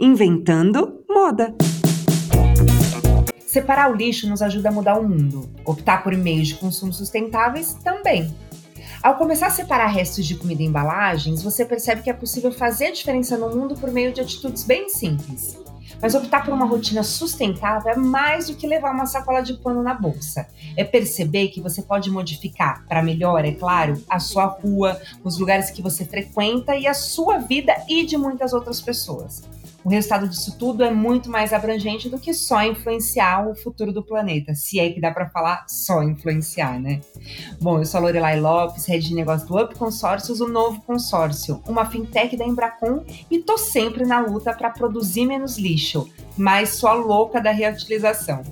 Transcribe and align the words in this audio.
Inventando 0.00 1.04
moda. 1.10 1.52
Separar 3.44 3.90
o 3.90 3.96
lixo 3.96 4.28
nos 4.28 4.40
ajuda 4.40 4.68
a 4.68 4.72
mudar 4.72 4.96
o 4.96 5.08
mundo. 5.08 5.50
Optar 5.64 6.04
por 6.04 6.16
meios 6.16 6.46
de 6.46 6.54
consumo 6.54 6.92
sustentáveis 6.92 7.74
também. 7.82 8.32
Ao 9.02 9.16
começar 9.16 9.48
a 9.48 9.50
separar 9.50 9.88
restos 9.88 10.24
de 10.24 10.36
comida 10.36 10.62
e 10.62 10.66
embalagens, 10.66 11.42
você 11.42 11.64
percebe 11.64 12.02
que 12.02 12.10
é 12.10 12.12
possível 12.12 12.52
fazer 12.52 12.92
diferença 12.92 13.36
no 13.36 13.50
mundo 13.50 13.74
por 13.74 13.90
meio 13.90 14.12
de 14.12 14.20
atitudes 14.20 14.62
bem 14.62 14.88
simples. 14.88 15.58
Mas 16.00 16.14
optar 16.14 16.44
por 16.44 16.54
uma 16.54 16.66
rotina 16.66 17.02
sustentável 17.02 17.90
é 17.90 17.96
mais 17.96 18.46
do 18.46 18.54
que 18.54 18.68
levar 18.68 18.92
uma 18.92 19.06
sacola 19.06 19.40
de 19.40 19.54
pano 19.54 19.82
na 19.82 19.94
bolsa. 19.94 20.46
É 20.76 20.84
perceber 20.84 21.48
que 21.48 21.60
você 21.60 21.82
pode 21.82 22.08
modificar 22.08 22.84
para 22.86 23.02
melhor, 23.02 23.44
é 23.44 23.50
claro, 23.50 24.00
a 24.08 24.20
sua 24.20 24.46
rua, 24.46 25.00
os 25.24 25.38
lugares 25.40 25.70
que 25.72 25.82
você 25.82 26.04
frequenta 26.04 26.76
e 26.76 26.86
a 26.86 26.94
sua 26.94 27.38
vida 27.38 27.74
e 27.88 28.06
de 28.06 28.16
muitas 28.16 28.52
outras 28.52 28.80
pessoas. 28.80 29.42
O 29.88 29.90
resultado 29.90 30.28
disso 30.28 30.54
tudo 30.58 30.84
é 30.84 30.90
muito 30.90 31.30
mais 31.30 31.50
abrangente 31.50 32.10
do 32.10 32.18
que 32.18 32.34
só 32.34 32.62
influenciar 32.62 33.48
o 33.48 33.54
futuro 33.54 33.90
do 33.90 34.02
planeta, 34.02 34.54
se 34.54 34.78
é 34.78 34.90
que 34.90 35.00
dá 35.00 35.10
para 35.10 35.30
falar 35.30 35.64
só 35.66 36.02
influenciar, 36.02 36.78
né? 36.78 37.00
Bom, 37.58 37.78
eu 37.78 37.86
sou 37.86 37.96
a 37.96 38.02
Lorelai 38.02 38.38
Lopes, 38.38 38.84
rede 38.84 39.08
de 39.08 39.14
negócio 39.14 39.48
do 39.48 39.56
Up 39.56 39.74
Consórcios, 39.76 40.42
o 40.42 40.46
novo 40.46 40.82
consórcio, 40.82 41.62
uma 41.66 41.86
fintech 41.86 42.36
da 42.36 42.44
Embracon 42.44 43.02
e 43.30 43.38
tô 43.38 43.56
sempre 43.56 44.04
na 44.04 44.20
luta 44.20 44.52
para 44.52 44.68
produzir 44.68 45.24
menos 45.24 45.56
lixo, 45.56 46.06
mas 46.36 46.68
sou 46.68 46.90
a 46.90 46.94
louca 46.94 47.40
da 47.40 47.50
reutilização. 47.50 48.42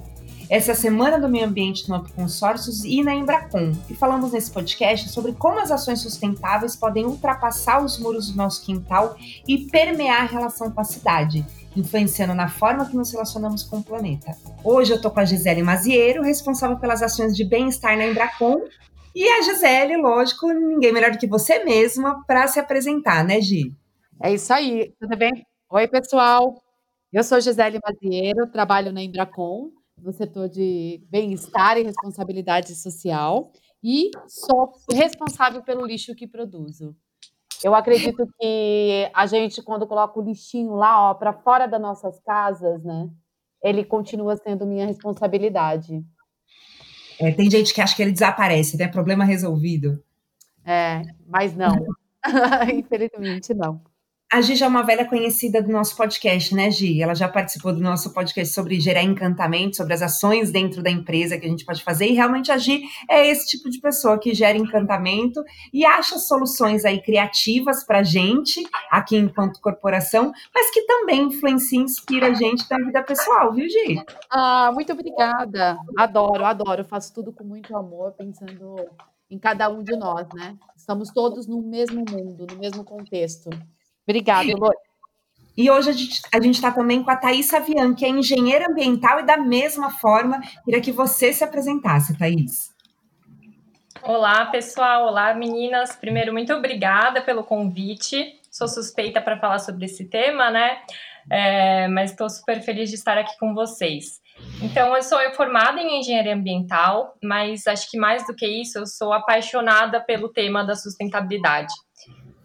Essa 0.48 0.70
é 0.70 0.74
a 0.74 0.76
Semana 0.76 1.18
do 1.18 1.28
Meio 1.28 1.44
Ambiente 1.44 1.88
no 1.88 2.08
Consórcios 2.10 2.84
e 2.84 3.02
na 3.02 3.12
Embracon. 3.12 3.72
E 3.90 3.94
falamos 3.94 4.30
nesse 4.30 4.48
podcast 4.52 5.08
sobre 5.08 5.32
como 5.32 5.58
as 5.58 5.72
ações 5.72 6.00
sustentáveis 6.00 6.76
podem 6.76 7.04
ultrapassar 7.04 7.84
os 7.84 7.98
muros 7.98 8.30
do 8.30 8.36
nosso 8.36 8.64
quintal 8.64 9.16
e 9.48 9.66
permear 9.66 10.22
a 10.22 10.26
relação 10.26 10.70
com 10.70 10.80
a 10.80 10.84
cidade, 10.84 11.44
influenciando 11.76 12.32
na 12.32 12.48
forma 12.48 12.88
que 12.88 12.96
nos 12.96 13.10
relacionamos 13.10 13.64
com 13.64 13.78
o 13.78 13.82
planeta. 13.82 14.36
Hoje 14.62 14.92
eu 14.92 15.00
tô 15.00 15.10
com 15.10 15.18
a 15.18 15.24
Gisele 15.24 15.64
Maziero, 15.64 16.22
responsável 16.22 16.78
pelas 16.78 17.02
ações 17.02 17.34
de 17.34 17.44
bem-estar 17.44 17.96
na 17.96 18.06
Embracon. 18.06 18.60
E 19.16 19.28
a 19.28 19.42
Gisele, 19.42 19.96
lógico, 19.96 20.46
ninguém 20.52 20.92
melhor 20.92 21.10
do 21.10 21.18
que 21.18 21.26
você 21.26 21.64
mesma 21.64 22.24
para 22.24 22.46
se 22.46 22.60
apresentar, 22.60 23.24
né, 23.24 23.40
Gi? 23.40 23.74
É 24.22 24.32
isso 24.32 24.52
aí, 24.52 24.94
tudo 25.00 25.16
bem? 25.16 25.44
Oi, 25.68 25.88
pessoal. 25.88 26.62
Eu 27.12 27.24
sou 27.24 27.40
Gisele 27.40 27.80
Maziero, 27.84 28.46
trabalho 28.46 28.92
na 28.92 29.02
Embracon 29.02 29.72
no 30.00 30.12
setor 30.12 30.48
de 30.48 31.02
bem-estar 31.10 31.78
e 31.78 31.82
responsabilidade 31.82 32.74
social 32.74 33.52
e 33.82 34.10
sou 34.26 34.72
responsável 34.92 35.62
pelo 35.62 35.86
lixo 35.86 36.14
que 36.14 36.26
produzo. 36.26 36.96
Eu 37.64 37.74
acredito 37.74 38.28
que 38.38 39.10
a 39.14 39.26
gente, 39.26 39.62
quando 39.62 39.86
coloca 39.86 40.18
o 40.18 40.22
lixinho 40.22 40.74
lá, 40.74 41.10
ó, 41.10 41.14
para 41.14 41.32
fora 41.32 41.66
das 41.66 41.80
nossas 41.80 42.20
casas, 42.20 42.82
né, 42.84 43.08
ele 43.62 43.84
continua 43.84 44.36
sendo 44.36 44.66
minha 44.66 44.86
responsabilidade. 44.86 46.04
É, 47.18 47.32
tem 47.32 47.50
gente 47.50 47.72
que 47.72 47.80
acha 47.80 47.96
que 47.96 48.02
ele 48.02 48.12
desaparece, 48.12 48.76
né? 48.76 48.88
Problema 48.88 49.24
resolvido. 49.24 50.02
É, 50.64 51.02
mas 51.26 51.56
não. 51.56 51.74
Infelizmente, 52.74 53.54
não. 53.54 53.80
A 54.32 54.40
Gi 54.40 54.56
já 54.56 54.66
é 54.66 54.68
uma 54.68 54.82
velha 54.82 55.06
conhecida 55.06 55.62
do 55.62 55.70
nosso 55.70 55.96
podcast, 55.96 56.52
né, 56.52 56.68
Gi? 56.68 57.00
Ela 57.00 57.14
já 57.14 57.28
participou 57.28 57.72
do 57.72 57.80
nosso 57.80 58.12
podcast 58.12 58.52
sobre 58.52 58.80
gerar 58.80 59.04
encantamento, 59.04 59.76
sobre 59.76 59.94
as 59.94 60.02
ações 60.02 60.50
dentro 60.50 60.82
da 60.82 60.90
empresa 60.90 61.38
que 61.38 61.46
a 61.46 61.48
gente 61.48 61.64
pode 61.64 61.82
fazer. 61.84 62.06
E 62.06 62.12
realmente 62.12 62.50
a 62.50 62.58
Gi 62.58 62.82
é 63.08 63.24
esse 63.24 63.46
tipo 63.46 63.70
de 63.70 63.80
pessoa 63.80 64.18
que 64.18 64.34
gera 64.34 64.58
encantamento 64.58 65.44
e 65.72 65.86
acha 65.86 66.18
soluções 66.18 66.84
aí 66.84 67.00
criativas 67.00 67.84
para 67.84 68.00
a 68.00 68.02
gente, 68.02 68.60
aqui 68.90 69.16
enquanto 69.16 69.60
corporação, 69.60 70.32
mas 70.52 70.72
que 70.72 70.82
também 70.82 71.28
influencia 71.28 71.78
e 71.78 71.84
inspira 71.84 72.26
a 72.26 72.34
gente 72.34 72.64
na 72.68 72.78
vida 72.78 73.04
pessoal, 73.04 73.52
viu, 73.52 73.68
Gi? 73.68 74.02
Ah, 74.28 74.72
muito 74.74 74.92
obrigada. 74.92 75.78
Adoro, 75.96 76.44
adoro. 76.44 76.84
Faço 76.84 77.14
tudo 77.14 77.32
com 77.32 77.44
muito 77.44 77.76
amor, 77.76 78.12
pensando 78.18 78.76
em 79.30 79.38
cada 79.38 79.68
um 79.68 79.84
de 79.84 79.96
nós, 79.96 80.26
né? 80.34 80.56
Estamos 80.76 81.10
todos 81.12 81.46
no 81.46 81.62
mesmo 81.62 82.04
mundo, 82.10 82.44
no 82.50 82.58
mesmo 82.58 82.82
contexto. 82.82 83.50
Obrigada, 84.06 84.52
Lore. 84.56 84.76
E 85.56 85.70
hoje 85.70 85.90
a 85.90 86.40
gente 86.40 86.54
está 86.54 86.70
também 86.70 87.02
com 87.02 87.10
a 87.10 87.16
Thaís 87.16 87.46
Savian, 87.46 87.94
que 87.94 88.04
é 88.04 88.08
engenheira 88.08 88.66
ambiental, 88.70 89.20
e 89.20 89.22
da 89.22 89.38
mesma 89.38 89.90
forma, 89.90 90.40
queria 90.64 90.82
que 90.82 90.92
você 90.92 91.32
se 91.32 91.42
apresentasse, 91.42 92.16
Thaís. 92.16 92.74
Olá, 94.02 94.46
pessoal. 94.46 95.06
Olá, 95.06 95.34
meninas. 95.34 95.96
Primeiro, 95.96 96.32
muito 96.32 96.52
obrigada 96.52 97.22
pelo 97.22 97.42
convite. 97.42 98.38
Sou 98.50 98.68
suspeita 98.68 99.20
para 99.20 99.40
falar 99.40 99.58
sobre 99.58 99.86
esse 99.86 100.04
tema, 100.04 100.50
né? 100.50 100.78
É, 101.28 101.88
mas 101.88 102.10
estou 102.10 102.28
super 102.30 102.62
feliz 102.62 102.88
de 102.88 102.94
estar 102.94 103.18
aqui 103.18 103.36
com 103.38 103.54
vocês. 103.54 104.20
Então, 104.62 104.94
eu 104.94 105.02
sou 105.02 105.18
formada 105.34 105.80
em 105.80 105.98
engenharia 105.98 106.34
ambiental, 106.34 107.16
mas 107.22 107.66
acho 107.66 107.90
que 107.90 107.98
mais 107.98 108.26
do 108.26 108.34
que 108.34 108.46
isso, 108.46 108.78
eu 108.78 108.86
sou 108.86 109.12
apaixonada 109.12 110.00
pelo 110.00 110.28
tema 110.28 110.62
da 110.62 110.74
sustentabilidade. 110.74 111.72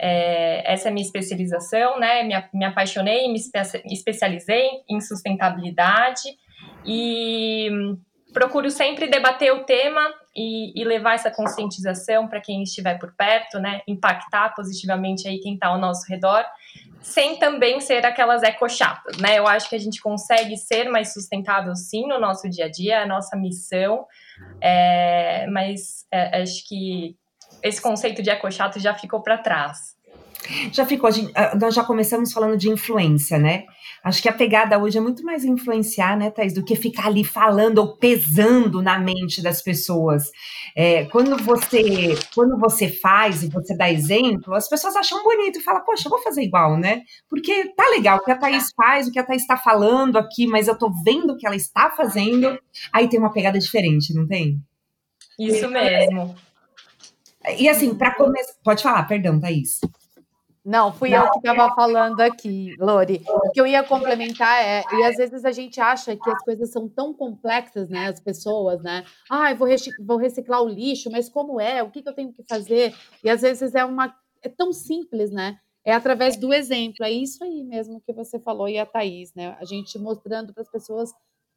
É, 0.03 0.73
essa 0.73 0.87
é 0.87 0.89
a 0.89 0.93
minha 0.93 1.05
especialização, 1.05 1.99
né? 1.99 2.23
Me, 2.23 2.33
me 2.55 2.65
apaixonei, 2.65 3.27
me 3.27 3.37
espe 3.37 3.59
especializei 3.85 4.67
em 4.89 4.99
sustentabilidade 4.99 6.23
e 6.83 7.69
procuro 8.33 8.71
sempre 8.71 9.07
debater 9.07 9.53
o 9.53 9.63
tema 9.63 10.01
e, 10.35 10.79
e 10.79 10.83
levar 10.83 11.13
essa 11.13 11.29
conscientização 11.29 12.27
para 12.27 12.41
quem 12.41 12.63
estiver 12.63 12.97
por 12.97 13.13
perto, 13.15 13.59
né? 13.59 13.81
Impactar 13.87 14.55
positivamente 14.55 15.27
aí 15.27 15.39
quem 15.39 15.53
está 15.53 15.67
ao 15.67 15.77
nosso 15.77 16.09
redor, 16.09 16.43
sem 16.99 17.37
também 17.37 17.79
ser 17.79 18.03
aquelas 18.03 18.41
eco-chatas, 18.41 19.17
né? 19.17 19.37
Eu 19.37 19.45
acho 19.45 19.69
que 19.69 19.75
a 19.75 19.79
gente 19.79 20.01
consegue 20.01 20.57
ser 20.57 20.89
mais 20.89 21.13
sustentável 21.13 21.75
sim 21.75 22.07
no 22.07 22.19
nosso 22.19 22.49
dia 22.49 22.65
a 22.65 22.71
dia, 22.71 22.95
é 22.95 23.03
a 23.03 23.07
nossa 23.07 23.37
missão, 23.37 24.07
é, 24.59 25.45
mas 25.47 26.07
é, 26.11 26.41
acho 26.41 26.67
que 26.67 27.15
esse 27.63 27.81
conceito 27.81 28.21
de 28.21 28.29
ecochato 28.29 28.79
já 28.79 28.93
ficou 28.93 29.21
para 29.21 29.37
trás. 29.37 29.95
Já 30.71 30.85
ficou, 30.85 31.09
ah, 31.35 31.55
nós 31.55 31.75
já 31.75 31.83
começamos 31.83 32.33
falando 32.33 32.57
de 32.57 32.69
influência, 32.69 33.37
né? 33.37 33.65
Acho 34.03 34.19
que 34.23 34.29
a 34.29 34.33
pegada 34.33 34.79
hoje 34.79 34.97
é 34.97 35.01
muito 35.01 35.23
mais 35.23 35.45
influenciar, 35.45 36.17
né, 36.17 36.31
Thais, 36.31 36.55
do 36.55 36.65
que 36.65 36.75
ficar 36.75 37.05
ali 37.05 37.23
falando 37.23 37.77
ou 37.77 37.95
pesando 37.95 38.81
na 38.81 38.97
mente 38.97 39.43
das 39.43 39.61
pessoas. 39.61 40.31
É, 40.75 41.05
quando 41.05 41.37
você 41.37 42.17
quando 42.33 42.57
você 42.57 42.87
faz 42.87 43.43
e 43.43 43.49
você 43.49 43.77
dá 43.77 43.91
exemplo, 43.91 44.55
as 44.55 44.67
pessoas 44.67 44.95
acham 44.95 45.23
bonito 45.23 45.59
e 45.59 45.61
falam, 45.61 45.83
poxa, 45.83 46.07
eu 46.07 46.09
vou 46.09 46.21
fazer 46.23 46.41
igual, 46.41 46.77
né? 46.77 47.03
Porque 47.29 47.65
tá 47.75 47.87
legal 47.89 48.17
o 48.17 48.23
que 48.23 48.31
a 48.31 48.37
Thaís 48.37 48.71
faz, 48.75 49.07
o 49.07 49.11
que 49.11 49.19
a 49.19 49.23
Thaís 49.23 49.43
está 49.43 49.55
falando 49.55 50.17
aqui, 50.17 50.47
mas 50.47 50.67
eu 50.67 50.75
tô 50.75 50.91
vendo 51.05 51.33
o 51.33 51.37
que 51.37 51.45
ela 51.45 51.55
está 51.55 51.91
fazendo, 51.91 52.57
aí 52.91 53.07
tem 53.07 53.19
uma 53.19 53.31
pegada 53.31 53.59
diferente, 53.59 54.15
não 54.15 54.27
tem? 54.27 54.59
Isso 55.37 55.69
mesmo. 55.69 56.35
E 57.57 57.67
assim, 57.67 57.95
para 57.95 58.15
começar. 58.15 58.53
Pode 58.63 58.83
falar, 58.83 59.03
perdão, 59.03 59.39
Thaís. 59.39 59.79
Não, 60.63 60.93
fui 60.93 61.09
Não. 61.09 61.25
eu 61.25 61.31
que 61.31 61.39
estava 61.39 61.73
falando 61.73 62.21
aqui, 62.21 62.75
Lori. 62.79 63.23
O 63.27 63.49
que 63.49 63.59
eu 63.59 63.65
ia 63.65 63.83
complementar 63.83 64.63
é, 64.63 64.83
e 64.93 65.03
às 65.03 65.17
vezes 65.17 65.43
a 65.43 65.51
gente 65.51 65.81
acha 65.81 66.15
que 66.15 66.29
as 66.29 66.43
coisas 66.43 66.71
são 66.71 66.87
tão 66.87 67.11
complexas, 67.13 67.89
né? 67.89 68.07
As 68.07 68.19
pessoas, 68.19 68.81
né? 68.83 69.03
Ah, 69.29 69.51
vou, 69.55 69.67
reciclar, 69.67 70.05
vou 70.05 70.17
reciclar 70.17 70.61
o 70.61 70.69
lixo, 70.69 71.09
mas 71.11 71.27
como 71.27 71.59
é? 71.59 71.81
O 71.81 71.89
que, 71.89 72.03
que 72.03 72.09
eu 72.09 72.13
tenho 72.13 72.31
que 72.31 72.43
fazer? 72.47 72.93
E 73.23 73.29
às 73.29 73.41
vezes 73.41 73.73
é 73.73 73.83
uma. 73.83 74.15
É 74.43 74.49
tão 74.49 74.71
simples, 74.71 75.31
né? 75.31 75.57
É 75.83 75.93
através 75.93 76.37
do 76.37 76.53
exemplo. 76.53 77.03
É 77.03 77.11
isso 77.11 77.43
aí 77.43 77.63
mesmo 77.63 77.99
que 77.99 78.13
você 78.13 78.39
falou 78.39 78.69
e 78.69 78.77
a 78.77 78.85
Thaís, 78.85 79.33
né? 79.33 79.57
A 79.59 79.65
gente 79.65 79.97
mostrando 79.97 80.53
para 80.53 80.61
as 80.61 80.69
pessoas 80.69 81.11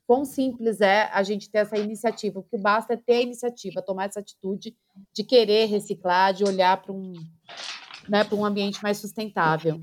quão 0.07 0.25
simples 0.25 0.81
é 0.81 1.09
a 1.13 1.23
gente 1.23 1.51
ter 1.51 1.59
essa 1.59 1.77
iniciativa. 1.77 2.41
O 2.41 2.43
que 2.43 2.59
basta 2.59 2.95
é 2.95 2.97
ter 2.97 3.15
a 3.15 3.23
iniciativa, 3.23 3.83
tomar 3.83 4.07
essa 4.07 4.21
atitude 4.21 4.77
de 5.13 5.25
querer 5.25 5.67
reciclar, 5.67 6.33
de 6.33 6.45
olhar 6.45 6.81
para 6.81 6.93
um, 6.93 7.13
né, 8.09 8.25
para 8.25 8.37
um 8.37 8.45
ambiente 8.45 8.83
mais 8.83 8.99
sustentável. 8.99 9.79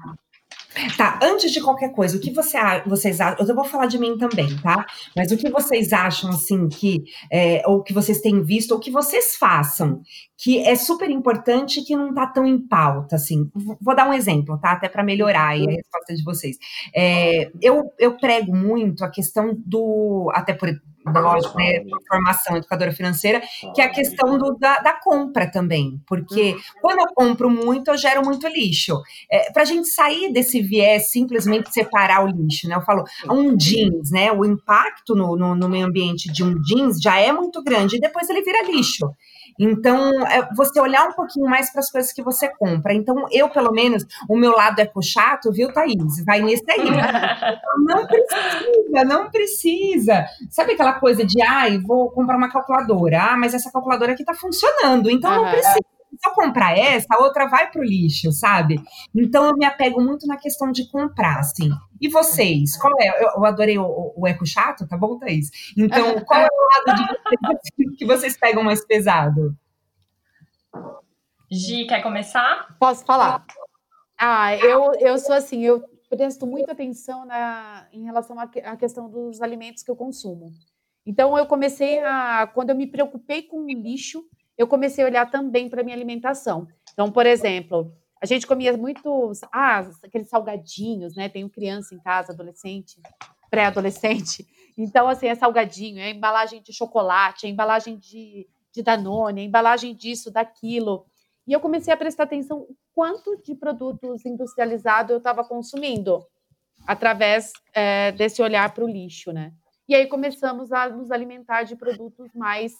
Tá, 0.95 1.19
antes 1.21 1.51
de 1.51 1.59
qualquer 1.59 1.91
coisa, 1.91 2.15
o 2.15 2.19
que 2.19 2.31
você, 2.31 2.57
vocês 2.85 3.19
acham? 3.19 3.45
Eu 3.45 3.55
vou 3.55 3.65
falar 3.65 3.87
de 3.87 3.99
mim 3.99 4.17
também, 4.17 4.55
tá? 4.57 4.85
Mas 5.15 5.29
o 5.31 5.37
que 5.37 5.49
vocês 5.49 5.91
acham, 5.91 6.29
assim, 6.29 6.69
que, 6.69 7.03
é, 7.29 7.61
ou 7.67 7.83
que 7.83 7.91
vocês 7.93 8.21
têm 8.21 8.41
visto, 8.41 8.71
ou 8.71 8.79
que 8.79 8.89
vocês 8.89 9.35
façam, 9.35 10.01
que 10.37 10.59
é 10.59 10.75
super 10.75 11.09
importante 11.09 11.83
que 11.83 11.95
não 11.95 12.13
tá 12.13 12.25
tão 12.25 12.47
em 12.47 12.57
pauta, 12.57 13.17
assim. 13.17 13.51
Vou 13.81 13.95
dar 13.95 14.07
um 14.07 14.13
exemplo, 14.13 14.57
tá? 14.59 14.71
Até 14.71 14.87
para 14.87 15.03
melhorar 15.03 15.49
aí 15.49 15.67
a 15.67 15.71
resposta 15.71 16.15
de 16.15 16.23
vocês. 16.23 16.57
É, 16.95 17.51
eu, 17.61 17.91
eu 17.99 18.17
prego 18.17 18.55
muito 18.55 19.03
a 19.03 19.09
questão 19.09 19.53
do. 19.65 20.31
Até 20.33 20.53
por 20.53 20.69
lógico, 21.05 21.57
né, 21.57 21.83
formação 22.07 22.57
educadora 22.57 22.91
financeira, 22.91 23.41
que 23.73 23.81
é 23.81 23.85
a 23.85 23.89
questão 23.89 24.37
do, 24.37 24.55
da, 24.57 24.79
da, 24.79 24.93
compra 24.93 25.49
também, 25.49 26.01
porque 26.07 26.55
quando 26.81 26.99
eu 26.99 27.07
compro 27.15 27.49
muito, 27.49 27.89
eu 27.89 27.97
gero 27.97 28.23
muito 28.23 28.47
lixo. 28.47 29.01
É, 29.29 29.51
Para 29.51 29.63
a 29.63 29.65
gente 29.65 29.87
sair 29.87 30.31
desse 30.31 30.61
viés, 30.61 31.09
simplesmente 31.11 31.73
separar 31.73 32.23
o 32.23 32.27
lixo, 32.27 32.67
né? 32.67 32.75
Eu 32.75 32.81
falo, 32.81 33.03
um 33.29 33.55
jeans, 33.55 34.11
né? 34.11 34.31
O 34.31 34.45
impacto 34.45 35.15
no, 35.15 35.35
no, 35.35 35.55
no 35.55 35.69
meio 35.69 35.87
ambiente 35.87 36.31
de 36.31 36.43
um 36.43 36.61
jeans 36.61 36.99
já 37.01 37.17
é 37.19 37.31
muito 37.31 37.63
grande, 37.63 37.97
e 37.97 37.99
depois 37.99 38.29
ele 38.29 38.41
vira 38.41 38.63
lixo. 38.63 39.09
Então, 39.59 40.25
é 40.27 40.47
você 40.55 40.79
olhar 40.79 41.07
um 41.07 41.13
pouquinho 41.13 41.49
mais 41.49 41.71
para 41.71 41.79
as 41.79 41.91
coisas 41.91 42.11
que 42.11 42.21
você 42.21 42.49
compra. 42.49 42.93
Então, 42.93 43.25
eu, 43.31 43.49
pelo 43.49 43.71
menos, 43.71 44.05
o 44.29 44.37
meu 44.37 44.51
lado 44.51 44.79
é 44.79 44.89
chato, 45.01 45.51
viu, 45.51 45.73
Thaís? 45.73 46.23
Vai 46.25 46.41
nesse 46.41 46.69
aí. 46.69 46.79
não 47.85 48.07
precisa, 48.07 49.03
não 49.05 49.29
precisa. 49.29 50.25
Sabe 50.49 50.73
aquela 50.73 50.93
coisa 50.93 51.25
de, 51.25 51.41
ai, 51.41 51.79
vou 51.79 52.11
comprar 52.11 52.37
uma 52.37 52.51
calculadora. 52.51 53.21
Ah, 53.21 53.37
mas 53.37 53.53
essa 53.53 53.71
calculadora 53.71 54.13
aqui 54.13 54.23
tá 54.23 54.33
funcionando, 54.33 55.09
então 55.09 55.31
não 55.31 55.49
precisa 55.49 55.79
se 56.17 56.29
eu 56.29 56.33
comprar 56.33 56.77
essa, 56.77 57.07
a 57.09 57.23
outra 57.23 57.47
vai 57.47 57.69
pro 57.71 57.83
lixo, 57.83 58.31
sabe? 58.31 58.75
Então 59.15 59.45
eu 59.45 59.55
me 59.55 59.65
apego 59.65 60.01
muito 60.01 60.27
na 60.27 60.37
questão 60.37 60.71
de 60.71 60.89
comprar, 60.89 61.39
assim. 61.39 61.69
E 61.99 62.09
vocês? 62.09 62.77
Qual 62.77 62.93
é? 62.99 63.07
Eu, 63.23 63.29
eu 63.37 63.45
adorei 63.45 63.77
o, 63.77 64.13
o, 64.15 64.27
eco 64.27 64.45
chato, 64.45 64.87
tá 64.87 64.97
bom, 64.97 65.17
Thaís? 65.17 65.49
Então, 65.77 66.19
qual 66.25 66.41
é 66.41 66.47
o 66.47 66.89
lado 66.89 66.97
de 66.97 67.07
vocês 67.07 67.97
que 67.97 68.05
vocês 68.05 68.37
pegam 68.37 68.63
mais 68.63 68.85
pesado? 68.85 69.55
Gi, 71.49 71.85
quer 71.85 72.01
começar? 72.01 72.75
Posso 72.79 73.05
falar? 73.05 73.45
Ah, 74.17 74.55
eu, 74.55 74.93
eu 74.99 75.17
sou 75.17 75.35
assim, 75.35 75.63
eu 75.63 75.83
presto 76.09 76.45
muita 76.45 76.73
atenção 76.73 77.25
na, 77.25 77.87
em 77.91 78.03
relação 78.03 78.39
à, 78.39 78.43
à 78.43 78.75
questão 78.75 79.09
dos 79.09 79.41
alimentos 79.41 79.83
que 79.83 79.91
eu 79.91 79.95
consumo. 79.95 80.51
Então, 81.05 81.37
eu 81.37 81.45
comecei 81.47 81.99
a. 81.99 82.47
Quando 82.53 82.69
eu 82.69 82.75
me 82.75 82.85
preocupei 82.85 83.43
com 83.43 83.63
o 83.63 83.67
lixo, 83.67 84.23
eu 84.61 84.67
comecei 84.67 85.03
a 85.03 85.07
olhar 85.07 85.29
também 85.29 85.67
para 85.67 85.83
minha 85.83 85.95
alimentação. 85.95 86.67
Então, 86.93 87.11
por 87.11 87.25
exemplo, 87.25 87.91
a 88.21 88.25
gente 88.25 88.45
comia 88.45 88.77
muitos, 88.77 89.41
ah, 89.51 89.89
aqueles 90.03 90.29
salgadinhos, 90.29 91.15
né? 91.15 91.27
Tenho 91.27 91.49
criança 91.49 91.95
em 91.95 91.99
casa, 91.99 92.31
adolescente, 92.31 93.01
pré-adolescente. 93.49 94.47
Então, 94.77 95.07
assim, 95.09 95.27
é 95.27 95.35
salgadinho, 95.35 95.99
é 95.99 96.11
embalagem 96.11 96.61
de 96.61 96.71
chocolate, 96.71 97.45
é 97.45 97.49
embalagem 97.49 97.97
de, 97.97 98.47
de 98.71 98.81
Danone, 98.81 99.41
é 99.41 99.43
embalagem 99.43 99.93
disso, 99.93 100.31
daquilo. 100.31 101.05
E 101.45 101.51
eu 101.51 101.59
comecei 101.59 101.93
a 101.93 101.97
prestar 101.97 102.23
atenção 102.23 102.65
quanto 102.95 103.35
de 103.43 103.53
produtos 103.53 104.25
industrializados 104.25 105.11
eu 105.11 105.17
estava 105.17 105.43
consumindo 105.43 106.25
através 106.87 107.51
é, 107.73 108.13
desse 108.13 108.41
olhar 108.41 108.73
para 108.73 108.85
o 108.85 108.87
lixo, 108.87 109.33
né? 109.33 109.51
E 109.89 109.93
aí 109.93 110.07
começamos 110.07 110.71
a 110.71 110.87
nos 110.87 111.11
alimentar 111.11 111.63
de 111.63 111.75
produtos 111.75 112.33
mais 112.33 112.73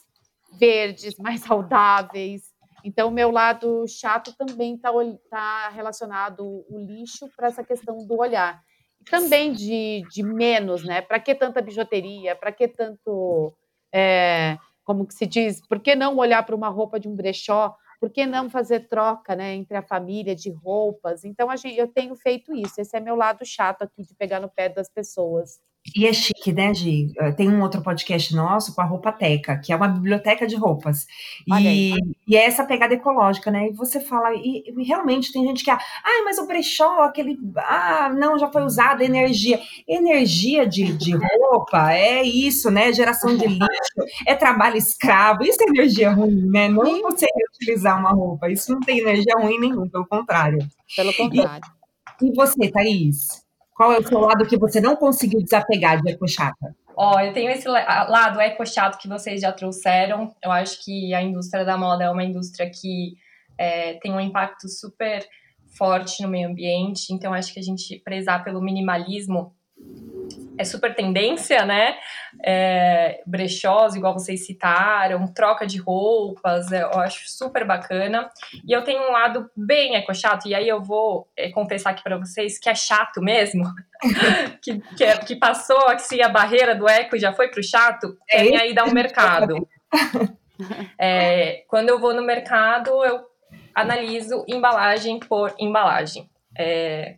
verdes, 0.52 1.18
mais 1.18 1.42
saudáveis. 1.42 2.52
Então, 2.84 3.10
o 3.10 3.12
meu 3.12 3.32
lado 3.32 3.86
chato 3.88 4.34
também 4.36 4.76
está 4.76 4.92
tá 5.30 5.70
relacionado 5.70 6.66
o 6.70 6.80
lixo 6.80 7.30
para 7.36 7.48
essa 7.48 7.64
questão 7.64 8.06
do 8.06 8.20
olhar. 8.20 8.62
E 9.00 9.04
também 9.04 9.52
de, 9.52 10.04
de 10.12 10.24
menos, 10.24 10.84
né? 10.84 11.02
Para 11.02 11.20
que 11.20 11.34
tanta 11.36 11.62
bijuteria? 11.62 12.36
Para 12.36 12.52
que 12.52 12.68
tanto. 12.68 13.54
É, 13.94 14.58
como 14.84 15.06
que 15.06 15.14
se 15.14 15.26
diz? 15.26 15.66
Por 15.68 15.80
que 15.80 15.96
não 15.96 16.18
olhar 16.18 16.44
para 16.44 16.56
uma 16.56 16.70
roupa 16.70 17.00
de 17.00 17.08
um 17.08 17.16
brechó? 17.16 17.76
Por 18.00 18.10
que 18.10 18.26
não 18.26 18.50
fazer 18.50 18.88
troca 18.88 19.36
né, 19.36 19.54
entre 19.54 19.78
a 19.78 19.84
família 19.84 20.36
de 20.36 20.50
roupas? 20.50 21.24
Então, 21.24 21.52
a 21.52 21.56
gente, 21.56 21.78
eu 21.78 21.88
tenho 21.88 22.16
feito 22.16 22.56
isso. 22.56 22.82
Esse 22.82 22.98
é 22.98 23.00
meu 23.00 23.16
lado 23.16 23.46
chato 23.46 23.84
aqui 23.84 24.02
de 24.02 24.16
pegar 24.16 24.40
no 24.40 24.50
pé 24.50 24.70
das 24.70 24.90
pessoas. 24.90 25.60
E 25.96 26.06
é 26.06 26.14
chique, 26.14 26.54
né, 26.54 26.74
Gi? 26.74 27.12
Eh, 27.18 27.32
tem 27.32 27.50
um 27.50 27.62
outro 27.62 27.82
podcast 27.82 28.36
nosso 28.36 28.74
com 28.76 28.82
a 28.82 28.86
Roupateca, 28.86 29.58
que 29.58 29.74
é 29.74 29.76
uma 29.76 29.88
biblioteca 29.88 30.46
de 30.46 30.56
roupas. 30.56 31.08
E, 31.48 31.94
e, 32.28 32.36
é 32.36 32.46
essa 32.46 32.64
pegada 32.64 32.94
ecológica, 32.94 33.50
né? 33.50 33.68
E 33.68 33.74
você 33.74 34.00
fala, 34.00 34.32
e, 34.36 34.64
e, 34.68 34.84
realmente 34.84 35.34
tem 35.34 35.44
gente 35.44 35.64
que, 35.64 35.72
ah, 35.72 35.82
mas 36.24 36.38
o 36.38 36.46
brechó, 36.46 37.02
aquele, 37.02 37.38
ah, 37.58 38.14
não, 38.16 38.38
já 38.38 38.48
foi 38.52 38.64
usado, 38.64 39.02
energia. 39.02 39.60
Energia 39.88 40.68
de, 40.68 40.94
de 40.94 41.14
roupa 41.16 41.92
é 41.92 42.22
isso, 42.24 42.70
né? 42.70 42.94
Geração 42.94 43.36
de 43.36 43.48
lixo, 43.48 44.06
é 44.28 44.36
trabalho 44.36 44.78
escravo, 44.78 45.44
isso 45.44 45.64
é 45.64 45.68
energia 45.68 46.12
ruim, 46.12 46.48
né? 46.52 46.68
Não 46.68 47.02
você 47.02 47.26
utilizar 47.56 48.00
uma 48.00 48.12
roupa, 48.12 48.50
isso 48.52 48.72
não 48.72 48.80
tem 48.82 49.00
energia 49.00 49.34
ruim 49.36 49.60
nenhum, 49.60 49.90
pelo 49.90 50.06
contrário. 50.06 50.60
Pelo 50.96 51.14
contrário. 51.14 51.66
E, 52.22 52.28
e 52.28 52.36
você, 52.36 52.70
Thaís? 52.70 53.51
Qual 53.76 53.92
é 53.94 54.00
o 54.00 54.08
seu 54.08 54.20
lado 54.20 54.46
que 54.46 54.58
você 54.58 54.80
não 54.80 54.96
conseguiu 54.96 55.42
desapegar 55.42 56.02
de 56.02 56.12
ecochata? 56.12 56.76
Ó, 56.96 57.20
eu 57.20 57.34
tenho 57.34 57.50
esse 57.50 57.68
lado 57.68 58.40
ecochato 58.42 58.98
que 58.98 59.08
vocês 59.08 59.42
já 59.42 59.52
trouxeram. 59.52 60.36
Eu 60.44 60.52
acho 60.52 60.84
que 60.84 61.14
a 61.14 61.22
indústria 61.22 61.66
da 61.66 61.78
moda 61.78 62.04
é 62.04 62.10
uma 62.10 62.24
indústria 62.24 62.70
que 62.70 63.14
é, 63.58 63.94
tem 63.96 64.12
um 64.12 64.20
impacto 64.20 64.68
super 64.68 65.26
forte 65.78 66.22
no 66.22 66.30
meio 66.30 66.50
ambiente. 66.50 67.14
Então, 67.14 67.34
acho 67.34 67.54
que 67.54 67.60
a 67.60 67.64
gente 67.64 68.00
prezar 68.04 68.44
pelo 68.44 68.62
minimalismo 68.62 69.56
é 70.58 70.64
super 70.64 70.94
tendência, 70.94 71.66
né? 71.66 71.98
É, 72.44 73.22
brechós, 73.26 73.96
igual 73.96 74.14
vocês 74.14 74.46
citaram, 74.46 75.28
troca 75.28 75.66
de 75.66 75.78
roupas, 75.78 76.72
eu 76.72 76.90
acho 77.00 77.30
super 77.30 77.66
bacana. 77.66 78.30
E 78.68 78.72
eu 78.72 78.84
tenho 78.84 79.02
um 79.02 79.12
lado 79.12 79.50
bem 79.56 79.96
eco-chato, 79.96 80.48
e 80.48 80.56
aí 80.56 80.68
eu 80.68 80.82
vou 80.82 81.28
é, 81.36 81.50
confessar 81.50 81.92
aqui 81.92 82.04
para 82.04 82.18
vocês 82.18 82.60
que 82.60 82.70
é 82.70 82.76
chato 82.76 83.22
mesmo, 83.22 83.64
que, 84.62 84.80
que, 84.96 85.04
é, 85.04 85.18
que, 85.18 85.36
passou 85.36 85.88
assim, 85.88 86.22
a 86.22 86.30
barreira 86.30 86.76
do 86.76 86.88
eco 86.88 87.16
e 87.16 87.20
já 87.20 87.34
foi 87.34 87.50
pro 87.50 87.64
chato, 87.64 88.18
é 88.30 88.44
minha 88.44 88.66
ida 88.66 88.82
ao 88.82 88.92
mercado. 88.92 89.68
É, 90.96 91.64
quando 91.68 91.90
eu 91.90 92.00
vou 92.00 92.14
no 92.14 92.22
mercado, 92.22 93.04
eu 93.04 93.26
analiso 93.74 94.46
embalagem 94.48 95.20
por 95.20 95.56
embalagem. 95.58 96.30
É, 96.56 97.16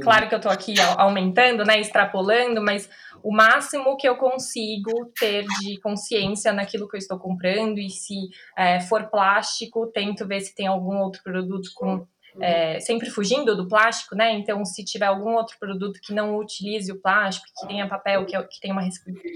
Claro 0.00 0.28
que 0.28 0.34
eu 0.34 0.38
estou 0.38 0.52
aqui 0.52 0.74
aumentando, 0.96 1.64
né, 1.64 1.80
extrapolando, 1.80 2.62
mas 2.62 2.88
o 3.22 3.32
máximo 3.34 3.96
que 3.96 4.08
eu 4.08 4.16
consigo 4.16 5.12
ter 5.18 5.44
de 5.60 5.80
consciência 5.80 6.52
naquilo 6.52 6.88
que 6.88 6.96
eu 6.96 6.98
estou 6.98 7.18
comprando 7.18 7.78
e 7.78 7.90
se 7.90 8.28
é, 8.56 8.80
for 8.80 9.10
plástico, 9.10 9.90
tento 9.92 10.26
ver 10.26 10.40
se 10.40 10.54
tem 10.54 10.66
algum 10.66 10.98
outro 10.98 11.22
produto 11.22 11.70
com 11.74 12.06
é, 12.40 12.80
sempre 12.80 13.10
fugindo 13.10 13.56
do 13.56 13.68
plástico, 13.68 14.16
né? 14.16 14.32
Então, 14.32 14.64
se 14.64 14.84
tiver 14.84 15.06
algum 15.06 15.34
outro 15.34 15.56
produto 15.58 16.00
que 16.02 16.12
não 16.12 16.36
utilize 16.36 16.90
o 16.90 17.00
plástico, 17.00 17.46
que 17.60 17.68
tenha 17.68 17.88
papel, 17.88 18.26
que, 18.26 18.36
que 18.44 18.60
tenha 18.60 18.74
uma 18.74 18.82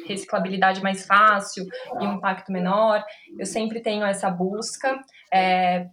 reciclabilidade 0.06 0.82
mais 0.82 1.06
fácil 1.06 1.64
e 2.00 2.04
um 2.04 2.14
impacto 2.14 2.50
menor, 2.50 3.04
eu 3.38 3.46
sempre 3.46 3.80
tenho 3.80 4.04
essa 4.04 4.28
busca. 4.30 4.98
É, 5.32 5.86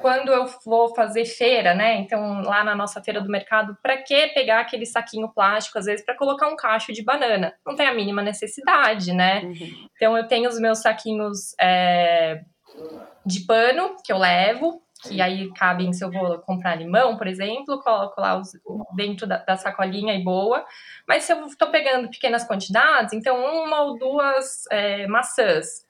quando 0.00 0.32
eu 0.32 0.46
vou 0.64 0.94
fazer 0.94 1.24
feira, 1.24 1.74
né? 1.74 1.96
Então, 1.96 2.42
lá 2.42 2.64
na 2.64 2.74
nossa 2.74 3.02
feira 3.02 3.20
do 3.20 3.30
mercado, 3.30 3.76
para 3.82 3.96
que 3.96 4.28
pegar 4.28 4.60
aquele 4.60 4.84
saquinho 4.84 5.28
plástico, 5.28 5.78
às 5.78 5.86
vezes, 5.86 6.04
para 6.04 6.16
colocar 6.16 6.48
um 6.48 6.56
cacho 6.56 6.92
de 6.92 7.02
banana? 7.02 7.54
Não 7.64 7.76
tem 7.76 7.86
a 7.86 7.94
mínima 7.94 8.22
necessidade, 8.22 9.12
né? 9.12 9.42
Uhum. 9.44 9.88
Então, 9.94 10.16
eu 10.16 10.26
tenho 10.26 10.48
os 10.48 10.58
meus 10.58 10.80
saquinhos 10.80 11.54
é, 11.60 12.40
de 13.24 13.46
pano 13.46 13.96
que 14.04 14.12
eu 14.12 14.18
levo, 14.18 14.81
que 15.02 15.20
aí 15.20 15.52
cabem 15.54 15.92
se 15.92 16.04
eu 16.04 16.10
vou 16.10 16.38
comprar 16.38 16.76
limão, 16.76 17.16
por 17.16 17.26
exemplo, 17.26 17.82
coloco 17.82 18.20
lá 18.20 18.38
os, 18.38 18.52
dentro 18.94 19.26
da, 19.26 19.38
da, 19.38 19.56
sacolinha 19.56 20.14
e 20.14 20.22
boa. 20.22 20.64
Mas 21.06 21.24
se 21.24 21.32
eu 21.32 21.44
estou 21.46 21.70
pegando 21.70 22.08
pequenas 22.08 22.46
quantidades, 22.46 23.12
então 23.12 23.36
uma 23.64 23.82
ou 23.82 23.98
duas 23.98 24.64
é, 24.70 25.06
maçãs, 25.06 25.84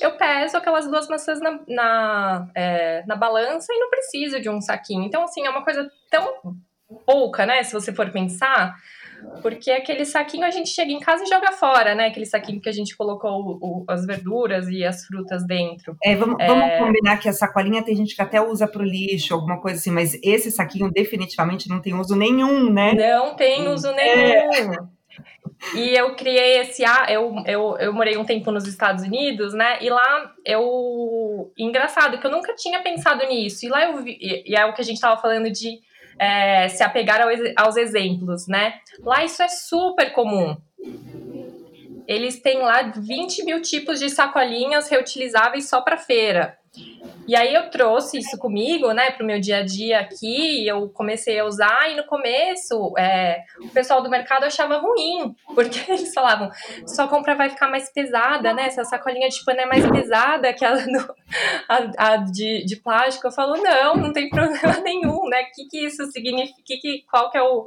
eu 0.00 0.16
peso 0.16 0.56
aquelas 0.56 0.86
duas 0.86 1.08
maçãs 1.08 1.40
na, 1.40 1.58
na, 1.66 2.48
é, 2.54 3.04
na 3.06 3.16
balança 3.16 3.72
e 3.72 3.78
não 3.78 3.90
preciso 3.90 4.40
de 4.40 4.50
um 4.50 4.60
saquinho. 4.60 5.04
Então, 5.04 5.24
assim, 5.24 5.46
é 5.46 5.50
uma 5.50 5.64
coisa 5.64 5.90
tão 6.10 6.56
pouca, 7.06 7.46
né? 7.46 7.62
Se 7.62 7.72
você 7.72 7.92
for 7.92 8.10
pensar, 8.10 8.76
porque 9.42 9.70
aquele 9.70 10.04
saquinho 10.04 10.44
a 10.44 10.50
gente 10.50 10.68
chega 10.68 10.90
em 10.90 11.00
casa 11.00 11.24
e 11.24 11.28
joga 11.28 11.52
fora, 11.52 11.94
né? 11.94 12.06
Aquele 12.06 12.26
saquinho 12.26 12.60
que 12.60 12.68
a 12.68 12.72
gente 12.72 12.96
colocou 12.96 13.30
o, 13.30 13.58
o, 13.60 13.84
as 13.88 14.04
verduras 14.06 14.68
e 14.68 14.84
as 14.84 15.04
frutas 15.06 15.46
dentro. 15.46 15.96
É, 16.02 16.14
vamos, 16.14 16.36
é... 16.40 16.46
vamos 16.46 16.78
combinar 16.78 17.18
que 17.18 17.28
a 17.28 17.32
sacolinha 17.32 17.84
tem 17.84 17.96
gente 17.96 18.14
que 18.14 18.22
até 18.22 18.40
usa 18.40 18.66
para 18.66 18.82
o 18.82 18.84
lixo, 18.84 19.34
alguma 19.34 19.60
coisa 19.60 19.78
assim, 19.78 19.90
mas 19.90 20.18
esse 20.22 20.50
saquinho 20.50 20.90
definitivamente 20.90 21.68
não 21.68 21.80
tem 21.80 21.94
uso 21.94 22.16
nenhum, 22.16 22.70
né? 22.70 22.92
Não 22.94 23.34
tem 23.34 23.68
uso 23.68 23.92
nenhum. 23.92 24.72
É. 24.72 24.98
E 25.74 25.96
eu 25.96 26.14
criei 26.14 26.60
esse. 26.60 26.84
Eu, 27.08 27.34
eu, 27.44 27.76
eu 27.78 27.92
morei 27.92 28.16
um 28.16 28.24
tempo 28.24 28.52
nos 28.52 28.66
Estados 28.66 29.02
Unidos, 29.02 29.52
né? 29.54 29.78
E 29.80 29.90
lá 29.90 30.32
eu. 30.44 31.52
Engraçado 31.58 32.18
que 32.18 32.26
eu 32.26 32.30
nunca 32.30 32.54
tinha 32.54 32.80
pensado 32.80 33.26
nisso. 33.26 33.66
E 33.66 33.68
lá 33.68 33.84
eu 33.84 33.96
vi. 34.02 34.16
E 34.20 34.54
é 34.54 34.64
o 34.66 34.72
que 34.72 34.80
a 34.80 34.84
gente 34.84 34.96
estava 34.96 35.20
falando 35.20 35.50
de 35.50 35.80
é, 36.18 36.68
se 36.68 36.82
apegar 36.82 37.20
ao, 37.20 37.28
aos 37.56 37.76
exemplos, 37.76 38.46
né? 38.46 38.74
Lá 39.04 39.24
isso 39.24 39.42
é 39.42 39.48
super 39.48 40.12
comum. 40.12 40.56
Eles 42.06 42.40
têm 42.40 42.58
lá 42.60 42.82
20 42.82 43.44
mil 43.44 43.60
tipos 43.60 44.00
de 44.00 44.08
sacolinhas 44.08 44.88
reutilizáveis 44.88 45.68
só 45.68 45.82
para 45.82 45.98
feira. 45.98 46.58
E 47.28 47.36
aí 47.36 47.52
eu 47.52 47.68
trouxe 47.68 48.16
isso 48.16 48.38
comigo, 48.38 48.90
né, 48.94 49.10
para 49.10 49.22
o 49.22 49.26
meu 49.26 49.38
dia 49.38 49.58
a 49.58 49.62
dia 49.62 50.00
aqui, 50.00 50.66
eu 50.66 50.88
comecei 50.88 51.38
a 51.38 51.44
usar, 51.44 51.90
e 51.90 51.94
no 51.94 52.04
começo 52.04 52.94
é, 52.96 53.44
o 53.60 53.68
pessoal 53.68 54.02
do 54.02 54.08
mercado 54.08 54.44
achava 54.44 54.78
ruim, 54.78 55.36
porque 55.54 55.78
eles 55.92 56.14
falavam, 56.14 56.50
sua 56.86 57.06
compra 57.06 57.34
vai 57.34 57.50
ficar 57.50 57.68
mais 57.68 57.92
pesada, 57.92 58.54
né? 58.54 58.64
Essa 58.64 58.82
sacolinha 58.82 59.28
de 59.28 59.44
pano 59.44 59.60
é 59.60 59.66
mais 59.66 59.86
pesada 59.90 60.54
que 60.54 60.64
a, 60.64 60.74
do, 60.74 61.14
a, 61.68 62.12
a 62.12 62.16
de, 62.16 62.64
de, 62.64 62.76
plástico. 62.76 63.26
Eu 63.26 63.32
falo, 63.32 63.62
não, 63.62 63.94
não 63.96 64.12
tem 64.12 64.30
problema 64.30 64.80
nenhum, 64.80 65.28
né? 65.28 65.42
O 65.42 65.54
que, 65.54 65.68
que 65.68 65.84
isso 65.84 66.06
significa? 66.10 66.62
Que, 66.64 66.78
que, 66.78 67.04
qual 67.10 67.30
que 67.30 67.36
é 67.36 67.42
o, 67.42 67.66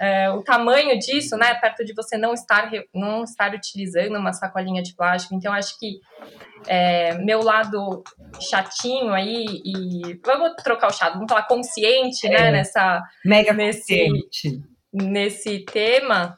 é, 0.00 0.30
o 0.30 0.42
tamanho 0.42 0.96
disso, 1.00 1.36
né? 1.36 1.52
Perto 1.54 1.84
de 1.84 1.92
você 1.94 2.16
não 2.16 2.32
estar, 2.32 2.70
não 2.94 3.24
estar 3.24 3.52
utilizando 3.52 4.16
uma 4.16 4.32
sacolinha 4.32 4.82
de 4.82 4.94
plástico. 4.94 5.34
Então, 5.34 5.52
acho 5.52 5.76
que 5.80 6.00
é, 6.66 7.14
meu 7.18 7.42
lado 7.42 8.02
chatinho 8.40 9.12
aí 9.12 9.44
e 9.64 10.20
vamos 10.24 10.54
trocar 10.62 10.88
o 10.88 10.92
chato, 10.92 11.14
vamos 11.14 11.28
falar 11.28 11.46
consciente, 11.46 12.28
né, 12.28 12.34
é, 12.34 12.42
né, 12.42 12.50
nessa 12.52 13.02
mega 13.24 13.52
nesse 13.52 14.08
consciente. 14.08 14.62
nesse 14.92 15.64
tema 15.64 16.36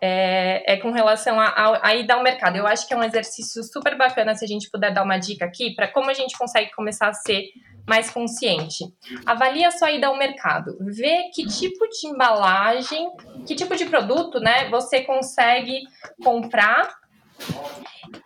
é, 0.00 0.74
é 0.74 0.76
com 0.76 0.90
relação 0.90 1.38
a, 1.40 1.46
a, 1.46 1.88
a 1.88 1.94
ida 1.94 2.14
ao 2.14 2.22
mercado. 2.22 2.56
Eu 2.56 2.66
acho 2.66 2.86
que 2.86 2.94
é 2.94 2.96
um 2.96 3.02
exercício 3.02 3.62
super 3.64 3.96
bacana 3.96 4.34
se 4.34 4.44
a 4.44 4.48
gente 4.48 4.70
puder 4.70 4.92
dar 4.92 5.02
uma 5.02 5.18
dica 5.18 5.44
aqui 5.44 5.74
para 5.74 5.88
como 5.88 6.10
a 6.10 6.14
gente 6.14 6.36
consegue 6.38 6.70
começar 6.72 7.08
a 7.08 7.14
ser 7.14 7.48
mais 7.86 8.10
consciente. 8.10 8.84
Avalie 9.24 9.64
a 9.64 9.70
sua 9.70 9.90
ida 9.90 10.08
ao 10.08 10.18
mercado, 10.18 10.76
vê 10.80 11.30
que 11.34 11.46
tipo 11.46 11.88
de 11.88 12.06
embalagem, 12.06 13.10
que 13.46 13.54
tipo 13.54 13.74
de 13.74 13.86
produto, 13.86 14.38
né, 14.38 14.68
você 14.68 15.00
consegue 15.00 15.80
comprar 16.22 16.97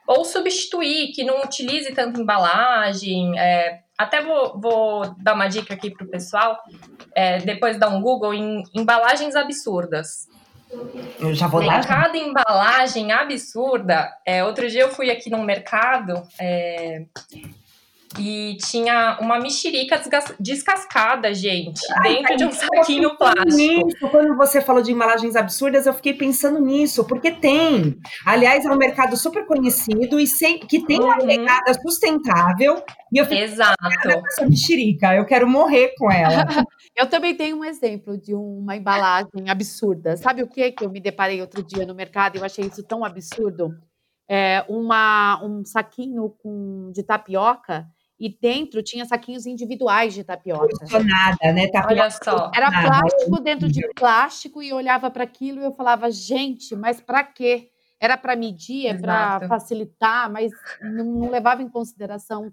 ou 0.06 0.24
substituir, 0.24 1.12
que 1.12 1.24
não 1.24 1.42
utilize 1.42 1.92
tanta 1.92 2.20
embalagem. 2.20 3.38
É, 3.38 3.80
até 3.96 4.22
vou, 4.22 4.60
vou, 4.60 5.14
dar 5.18 5.34
uma 5.34 5.48
dica 5.48 5.74
aqui 5.74 5.90
para 5.90 6.04
o 6.04 6.10
pessoal, 6.10 6.58
é, 7.14 7.38
depois 7.38 7.78
dar 7.78 7.88
um 7.88 8.00
Google 8.00 8.34
em 8.34 8.62
embalagens 8.74 9.34
absurdas. 9.36 10.28
Eu 11.20 11.34
já 11.34 11.46
vou 11.46 11.60
Tem 11.60 11.68
dar. 11.68 11.86
Cada 11.86 12.16
embalagem 12.16 13.12
absurda. 13.12 14.10
É, 14.26 14.42
outro 14.42 14.68
dia 14.68 14.82
eu 14.82 14.90
fui 14.90 15.10
aqui 15.10 15.28
num 15.28 15.42
mercado 15.42 16.22
é, 16.40 17.04
e 18.18 18.56
tinha 18.58 19.18
uma 19.20 19.38
mexerica 19.38 20.00
descascada, 20.38 21.32
gente, 21.34 21.80
Ai, 22.02 22.16
dentro 22.16 22.36
de 22.36 22.44
um 22.44 22.52
saquinho 22.52 23.16
plástico. 23.16 23.56
Nisso. 23.56 24.10
Quando 24.10 24.36
você 24.36 24.60
falou 24.60 24.82
de 24.82 24.92
embalagens 24.92 25.36
absurdas, 25.36 25.86
eu 25.86 25.94
fiquei 25.94 26.14
pensando 26.14 26.60
nisso, 26.60 27.04
porque 27.04 27.30
tem. 27.30 27.98
Aliás, 28.24 28.64
é 28.64 28.70
um 28.70 28.76
mercado 28.76 29.16
super 29.16 29.46
conhecido 29.46 30.20
e 30.20 30.26
sem, 30.26 30.58
que 30.58 30.84
tem 30.84 31.00
uma 31.00 31.18
uhum. 31.18 31.26
pegada 31.26 31.74
sustentável. 31.74 32.82
E 33.12 33.18
eu 33.18 33.24
fiquei 33.24 33.44
Exato. 33.44 33.76
essa 34.26 34.46
mexerica, 34.46 35.14
eu 35.14 35.26
quero 35.26 35.48
morrer 35.48 35.94
com 35.98 36.10
ela. 36.10 36.46
eu 36.96 37.06
também 37.08 37.34
tenho 37.34 37.58
um 37.58 37.64
exemplo 37.64 38.16
de 38.18 38.34
uma 38.34 38.76
embalagem 38.76 39.48
absurda. 39.48 40.16
Sabe 40.16 40.42
o 40.42 40.48
que 40.48 40.72
que 40.72 40.84
eu 40.84 40.90
me 40.90 41.00
deparei 41.00 41.40
outro 41.40 41.62
dia 41.62 41.84
no 41.84 41.94
mercado 41.94 42.36
e 42.36 42.38
eu 42.38 42.44
achei 42.44 42.64
isso 42.64 42.82
tão 42.82 43.04
absurdo? 43.04 43.70
É 44.28 44.64
uma, 44.68 45.44
um 45.44 45.64
saquinho 45.64 46.30
com, 46.42 46.90
de 46.92 47.02
tapioca 47.02 47.86
e 48.22 48.28
dentro 48.40 48.84
tinha 48.84 49.04
saquinhos 49.04 49.46
individuais 49.46 50.14
de 50.14 50.22
tapioca. 50.22 50.68
Nada, 51.04 51.52
né? 51.52 51.66
Tapioca 51.66 51.92
Olha 51.92 52.08
só. 52.08 52.52
Era 52.54 52.70
plástico 52.70 53.40
dentro 53.40 53.68
de 53.68 53.82
plástico 53.96 54.62
e 54.62 54.72
olhava 54.72 55.10
para 55.10 55.24
aquilo 55.24 55.60
e 55.60 55.64
eu 55.64 55.72
falava, 55.72 56.08
gente, 56.08 56.76
mas 56.76 57.00
para 57.00 57.24
quê? 57.24 57.70
Era 58.00 58.16
para 58.16 58.36
medir, 58.36 58.86
é 58.86 58.94
para 58.94 59.48
facilitar, 59.48 60.30
mas 60.30 60.52
não, 60.80 61.04
não 61.04 61.30
levava 61.30 61.62
em 61.62 61.68
consideração 61.68 62.48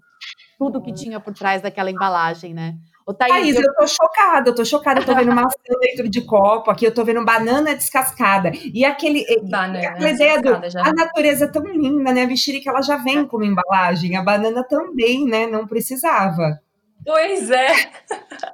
tudo 0.58 0.82
que 0.82 0.92
tinha 0.92 1.20
por 1.20 1.34
trás 1.34 1.62
daquela 1.62 1.90
embalagem, 1.90 2.52
né? 2.52 2.76
Ô, 3.10 3.14
Thaís, 3.14 3.32
Thaís 3.32 3.56
eu... 3.56 3.62
eu 3.62 3.74
tô 3.74 3.86
chocada, 3.88 4.50
eu 4.50 4.54
tô 4.54 4.64
chocada, 4.64 5.00
eu 5.00 5.04
tô 5.04 5.14
vendo 5.16 5.32
maçã 5.34 5.58
dentro 5.80 6.08
de 6.08 6.20
copo, 6.20 6.70
aqui 6.70 6.84
eu 6.84 6.94
tô 6.94 7.04
vendo 7.04 7.24
banana 7.24 7.74
descascada. 7.74 8.52
E 8.72 8.84
aquele. 8.84 9.26
Banana 9.42 9.88
aquela 9.88 10.10
ideia 10.10 10.40
do. 10.40 10.70
Já. 10.70 10.86
A 10.86 10.92
natureza 10.92 11.46
é 11.46 11.48
tão 11.48 11.64
linda, 11.64 12.12
né? 12.12 12.22
A 12.22 12.26
mexerica 12.26 12.70
ela 12.70 12.82
já 12.82 12.96
vem 12.98 13.26
como 13.26 13.42
embalagem, 13.42 14.16
a 14.16 14.22
banana 14.22 14.62
também, 14.62 15.26
né? 15.26 15.48
Não 15.48 15.66
precisava. 15.66 16.60
Pois 17.04 17.50
é. 17.50 17.68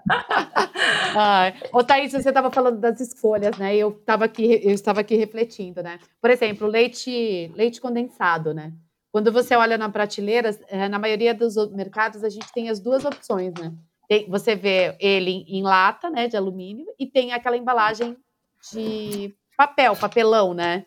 ah, 1.15 1.53
ô, 1.71 1.85
Thaís, 1.85 2.13
você 2.13 2.29
estava 2.29 2.51
falando 2.51 2.81
das 2.81 2.99
escolhas, 2.99 3.59
né? 3.59 3.77
Eu 3.77 3.91
estava 3.91 4.25
aqui, 4.25 4.59
eu 4.65 4.73
estava 4.73 5.01
aqui 5.01 5.17
refletindo, 5.17 5.83
né? 5.83 5.99
Por 6.19 6.31
exemplo, 6.31 6.67
leite, 6.67 7.53
leite 7.55 7.79
condensado, 7.79 8.55
né? 8.55 8.73
Quando 9.13 9.31
você 9.33 9.55
olha 9.55 9.77
na 9.77 9.91
prateleira, 9.91 10.57
eh, 10.69 10.89
na 10.89 10.99
maioria 10.99 11.35
dos 11.35 11.57
mercados, 11.73 12.23
a 12.23 12.29
gente 12.29 12.53
tem 12.53 12.71
as 12.71 12.81
duas 12.81 13.05
opções, 13.05 13.53
né? 13.55 13.73
Tem, 14.09 14.29
você 14.29 14.55
vê 14.55 14.97
ele 15.01 15.45
em 15.49 15.63
lata, 15.63 16.09
né, 16.11 16.29
de 16.29 16.37
alumínio, 16.37 16.87
e 16.99 17.07
tem 17.07 17.33
aquela 17.33 17.57
embalagem 17.57 18.17
de 18.73 19.35
papel, 19.57 19.97
papelão, 19.97 20.55
né? 20.55 20.87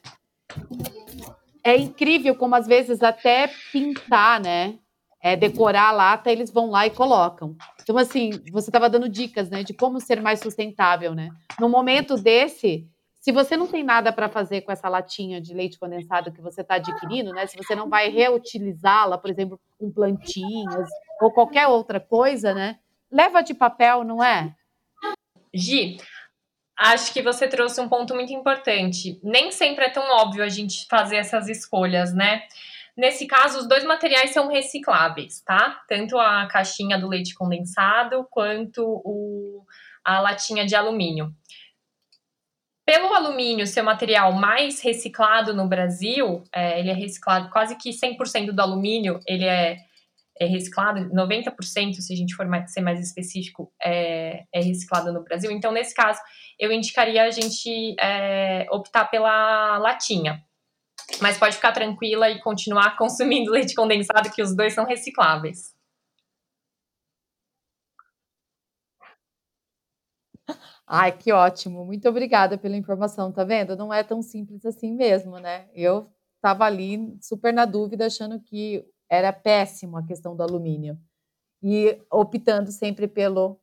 É 1.63 1.75
incrível 1.77 2.35
como 2.35 2.55
às 2.55 2.65
vezes 2.65 3.03
até 3.03 3.49
pintar, 3.71 4.39
né? 4.39 4.77
É, 5.21 5.35
decorar 5.35 5.89
a 5.89 5.91
lata, 5.91 6.31
eles 6.31 6.49
vão 6.49 6.69
lá 6.69 6.87
e 6.87 6.91
colocam. 6.91 7.55
Então, 7.83 7.97
assim, 7.97 8.31
você 8.51 8.69
estava 8.69 8.89
dando 8.89 9.09
dicas, 9.09 9.49
né, 9.49 9.63
de 9.63 9.73
como 9.73 9.99
ser 9.99 10.21
mais 10.21 10.39
sustentável, 10.39 11.13
né? 11.13 11.29
No 11.59 11.67
momento 11.67 12.15
desse, 12.15 12.87
se 13.19 13.33
você 13.33 13.57
não 13.57 13.67
tem 13.67 13.83
nada 13.83 14.13
para 14.13 14.29
fazer 14.29 14.61
com 14.61 14.71
essa 14.71 14.87
latinha 14.87 15.41
de 15.41 15.53
leite 15.53 15.77
condensado 15.77 16.31
que 16.31 16.41
você 16.41 16.61
está 16.61 16.75
adquirindo, 16.75 17.31
né? 17.31 17.45
Se 17.47 17.57
você 17.57 17.75
não 17.75 17.89
vai 17.89 18.09
reutilizá-la, 18.09 19.17
por 19.17 19.29
exemplo, 19.29 19.59
com 19.77 19.91
plantinhas 19.91 20.89
ou 21.21 21.31
qualquer 21.31 21.67
outra 21.67 21.99
coisa, 21.99 22.53
né? 22.53 22.79
Leva 23.11 23.41
de 23.41 23.53
papel, 23.53 24.03
não 24.03 24.23
é? 24.23 24.55
Gi, 25.53 25.97
acho 26.77 27.11
que 27.11 27.21
você 27.21 27.47
trouxe 27.47 27.81
um 27.81 27.89
ponto 27.89 28.13
muito 28.13 28.31
importante. 28.33 29.19
Nem 29.23 29.51
sempre 29.51 29.85
é 29.85 29.89
tão 29.89 30.03
óbvio 30.17 30.43
a 30.43 30.49
gente 30.49 30.85
fazer 30.87 31.17
essas 31.17 31.47
escolhas, 31.49 32.13
né? 32.13 32.43
Nesse 32.95 33.25
caso, 33.25 33.59
os 33.59 33.67
dois 33.67 33.85
materiais 33.85 34.31
são 34.31 34.49
recicláveis, 34.49 35.41
tá? 35.41 35.81
Tanto 35.87 36.19
a 36.19 36.45
caixinha 36.47 36.99
do 36.99 37.07
leite 37.07 37.33
condensado 37.33 38.27
quanto 38.29 38.83
o, 38.83 39.65
a 40.03 40.19
latinha 40.19 40.65
de 40.65 40.75
alumínio. 40.75 41.33
Pelo 42.85 43.13
alumínio 43.13 43.67
ser 43.67 43.81
o 43.81 43.85
material 43.85 44.33
mais 44.33 44.81
reciclado 44.81 45.53
no 45.53 45.67
Brasil, 45.67 46.43
é, 46.51 46.79
ele 46.79 46.89
é 46.89 46.93
reciclado 46.93 47.49
quase 47.51 47.77
que 47.77 47.91
100% 47.91 48.51
do 48.51 48.61
alumínio, 48.61 49.19
ele 49.25 49.45
é 49.45 49.77
é 50.39 50.45
reciclado, 50.45 51.09
90%, 51.09 51.95
se 51.95 52.13
a 52.13 52.15
gente 52.15 52.33
for 52.33 52.47
ser 52.67 52.81
mais 52.81 52.99
específico, 52.99 53.73
é, 53.81 54.45
é, 54.53 54.61
reciclado 54.61 55.11
no 55.11 55.23
Brasil. 55.23 55.51
Então, 55.51 55.71
nesse 55.71 55.93
caso, 55.93 56.19
eu 56.57 56.71
indicaria 56.71 57.23
a 57.23 57.29
gente 57.29 57.95
é, 57.99 58.65
optar 58.71 59.05
pela 59.05 59.77
latinha. 59.77 60.41
Mas 61.21 61.37
pode 61.37 61.55
ficar 61.55 61.73
tranquila 61.73 62.29
e 62.29 62.39
continuar 62.39 62.95
consumindo 62.97 63.51
leite 63.51 63.75
condensado, 63.75 64.31
que 64.31 64.41
os 64.41 64.55
dois 64.55 64.73
são 64.73 64.85
recicláveis. 64.85 65.75
Ai, 70.87 71.11
que 71.11 71.31
ótimo. 71.31 71.85
Muito 71.85 72.07
obrigada 72.09 72.57
pela 72.57 72.77
informação, 72.77 73.31
tá 73.31 73.43
vendo? 73.43 73.75
Não 73.75 73.93
é 73.93 74.03
tão 74.03 74.21
simples 74.21 74.65
assim 74.65 74.95
mesmo, 74.95 75.37
né? 75.37 75.67
Eu 75.75 76.09
estava 76.37 76.65
ali 76.65 77.15
super 77.21 77.53
na 77.53 77.65
dúvida, 77.65 78.07
achando 78.07 78.39
que 78.39 78.83
era 79.09 79.33
péssimo 79.33 79.97
a 79.97 80.03
questão 80.03 80.35
do 80.35 80.43
alumínio. 80.43 80.97
E 81.61 81.99
optando 82.11 82.71
sempre 82.71 83.07
pelo, 83.07 83.59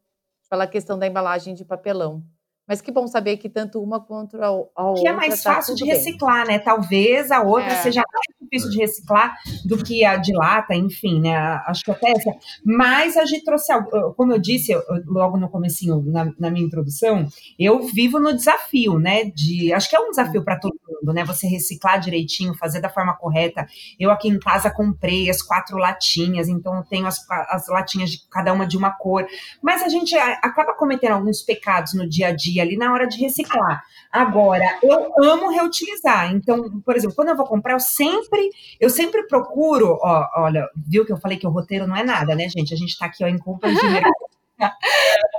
pela 0.51 0.67
questão 0.67 0.99
da 0.99 1.07
embalagem 1.07 1.55
de 1.55 1.65
papelão. 1.65 2.23
Mas 2.67 2.81
que 2.81 2.91
bom 2.91 3.07
saber 3.07 3.37
que 3.37 3.49
tanto 3.49 3.81
uma 3.81 4.01
quanto 4.01 4.43
a, 4.43 4.47
a 4.47 4.51
outra. 4.51 5.03
Que 5.03 5.09
é 5.09 5.13
mais 5.13 5.43
tá 5.43 5.55
fácil 5.55 5.75
de 5.77 5.85
reciclar, 5.85 6.47
bem. 6.47 6.57
né? 6.57 6.63
Talvez 6.63 7.31
a 7.31 7.41
outra 7.41 7.73
é. 7.73 7.83
seja 7.83 8.03
mais 8.13 8.36
difícil 8.47 8.71
de 8.71 8.79
reciclar 8.79 9.35
do 9.65 9.77
que 9.83 10.05
a 10.05 10.17
de 10.17 10.33
lata, 10.33 10.75
enfim, 10.75 11.21
né? 11.21 11.37
Acho 11.67 11.85
que 11.85 11.91
até 11.91 12.11
essa. 12.11 12.33
Mas 12.65 13.17
a 13.17 13.25
gente 13.25 13.45
trouxe, 13.45 13.73
como 14.17 14.33
eu 14.33 14.39
disse 14.39 14.73
logo 15.07 15.37
no 15.37 15.49
comecinho, 15.49 16.03
na, 16.07 16.33
na 16.39 16.51
minha 16.51 16.65
introdução, 16.65 17.29
eu 17.59 17.83
vivo 17.87 18.19
no 18.19 18.33
desafio, 18.33 18.99
né? 18.99 19.25
De, 19.25 19.73
acho 19.73 19.89
que 19.89 19.97
é 19.97 20.01
um 20.01 20.11
desafio 20.11 20.43
para 20.45 20.59
todo 20.59 20.75
mundo, 20.89 21.13
né? 21.13 21.25
Você 21.25 21.47
reciclar 21.47 22.01
direitinho, 22.01 22.55
fazer 22.55 22.81
da 22.81 22.89
forma 22.89 23.15
correta. 23.17 23.67
Eu 23.99 24.11
aqui 24.11 24.29
em 24.29 24.39
casa 24.39 24.71
comprei 24.71 25.29
as 25.29 25.43
quatro 25.43 25.77
latinhas, 25.77 26.49
então 26.49 26.77
eu 26.77 26.85
tenho 26.85 27.07
as, 27.07 27.25
as 27.51 27.69
latinhas 27.69 28.11
de 28.11 28.29
cada 28.31 28.53
uma 28.53 28.67
de 28.67 28.77
uma 28.77 28.91
cor. 28.91 29.27
Mas 29.63 29.83
a 29.83 29.89
gente 29.89 30.17
acaba 30.17 30.75
cometendo 30.75 31.13
alguns 31.13 31.43
pecados 31.43 31.95
no 31.95 32.09
dia 32.09 32.29
a 32.29 32.33
dia 32.33 32.63
ali 32.63 32.77
na 32.77 32.93
hora 32.93 33.07
de 33.07 33.19
reciclar. 33.19 33.83
Agora, 34.11 34.79
eu 34.83 35.13
amo 35.23 35.51
reutilizar. 35.51 36.33
Então, 36.33 36.81
por 36.81 36.97
exemplo, 36.97 37.17
quando 37.17 37.29
eu 37.29 37.37
vou 37.37 37.47
comprar, 37.47 37.75
eu 37.75 37.81
sempre, 37.81 38.36
eu 38.81 38.91
sempre 38.91 39.27
procuro, 39.27 39.99
ó, 40.03 40.29
olha, 40.37 40.69
viu 40.77 41.05
que 41.05 41.13
eu 41.13 41.19
falei 41.19 41.39
que 41.39 41.47
o 41.47 41.51
roteiro 41.51 41.87
não 41.87 41.97
é 41.97 42.05
nada, 42.05 42.35
né, 42.35 42.49
gente? 42.49 42.73
A 42.73 42.77
gente 42.77 42.97
tá 42.99 43.07
aqui 43.07 43.25
ó, 43.25 43.29
em 43.29 43.39
compras 43.39 43.75
de 43.75 43.87
mercado. 43.89 44.36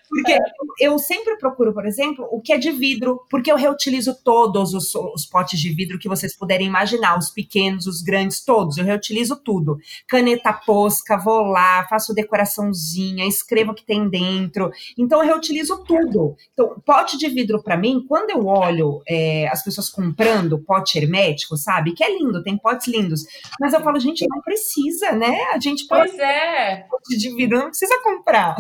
Porque 0.10 0.38
eu 0.80 0.98
sempre 0.98 1.38
procuro, 1.38 1.74
por 1.74 1.86
exemplo, 1.86 2.28
o 2.32 2.42
que 2.42 2.54
é 2.54 2.58
de 2.58 2.72
vidro, 2.72 3.22
porque 3.30 3.52
eu 3.52 3.58
reutilizo 3.58 4.16
todos 4.24 4.74
os, 4.74 4.94
os, 4.96 5.26
potes 5.26 5.60
de 5.60 5.70
vidro 5.74 6.00
que 6.00 6.08
vocês 6.08 6.36
puderem 6.36 6.68
imaginar, 6.68 7.18
os 7.18 7.30
pequenos, 7.30 7.88
os 7.88 8.02
grandes, 8.02 8.44
todos. 8.44 8.78
Eu 8.78 8.86
reutilizo 8.86 9.36
tudo. 9.36 9.78
Caneta 10.08 10.54
posca, 10.54 11.18
vou 11.18 11.42
lá, 11.42 11.86
faço 11.90 12.14
decoraçãozinha, 12.14 13.28
escrevo 13.28 13.72
o 13.72 13.76
que 13.76 13.86
tem 13.86 14.10
dentro. 14.10 14.72
Então 14.98 15.20
eu 15.20 15.26
reutilizo 15.26 15.84
tudo. 15.84 16.36
Então, 16.54 16.82
pote 16.86 17.18
de 17.18 17.28
vidro 17.28 17.62
para 17.62 17.78
mim, 17.78 18.06
quando 18.08 18.30
eu 18.30 18.46
olho 18.46 19.02
é, 19.08 19.48
as 19.50 19.64
pessoas 19.64 19.90
comprando 19.90 20.60
pote 20.60 20.98
hermético, 20.98 21.58
sabe? 21.58 21.94
Que 21.94 22.04
é 22.04 22.18
lindo, 22.18 22.44
tem 22.44 22.58
potes 22.58 22.88
lindos. 22.88 23.24
Mas 23.60 23.74
eu 23.74 23.82
falo, 23.82 24.00
gente, 24.00 24.26
não 24.28 24.42
precisa, 24.42 25.12
né? 25.12 25.44
A 25.54 25.60
gente 25.60 25.86
pode. 25.86 26.10
Pois 26.10 26.20
é. 26.20 26.86
Pote 26.90 27.18
de 27.18 27.36
vidro, 27.36 27.60
não 27.60 27.68
precisa 27.68 28.02
comprar. 28.02 28.56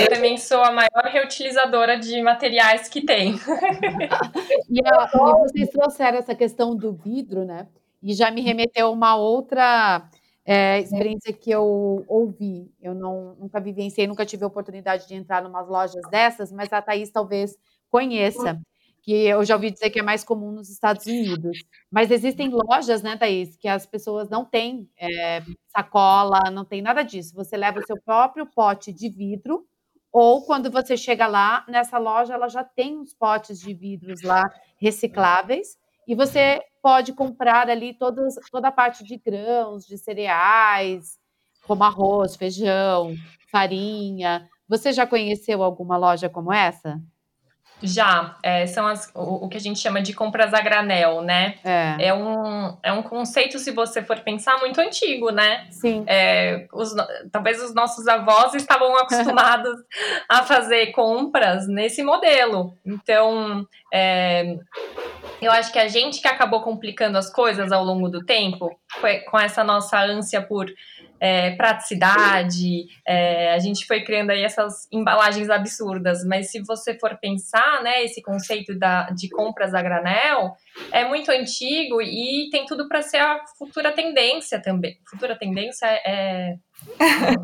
Eu 0.00 0.08
também 0.08 0.36
sou 0.36 0.62
a 0.62 0.72
maior 0.72 1.04
reutilizadora 1.10 1.98
de 1.98 2.20
materiais 2.22 2.88
que 2.88 3.04
tem. 3.04 3.34
e, 4.68 4.80
a, 4.84 5.10
e 5.14 5.38
vocês 5.38 5.70
trouxeram 5.70 6.18
essa 6.18 6.34
questão 6.34 6.76
do 6.76 6.92
vidro, 6.92 7.44
né? 7.44 7.66
E 8.02 8.14
já 8.14 8.30
me 8.30 8.40
remeteu 8.40 8.92
uma 8.92 9.16
outra 9.16 10.08
é, 10.44 10.80
experiência 10.80 11.32
que 11.32 11.50
eu 11.50 12.04
ouvi. 12.08 12.72
Eu 12.80 12.94
não, 12.94 13.34
nunca 13.38 13.60
vivenciei, 13.60 14.06
nunca 14.06 14.24
tive 14.24 14.44
a 14.44 14.46
oportunidade 14.46 15.06
de 15.06 15.14
entrar 15.14 15.44
em 15.44 15.46
umas 15.46 15.68
lojas 15.68 16.02
dessas, 16.10 16.50
mas 16.50 16.72
a 16.72 16.80
Thaís 16.80 17.10
talvez 17.10 17.56
conheça, 17.90 18.58
que 19.08 19.26
eu 19.26 19.42
já 19.42 19.54
ouvi 19.54 19.70
dizer 19.70 19.88
que 19.88 19.98
é 19.98 20.02
mais 20.02 20.22
comum 20.22 20.52
nos 20.52 20.68
Estados 20.68 21.06
Unidos. 21.06 21.64
Mas 21.90 22.10
existem 22.10 22.50
lojas, 22.50 23.00
né, 23.00 23.16
Thaís, 23.16 23.56
que 23.56 23.66
as 23.66 23.86
pessoas 23.86 24.28
não 24.28 24.44
têm 24.44 24.86
é, 24.98 25.42
sacola, 25.74 26.50
não 26.50 26.62
tem 26.62 26.82
nada 26.82 27.02
disso. 27.02 27.34
Você 27.34 27.56
leva 27.56 27.78
o 27.78 27.86
seu 27.86 27.98
próprio 28.02 28.44
pote 28.44 28.92
de 28.92 29.08
vidro 29.08 29.66
ou 30.12 30.44
quando 30.44 30.70
você 30.70 30.94
chega 30.94 31.26
lá, 31.26 31.64
nessa 31.66 31.96
loja, 31.96 32.34
ela 32.34 32.48
já 32.48 32.62
tem 32.62 32.98
uns 32.98 33.14
potes 33.14 33.58
de 33.58 33.72
vidros 33.72 34.20
lá 34.22 34.44
recicláveis 34.78 35.78
e 36.06 36.14
você 36.14 36.60
pode 36.82 37.14
comprar 37.14 37.70
ali 37.70 37.94
todas, 37.94 38.34
toda 38.50 38.68
a 38.68 38.72
parte 38.72 39.02
de 39.02 39.16
grãos, 39.16 39.86
de 39.86 39.96
cereais, 39.96 41.18
como 41.66 41.82
arroz, 41.82 42.36
feijão, 42.36 43.14
farinha. 43.50 44.46
Você 44.68 44.92
já 44.92 45.06
conheceu 45.06 45.62
alguma 45.62 45.96
loja 45.96 46.28
como 46.28 46.52
essa? 46.52 47.00
Já, 47.82 48.36
é, 48.42 48.66
são 48.66 48.86
as, 48.86 49.10
o, 49.14 49.46
o, 49.46 49.48
que 49.48 49.56
a 49.56 49.60
gente 49.60 49.78
chama 49.78 50.02
de 50.02 50.12
compras 50.12 50.52
a 50.52 50.60
granel, 50.60 51.22
né? 51.22 51.54
É. 51.64 52.08
é. 52.08 52.14
um, 52.14 52.76
é 52.82 52.92
um 52.92 53.02
conceito, 53.02 53.58
se 53.58 53.70
você 53.70 54.02
for 54.02 54.18
pensar, 54.20 54.58
muito 54.58 54.80
antigo, 54.80 55.30
né? 55.30 55.66
Sim. 55.70 56.04
É, 56.06 56.66
os, 56.72 56.92
talvez 57.30 57.62
os 57.62 57.72
nossos 57.74 58.08
avós 58.08 58.54
estavam 58.54 58.96
acostumados 58.96 59.76
a 60.28 60.42
fazer 60.42 60.88
compras 60.88 61.68
nesse 61.68 62.02
modelo. 62.02 62.76
Então, 62.84 63.64
é, 63.92 64.56
eu 65.40 65.52
acho 65.52 65.72
que 65.72 65.78
a 65.78 65.88
gente 65.88 66.20
que 66.20 66.28
acabou 66.28 66.62
complicando 66.62 67.16
as 67.16 67.30
coisas 67.30 67.70
ao 67.70 67.84
longo 67.84 68.08
do 68.08 68.24
tempo, 68.24 68.76
com 69.30 69.38
essa 69.38 69.62
nossa 69.62 70.00
ânsia 70.00 70.42
por 70.42 70.66
é, 71.20 71.50
praticidade, 71.52 72.86
é, 73.06 73.52
a 73.52 73.58
gente 73.58 73.86
foi 73.86 74.02
criando 74.02 74.30
aí 74.30 74.42
essas 74.42 74.86
embalagens 74.92 75.50
absurdas, 75.50 76.24
mas 76.24 76.50
se 76.50 76.62
você 76.62 76.98
for 76.98 77.18
pensar, 77.20 77.82
né, 77.82 78.04
esse 78.04 78.22
conceito 78.22 78.78
da, 78.78 79.10
de 79.10 79.28
compras 79.28 79.74
a 79.74 79.82
granel 79.82 80.52
é 80.92 81.04
muito 81.04 81.30
antigo 81.30 82.00
e 82.00 82.48
tem 82.50 82.66
tudo 82.66 82.88
para 82.88 83.02
ser 83.02 83.18
a 83.18 83.40
futura 83.56 83.92
tendência 83.92 84.60
também. 84.60 84.98
Futura 85.08 85.36
tendência 85.36 85.86
é, 85.86 86.00
é, 86.08 86.56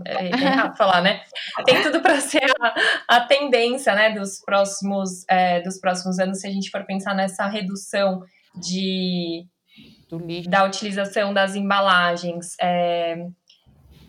é 0.07 0.26
errado 0.26 0.76
falar, 0.76 1.02
né? 1.02 1.23
Tem 1.64 1.83
tudo 1.83 2.00
para 2.00 2.21
ser 2.21 2.45
a, 2.61 2.75
a, 3.09 3.21
tendência, 3.23 3.95
né, 3.95 4.11
dos 4.11 4.40
próximos, 4.45 5.25
é, 5.28 5.61
dos 5.62 5.78
próximos 5.81 6.19
anos, 6.19 6.40
se 6.40 6.47
a 6.47 6.50
gente 6.50 6.71
for 6.71 6.85
pensar 6.85 7.14
nessa 7.14 7.47
redução 7.47 8.23
de 8.54 9.47
da 10.49 10.64
utilização 10.64 11.35
das 11.35 11.57
embalagens. 11.57 12.54
É, 12.61 13.16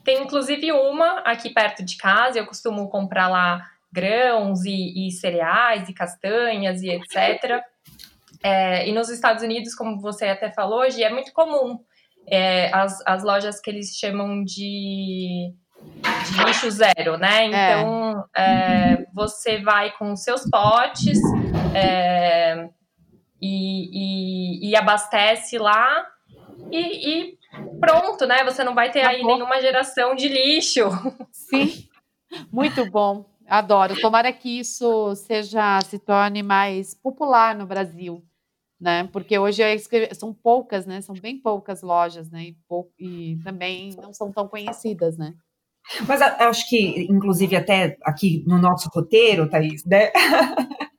tem 0.05 0.21
inclusive 0.23 0.71
uma 0.71 1.19
aqui 1.21 1.49
perto 1.49 1.83
de 1.83 1.97
casa, 1.97 2.39
eu 2.39 2.45
costumo 2.45 2.87
comprar 2.87 3.27
lá 3.27 3.65
grãos 3.91 4.63
e, 4.63 5.07
e 5.07 5.11
cereais 5.11 5.89
e 5.89 5.93
castanhas 5.93 6.81
e 6.81 6.89
etc. 6.89 7.61
É, 8.43 8.87
e 8.87 8.93
nos 8.93 9.09
Estados 9.09 9.43
Unidos, 9.43 9.73
como 9.73 9.99
você 9.99 10.27
até 10.27 10.51
falou 10.51 10.81
hoje, 10.81 11.03
é 11.03 11.09
muito 11.09 11.33
comum 11.33 11.79
é, 12.27 12.73
as, 12.73 13.01
as 13.05 13.23
lojas 13.23 13.59
que 13.59 13.69
eles 13.69 13.95
chamam 13.95 14.43
de, 14.43 15.53
de 16.25 16.43
lixo 16.45 16.69
zero, 16.69 17.17
né? 17.17 17.45
É. 17.45 17.47
Então, 17.47 18.25
é. 18.35 19.05
você 19.13 19.61
vai 19.61 19.91
com 19.97 20.11
os 20.11 20.23
seus 20.23 20.47
potes 20.49 21.19
é, 21.73 22.69
e, 23.41 24.67
e, 24.67 24.69
e, 24.69 24.75
abastece 24.75 25.57
lá 25.57 26.05
e, 26.71 27.09
e 27.09 27.37
pronto, 27.79 28.25
né? 28.25 28.43
Você 28.43 28.63
não 28.63 28.75
vai 28.75 28.91
ter 28.91 29.01
aí 29.01 29.23
nenhuma 29.23 29.61
geração 29.61 30.15
de 30.15 30.27
lixo. 30.27 30.81
Sim, 31.31 31.87
muito 32.51 32.89
bom. 32.89 33.25
Adoro. 33.47 33.99
Tomara 34.01 34.33
que 34.33 34.59
isso 34.59 35.15
seja 35.15 35.79
se 35.81 35.99
torne 35.99 36.41
mais 36.41 36.95
popular 36.95 37.55
no 37.55 37.65
Brasil, 37.65 38.23
né? 38.79 39.07
Porque 39.11 39.37
hoje 39.37 39.61
é 39.61 39.77
são 40.13 40.33
poucas, 40.33 40.85
né? 40.85 41.01
São 41.01 41.15
bem 41.15 41.39
poucas 41.39 41.81
lojas, 41.81 42.29
né? 42.29 42.45
E, 42.45 42.57
pou... 42.67 42.91
e 42.97 43.37
também 43.43 43.95
não 44.01 44.11
são 44.13 44.31
tão 44.31 44.47
conhecidas, 44.47 45.17
né? 45.17 45.35
Mas 46.07 46.21
acho 46.21 46.67
que, 46.67 47.07
inclusive, 47.09 47.55
até 47.55 47.97
aqui 48.03 48.43
no 48.47 48.57
nosso 48.57 48.89
roteiro, 48.93 49.49
Thaís, 49.49 49.85
né? 49.85 50.11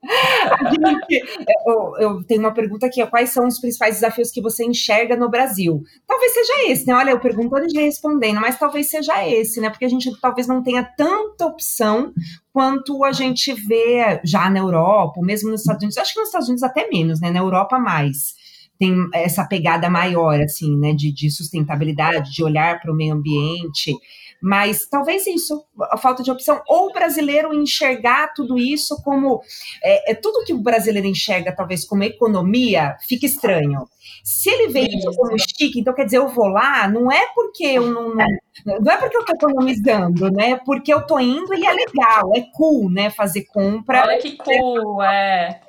eu, 1.66 1.96
eu, 1.98 2.24
tenho 2.24 2.40
uma 2.40 2.54
pergunta 2.54 2.86
aqui: 2.86 3.04
quais 3.06 3.30
são 3.30 3.46
os 3.46 3.58
principais 3.58 3.96
desafios 3.96 4.30
que 4.30 4.40
você 4.40 4.64
enxerga 4.64 5.16
no 5.16 5.28
Brasil? 5.28 5.82
Talvez 6.06 6.32
seja 6.32 6.70
esse, 6.70 6.86
né? 6.86 6.94
Olha, 6.94 7.10
eu 7.10 7.20
perguntando 7.20 7.66
e 7.68 7.82
respondendo, 7.82 8.40
mas 8.40 8.58
talvez 8.58 8.88
seja 8.88 9.26
esse, 9.26 9.60
né? 9.60 9.70
Porque 9.70 9.84
a 9.84 9.88
gente 9.88 10.10
talvez 10.20 10.46
não 10.46 10.62
tenha 10.62 10.84
tanta 10.84 11.46
opção 11.46 12.12
quanto 12.52 13.04
a 13.04 13.12
gente 13.12 13.52
vê 13.52 14.20
já 14.24 14.48
na 14.48 14.60
Europa, 14.60 15.20
mesmo 15.20 15.50
nos 15.50 15.62
Estados 15.62 15.82
Unidos. 15.82 15.98
Acho 15.98 16.14
que 16.14 16.20
nos 16.20 16.28
Estados 16.28 16.48
Unidos 16.48 16.62
até 16.62 16.88
menos, 16.88 17.20
né? 17.20 17.30
Na 17.30 17.40
Europa 17.40 17.78
mais 17.78 18.34
tem 18.78 18.94
essa 19.12 19.44
pegada 19.44 19.88
maior, 19.88 20.40
assim, 20.40 20.76
né, 20.76 20.92
de, 20.92 21.12
de 21.12 21.30
sustentabilidade, 21.30 22.32
de 22.32 22.44
olhar 22.44 22.80
para 22.80 22.92
o 22.92 22.94
meio 22.94 23.14
ambiente. 23.14 23.94
Mas 24.40 24.86
talvez 24.86 25.26
isso, 25.26 25.64
a 25.90 25.96
falta 25.96 26.22
de 26.22 26.30
opção, 26.30 26.62
ou 26.68 26.88
o 26.88 26.92
brasileiro 26.92 27.54
enxergar 27.54 28.32
tudo 28.34 28.58
isso 28.58 29.02
como 29.02 29.40
é, 29.82 30.12
é 30.12 30.14
tudo 30.14 30.44
que 30.44 30.52
o 30.52 30.58
brasileiro 30.58 31.06
enxerga, 31.06 31.54
talvez 31.54 31.84
como 31.84 32.04
economia, 32.04 32.96
fica 33.06 33.26
estranho. 33.26 33.88
Se 34.22 34.50
ele 34.50 34.72
vê 34.72 34.80
isso 34.80 35.10
como 35.16 35.38
chique, 35.38 35.80
então 35.80 35.94
quer 35.94 36.04
dizer, 36.04 36.18
eu 36.18 36.28
vou 36.28 36.48
lá, 36.48 36.88
não 36.88 37.10
é 37.10 37.26
porque 37.34 37.64
eu 37.64 37.90
não, 37.90 38.14
não, 38.14 38.80
não 38.80 38.92
é 38.92 38.96
porque 38.96 39.16
eu 39.16 39.24
tô 39.24 39.34
economizando, 39.34 40.30
né? 40.30 40.56
Porque 40.64 40.92
eu 40.92 41.06
tô 41.06 41.18
indo 41.18 41.54
e 41.54 41.64
é 41.64 41.72
legal, 41.72 42.32
é 42.34 42.42
cool, 42.52 42.90
né? 42.90 43.10
Fazer 43.10 43.44
compra. 43.44 44.02
Olha 44.02 44.18
que 44.18 44.36
cool, 44.36 45.02
é. 45.02 45.60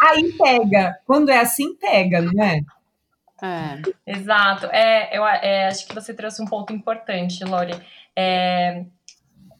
Aí 0.00 0.32
pega. 0.32 0.98
Quando 1.06 1.30
é 1.30 1.38
assim, 1.38 1.74
pega, 1.74 2.20
não 2.20 2.42
é? 2.42 2.60
É. 3.42 3.82
Exato. 4.06 4.66
É, 4.66 5.16
eu 5.16 5.26
é, 5.26 5.66
acho 5.66 5.86
que 5.86 5.94
você 5.94 6.14
trouxe 6.14 6.42
um 6.42 6.46
ponto 6.46 6.72
importante, 6.72 7.44
Lori. 7.44 7.74
É, 8.16 8.84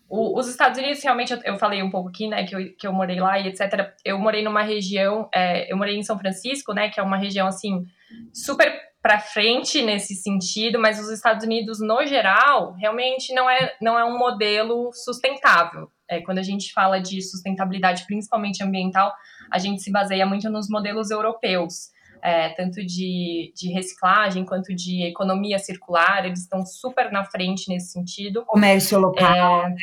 o, 0.08 0.38
os 0.38 0.48
Estados 0.48 0.78
Unidos, 0.78 1.02
realmente, 1.02 1.32
eu, 1.32 1.40
eu, 1.44 1.58
falei 1.58 1.82
um 1.82 1.90
pouco 1.90 2.08
aqui, 2.08 2.28
né, 2.28 2.44
que 2.44 2.54
eu, 2.54 2.76
que 2.76 2.86
eu 2.86 2.92
morei 2.92 3.18
lá 3.18 3.38
e 3.38 3.48
etc. 3.48 3.92
Eu 4.04 4.18
morei 4.18 4.42
numa 4.42 4.62
região, 4.62 5.28
é, 5.34 5.70
eu 5.72 5.76
morei 5.76 5.96
em 5.96 6.02
São 6.02 6.18
Francisco, 6.18 6.72
né, 6.72 6.88
que 6.88 7.00
é 7.00 7.02
uma 7.02 7.16
região, 7.16 7.46
assim, 7.46 7.84
super 8.32 8.72
para 9.02 9.18
frente 9.18 9.82
nesse 9.82 10.14
sentido, 10.14 10.78
mas 10.78 10.98
os 10.98 11.10
Estados 11.10 11.44
Unidos, 11.44 11.78
no 11.78 12.06
geral, 12.06 12.72
realmente 12.72 13.34
não 13.34 13.50
é, 13.50 13.74
não 13.80 13.98
é 13.98 14.04
um 14.04 14.16
modelo 14.16 14.90
sustentável. 14.94 15.90
É, 16.08 16.22
quando 16.22 16.38
a 16.38 16.42
gente 16.42 16.72
fala 16.72 16.98
de 17.00 17.20
sustentabilidade, 17.20 18.06
principalmente 18.06 18.62
ambiental, 18.62 19.12
a 19.50 19.58
gente 19.58 19.82
se 19.82 19.90
baseia 19.90 20.24
muito 20.24 20.48
nos 20.48 20.68
modelos 20.70 21.10
europeus 21.10 21.93
é, 22.24 22.48
tanto 22.48 22.82
de, 22.82 23.52
de 23.54 23.70
reciclagem 23.70 24.46
quanto 24.46 24.74
de 24.74 25.02
economia 25.02 25.58
circular, 25.58 26.24
eles 26.24 26.40
estão 26.40 26.64
super 26.64 27.12
na 27.12 27.22
frente 27.22 27.68
nesse 27.68 27.92
sentido. 27.92 28.46
Comércio 28.46 28.98
local. 28.98 29.66
É, 29.66 29.74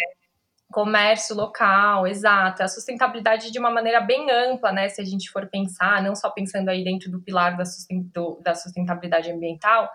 comércio 0.72 1.36
local, 1.36 2.08
exato. 2.08 2.64
A 2.64 2.68
sustentabilidade 2.68 3.52
de 3.52 3.60
uma 3.60 3.70
maneira 3.70 4.02
bem 4.02 4.32
ampla, 4.32 4.72
né? 4.72 4.90
Se 4.90 5.00
a 5.00 5.06
gente 5.06 5.30
for 5.30 5.48
pensar, 5.52 6.02
não 6.02 6.16
só 6.16 6.32
pensando 6.32 6.70
aí 6.70 6.84
dentro 6.84 7.12
do 7.12 7.22
pilar 7.22 7.56
da, 7.56 7.64
da 8.42 8.56
sustentabilidade 8.56 9.30
ambiental, 9.30 9.88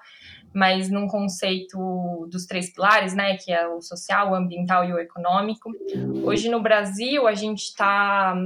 mas 0.55 0.89
num 0.89 1.09
conceito 1.09 2.29
dos 2.31 2.47
três 2.47 2.73
pilares, 2.73 3.13
né? 3.13 3.37
Que 3.39 3.53
é 3.53 3.67
o 3.67 3.81
social, 3.81 4.31
o 4.31 4.35
ambiental 4.37 4.85
e 4.85 4.93
o 4.93 5.01
econômico. 5.01 5.73
Hoje 6.23 6.49
no 6.49 6.63
Brasil, 6.63 7.27
a 7.27 7.35
gente 7.35 7.63
está 7.63 8.37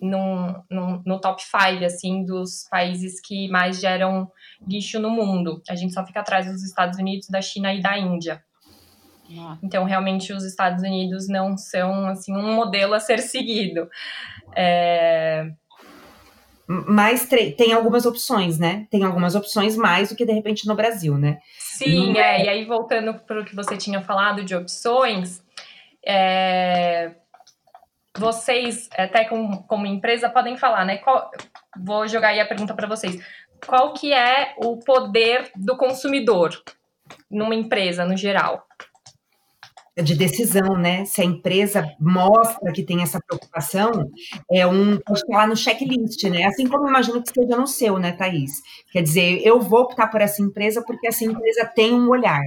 num, 0.00 0.54
num, 0.70 1.02
no 1.04 1.20
top 1.20 1.42
5, 1.42 1.84
assim, 1.84 2.24
dos 2.24 2.66
países 2.70 3.20
que 3.20 3.48
mais 3.48 3.80
geram 3.80 4.30
lixo 4.66 4.98
no 4.98 5.10
mundo. 5.10 5.62
A 5.68 5.74
gente 5.74 5.92
só 5.92 6.04
fica 6.04 6.20
atrás 6.20 6.46
dos 6.46 6.62
Estados 6.62 6.98
Unidos, 6.98 7.28
da 7.28 7.40
China 7.40 7.72
e 7.74 7.80
da 7.80 7.98
Índia. 7.98 8.42
Nossa. 9.30 9.60
Então, 9.62 9.84
realmente, 9.84 10.32
os 10.32 10.44
Estados 10.44 10.82
Unidos 10.82 11.28
não 11.28 11.56
são 11.56 12.06
assim 12.08 12.36
um 12.36 12.54
modelo 12.54 12.94
a 12.94 13.00
ser 13.00 13.18
seguido. 13.20 13.88
É... 14.56 15.50
Mas 16.66 17.28
tem 17.56 17.72
algumas 17.72 18.06
opções, 18.06 18.58
né? 18.58 18.86
Tem 18.90 19.02
algumas 19.02 19.34
opções 19.34 19.76
mais 19.76 20.10
do 20.10 20.16
que 20.16 20.24
de 20.24 20.32
repente 20.32 20.68
no 20.68 20.76
Brasil, 20.76 21.18
né? 21.18 21.38
Sim, 21.58 22.16
é. 22.16 22.44
E 22.44 22.48
aí, 22.48 22.64
voltando 22.64 23.14
para 23.14 23.40
o 23.40 23.44
que 23.44 23.56
você 23.56 23.76
tinha 23.76 24.00
falado 24.00 24.44
de 24.44 24.54
opções, 24.54 25.42
é... 26.06 27.12
vocês, 28.18 28.88
até 28.96 29.24
como, 29.24 29.62
como 29.64 29.86
empresa, 29.86 30.28
podem 30.28 30.56
falar, 30.56 30.84
né? 30.84 30.98
Qual... 30.98 31.30
Vou 31.78 32.06
jogar 32.08 32.28
aí 32.28 32.40
a 32.40 32.46
pergunta 32.46 32.74
para 32.74 32.88
vocês. 32.88 33.22
Qual 33.66 33.92
que 33.94 34.12
é 34.12 34.54
o 34.58 34.78
poder 34.78 35.50
do 35.54 35.76
consumidor 35.76 36.50
numa 37.30 37.54
empresa, 37.54 38.04
no 38.04 38.16
geral? 38.16 38.66
de 40.02 40.14
decisão, 40.14 40.76
né? 40.76 41.04
Se 41.04 41.20
a 41.20 41.24
empresa 41.24 41.86
mostra 42.00 42.72
que 42.72 42.82
tem 42.82 43.02
essa 43.02 43.20
preocupação, 43.20 43.90
é 44.50 44.66
um 44.66 44.98
pode 44.98 45.20
estar 45.20 45.36
lá 45.36 45.46
no 45.46 45.56
checklist, 45.56 46.22
né? 46.24 46.44
Assim 46.44 46.66
como 46.66 46.88
imagino 46.88 47.22
que 47.22 47.32
seja 47.32 47.56
no 47.56 47.66
seu, 47.66 47.98
né, 47.98 48.12
Thaís? 48.12 48.50
Quer 48.92 49.02
dizer, 49.02 49.42
eu 49.44 49.60
vou 49.60 49.80
optar 49.80 50.08
por 50.08 50.20
essa 50.20 50.42
empresa 50.42 50.82
porque 50.86 51.08
essa 51.08 51.24
empresa 51.24 51.70
tem 51.74 51.92
um 51.92 52.08
olhar. 52.08 52.40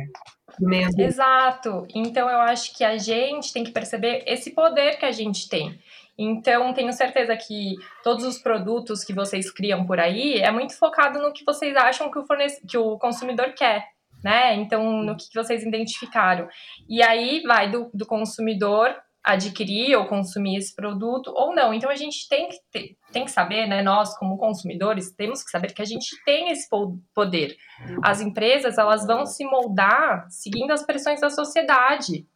Exato. 1.01 1.87
Então 1.93 2.29
eu 2.29 2.39
acho 2.39 2.75
que 2.75 2.83
a 2.83 2.97
gente 2.97 3.51
tem 3.51 3.63
que 3.63 3.71
perceber 3.71 4.23
esse 4.25 4.51
poder 4.51 4.97
que 4.97 5.05
a 5.05 5.11
gente 5.11 5.49
tem. 5.49 5.79
Então, 6.15 6.73
tenho 6.73 6.93
certeza 6.93 7.35
que 7.35 7.73
todos 8.03 8.23
os 8.23 8.37
produtos 8.37 9.03
que 9.03 9.13
vocês 9.13 9.49
criam 9.49 9.83
por 9.83 9.99
aí 9.99 10.35
é 10.35 10.51
muito 10.51 10.77
focado 10.77 11.19
no 11.19 11.33
que 11.33 11.43
vocês 11.43 11.75
acham 11.75 12.11
que 12.11 12.19
o, 12.19 12.25
fornece... 12.27 12.61
que 12.67 12.77
o 12.77 12.99
consumidor 12.99 13.51
quer 13.53 13.93
né? 14.23 14.55
Então, 14.55 15.03
no 15.03 15.17
que, 15.17 15.25
vocês 15.35 15.63
identificaram. 15.63 16.47
E 16.87 17.03
aí 17.03 17.41
vai 17.45 17.69
do, 17.69 17.91
do 17.93 18.05
consumidor 18.05 18.95
adquirir 19.23 19.95
ou 19.95 20.05
consumir 20.05 20.57
esse 20.57 20.75
produto 20.75 21.31
ou 21.33 21.55
não. 21.55 21.73
Então 21.73 21.89
a 21.89 21.95
gente 21.95 22.27
tem 22.27 22.49
que, 22.49 22.57
ter, 22.71 22.97
tem 23.11 23.23
que 23.23 23.31
saber, 23.31 23.67
né? 23.67 23.81
Nós, 23.81 24.17
como 24.17 24.37
consumidores, 24.37 25.11
temos 25.11 25.43
que 25.43 25.49
saber 25.49 25.73
que 25.73 25.81
a 25.81 25.85
gente 25.85 26.21
tem 26.25 26.49
esse 26.49 26.67
poder. 27.15 27.55
As 28.03 28.19
empresas 28.19 28.77
elas 28.77 29.07
vão 29.07 29.25
se 29.25 29.45
moldar 29.45 30.27
seguindo 30.29 30.71
as 30.71 30.85
pressões 30.85 31.21
da 31.21 31.29
sociedade. 31.29 32.27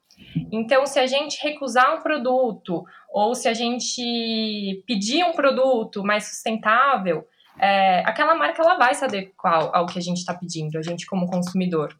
Então, 0.51 0.85
se 0.85 0.97
a 0.97 1.05
gente 1.05 1.43
recusar 1.43 1.95
um 1.95 2.01
produto 2.01 2.83
ou 3.11 3.35
se 3.35 3.47
a 3.47 3.53
gente 3.53 4.83
pedir 4.87 5.23
um 5.23 5.33
produto 5.33 6.03
mais 6.03 6.27
sustentável, 6.29 7.27
é, 7.59 7.99
aquela 8.05 8.35
marca 8.35 8.61
ela 8.61 8.77
vai 8.77 8.95
se 8.95 9.03
adequar 9.03 9.69
ao 9.73 9.85
que 9.85 9.97
a 9.97 10.01
gente 10.01 10.17
está 10.17 10.33
pedindo, 10.33 10.77
a 10.77 10.81
gente 10.81 11.05
como 11.05 11.27
consumidor. 11.27 11.95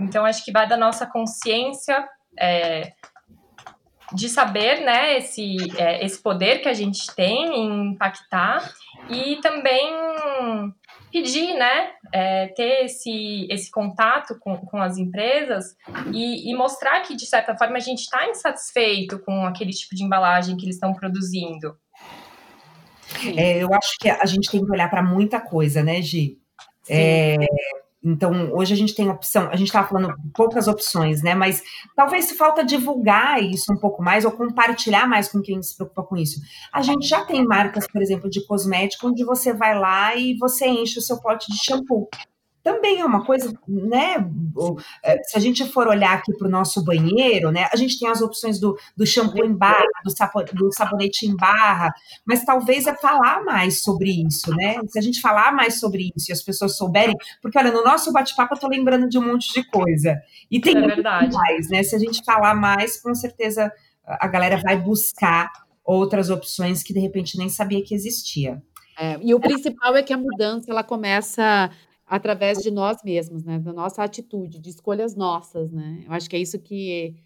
Então, 0.00 0.24
acho 0.24 0.44
que 0.44 0.52
vai 0.52 0.66
da 0.66 0.76
nossa 0.76 1.06
consciência 1.06 2.06
é, 2.38 2.92
de 4.14 4.28
saber 4.28 4.80
né, 4.80 5.18
esse, 5.18 5.56
é, 5.78 6.04
esse 6.04 6.20
poder 6.22 6.60
que 6.60 6.68
a 6.68 6.74
gente 6.74 7.06
tem 7.14 7.54
em 7.54 7.92
impactar 7.92 8.72
e 9.08 9.36
também 9.40 9.94
pedir, 11.10 11.54
né, 11.54 11.90
é, 12.12 12.48
ter 12.48 12.84
esse, 12.84 13.46
esse 13.50 13.70
contato 13.70 14.38
com, 14.40 14.56
com 14.56 14.78
as 14.78 14.96
empresas 14.96 15.76
e, 16.12 16.50
e 16.50 16.54
mostrar 16.54 17.00
que, 17.00 17.14
de 17.14 17.26
certa 17.26 17.56
forma, 17.56 17.76
a 17.76 17.80
gente 17.80 18.00
está 18.00 18.28
insatisfeito 18.28 19.18
com 19.20 19.44
aquele 19.44 19.72
tipo 19.72 19.94
de 19.94 20.04
embalagem 20.04 20.56
que 20.56 20.64
eles 20.64 20.76
estão 20.76 20.94
produzindo. 20.94 21.76
É, 23.36 23.62
eu 23.62 23.72
acho 23.74 23.98
que 24.00 24.08
a 24.08 24.24
gente 24.24 24.50
tem 24.50 24.64
que 24.64 24.70
olhar 24.70 24.88
para 24.88 25.02
muita 25.02 25.38
coisa, 25.40 25.82
né, 25.82 26.00
Gi? 26.00 26.38
É, 26.88 27.36
então, 28.04 28.52
hoje 28.52 28.74
a 28.74 28.76
gente 28.76 28.94
tem 28.94 29.08
opção, 29.08 29.48
a 29.48 29.56
gente 29.56 29.68
estava 29.68 29.86
falando 29.86 30.12
poucas 30.34 30.66
opções, 30.66 31.22
né? 31.22 31.34
Mas 31.34 31.62
talvez 31.94 32.32
falta 32.32 32.64
divulgar 32.64 33.40
isso 33.40 33.72
um 33.72 33.76
pouco 33.76 34.02
mais 34.02 34.24
ou 34.24 34.32
compartilhar 34.32 35.06
mais 35.06 35.28
com 35.28 35.40
quem 35.40 35.62
se 35.62 35.76
preocupa 35.76 36.02
com 36.02 36.16
isso. 36.16 36.40
A 36.72 36.82
gente 36.82 37.06
já 37.06 37.24
tem 37.24 37.44
marcas, 37.44 37.86
por 37.86 38.02
exemplo, 38.02 38.28
de 38.28 38.44
cosmético, 38.44 39.06
onde 39.06 39.24
você 39.24 39.52
vai 39.52 39.78
lá 39.78 40.16
e 40.16 40.36
você 40.38 40.66
enche 40.66 40.98
o 40.98 41.02
seu 41.02 41.20
pote 41.20 41.50
de 41.50 41.64
shampoo 41.64 42.08
também 42.62 43.00
é 43.00 43.04
uma 43.04 43.24
coisa, 43.24 43.52
né? 43.66 44.16
É, 45.04 45.22
se 45.24 45.36
a 45.36 45.40
gente 45.40 45.64
for 45.64 45.88
olhar 45.88 46.12
aqui 46.12 46.32
para 46.36 46.46
o 46.46 46.50
nosso 46.50 46.84
banheiro, 46.84 47.50
né? 47.50 47.68
A 47.72 47.76
gente 47.76 47.98
tem 47.98 48.08
as 48.08 48.22
opções 48.22 48.60
do, 48.60 48.76
do 48.96 49.04
shampoo 49.04 49.44
em 49.44 49.52
barra, 49.52 49.84
do, 50.04 50.54
do 50.54 50.72
sabonete 50.72 51.26
em 51.26 51.36
barra, 51.36 51.92
mas 52.24 52.44
talvez 52.44 52.86
é 52.86 52.94
falar 52.94 53.44
mais 53.44 53.82
sobre 53.82 54.10
isso, 54.26 54.54
né? 54.54 54.76
Se 54.88 54.98
a 54.98 55.02
gente 55.02 55.20
falar 55.20 55.52
mais 55.52 55.80
sobre 55.80 56.10
isso 56.16 56.30
e 56.30 56.32
as 56.32 56.42
pessoas 56.42 56.76
souberem, 56.76 57.16
porque 57.40 57.58
olha, 57.58 57.72
no 57.72 57.82
nosso 57.82 58.12
bate-papo 58.12 58.54
eu 58.54 58.60
tô 58.60 58.68
lembrando 58.68 59.08
de 59.08 59.18
um 59.18 59.26
monte 59.26 59.52
de 59.52 59.64
coisa. 59.68 60.20
E 60.50 60.60
tem 60.60 60.76
é 60.76 60.86
verdade. 60.86 61.34
mais, 61.34 61.68
né? 61.68 61.82
Se 61.82 61.96
a 61.96 61.98
gente 61.98 62.24
falar 62.24 62.54
mais, 62.54 63.00
com 63.00 63.14
certeza 63.14 63.72
a 64.04 64.26
galera 64.26 64.56
vai 64.56 64.76
buscar 64.76 65.50
outras 65.84 66.30
opções 66.30 66.82
que 66.82 66.92
de 66.92 67.00
repente 67.00 67.36
nem 67.36 67.48
sabia 67.48 67.82
que 67.82 67.94
existia. 67.94 68.62
É, 68.98 69.18
e 69.22 69.34
o 69.34 69.40
principal 69.40 69.96
é 69.96 70.02
que 70.02 70.12
a 70.12 70.18
mudança 70.18 70.70
ela 70.70 70.84
começa 70.84 71.70
através 72.12 72.58
de 72.58 72.70
nós 72.70 73.02
mesmos, 73.02 73.42
né? 73.42 73.58
Da 73.58 73.72
nossa 73.72 74.04
atitude, 74.04 74.58
de 74.58 74.68
escolhas 74.68 75.16
nossas, 75.16 75.72
né? 75.72 76.04
Eu 76.06 76.12
acho 76.12 76.28
que 76.28 76.36
é 76.36 76.38
isso 76.38 76.58
que, 76.58 77.16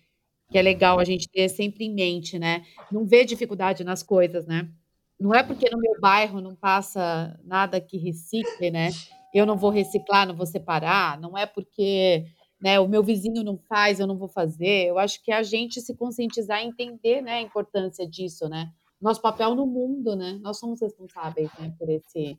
que 0.49 0.57
é 0.57 0.63
legal 0.63 1.01
a 1.01 1.05
gente 1.05 1.29
ter 1.29 1.49
sempre 1.49 1.85
em 1.85 1.93
mente, 1.93 2.39
né? 2.39 2.65
Não 2.93 3.05
ver 3.05 3.25
dificuldade 3.25 3.83
nas 3.83 4.05
coisas, 4.05 4.47
né? 4.47 4.71
Não 5.19 5.35
é 5.35 5.43
porque 5.43 5.69
no 5.71 5.81
meu 5.81 6.01
bairro 6.01 6.41
não 6.41 6.55
passa 6.55 7.37
nada 7.43 7.81
que 7.81 7.99
recicle, 7.99 8.71
né? 8.71 8.91
Eu 9.35 9.45
não 9.45 9.57
vou 9.57 9.71
reciclar, 9.71 10.25
não 10.25 10.37
vou 10.37 10.47
separar. 10.47 11.21
Não 11.21 11.37
é 11.37 11.47
porque 11.47 12.25
né, 12.61 12.79
o 12.79 12.87
meu 12.87 13.03
vizinho 13.03 13.43
não 13.43 13.59
faz, 13.59 13.99
eu 13.99 14.07
não 14.07 14.17
vou 14.17 14.29
fazer. 14.29 14.87
Eu 14.87 15.01
acho 15.01 15.21
que 15.21 15.33
é 15.33 15.37
a 15.37 15.43
gente 15.43 15.81
se 15.81 15.97
conscientizar 15.97 16.63
e 16.63 16.67
entender 16.67 17.21
né, 17.23 17.39
a 17.39 17.43
importância 17.43 18.09
disso, 18.09 18.49
né? 18.49 18.71
Nosso 19.01 19.21
papel 19.21 19.53
no 19.57 19.67
mundo, 19.67 20.15
né? 20.15 20.39
Nós 20.41 20.61
somos 20.61 20.81
responsáveis 20.81 21.51
né, 21.59 21.75
por 21.77 21.89
esse 21.91 22.39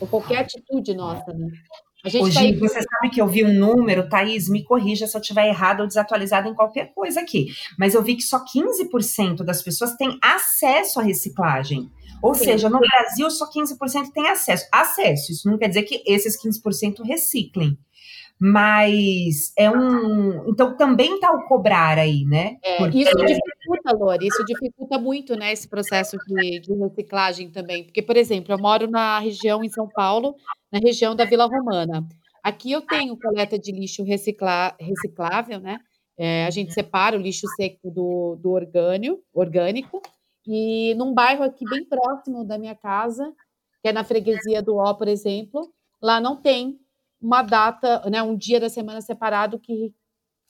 ou 0.00 0.06
qualquer 0.06 0.38
atitude 0.38 0.94
nossa, 0.94 1.32
né? 1.32 1.50
A 2.04 2.08
gente 2.08 2.22
Hoje, 2.22 2.52
tá 2.52 2.60
você 2.60 2.80
sabe 2.82 3.10
que 3.10 3.20
eu 3.20 3.26
vi 3.26 3.44
um 3.44 3.52
número, 3.52 4.08
Thaís, 4.08 4.48
me 4.48 4.62
corrija 4.62 5.08
se 5.08 5.16
eu 5.16 5.20
estiver 5.20 5.48
errado 5.48 5.80
ou 5.80 5.86
desatualizado 5.88 6.48
em 6.48 6.54
qualquer 6.54 6.94
coisa 6.94 7.20
aqui, 7.20 7.48
mas 7.76 7.94
eu 7.94 8.02
vi 8.02 8.14
que 8.14 8.22
só 8.22 8.44
15% 8.44 9.42
das 9.42 9.60
pessoas 9.60 9.96
têm 9.96 10.16
acesso 10.22 11.00
à 11.00 11.02
reciclagem. 11.02 11.90
Ou 12.22 12.34
Sim. 12.34 12.44
seja, 12.44 12.70
no 12.70 12.78
Brasil 12.78 13.30
só 13.30 13.50
15% 13.50 14.12
tem 14.14 14.28
acesso. 14.28 14.66
Acesso, 14.70 15.32
isso 15.32 15.50
não 15.50 15.58
quer 15.58 15.68
dizer 15.68 15.82
que 15.82 16.02
esses 16.06 16.40
15% 16.40 17.04
reciclem. 17.04 17.76
Mas 18.38 19.52
é 19.56 19.70
um. 19.70 20.46
Então 20.48 20.76
também 20.76 21.14
está 21.14 21.32
o 21.32 21.46
cobrar 21.48 21.98
aí, 21.98 22.24
né? 22.24 22.58
É, 22.62 22.76
Porque... 22.76 22.98
Isso 22.98 23.16
dificulta, 23.16 23.96
Lori, 23.96 24.26
isso 24.26 24.44
dificulta 24.44 24.98
muito 24.98 25.34
né, 25.34 25.52
esse 25.52 25.66
processo 25.66 26.18
de, 26.26 26.60
de, 26.60 26.74
reciclagem 26.74 27.50
também. 27.50 27.84
Porque, 27.84 28.02
por 28.02 28.16
exemplo, 28.16 28.52
eu 28.52 28.58
moro 28.58 28.90
na 28.90 29.18
região 29.18 29.64
em 29.64 29.70
São 29.70 29.88
Paulo, 29.88 30.36
na 30.70 30.78
região 30.78 31.16
da 31.16 31.24
Vila 31.24 31.46
Romana. 31.46 32.06
Aqui 32.42 32.72
eu 32.72 32.82
tenho 32.82 33.18
coleta 33.18 33.58
de 33.58 33.72
lixo 33.72 34.04
recicla, 34.04 34.76
reciclável, 34.78 35.58
né? 35.58 35.80
É, 36.18 36.46
a 36.46 36.50
gente 36.50 36.72
separa 36.72 37.16
o 37.16 37.20
lixo 37.20 37.46
seco 37.56 37.90
do, 37.90 38.36
do 38.36 38.50
orgânio, 38.50 39.18
orgânico, 39.34 40.00
e 40.46 40.94
num 40.94 41.12
bairro 41.12 41.42
aqui 41.42 41.64
bem 41.68 41.84
próximo 41.84 42.44
da 42.44 42.58
minha 42.58 42.74
casa, 42.74 43.32
que 43.82 43.88
é 43.88 43.92
na 43.92 44.04
freguesia 44.04 44.62
do 44.62 44.76
Ó, 44.76 44.94
por 44.94 45.08
exemplo, 45.08 45.72
lá 46.00 46.20
não 46.20 46.36
tem 46.36 46.78
uma 47.20 47.42
data, 47.42 48.08
né, 48.10 48.22
um 48.22 48.36
dia 48.36 48.60
da 48.60 48.68
semana 48.68 49.00
separado 49.00 49.58
que, 49.58 49.94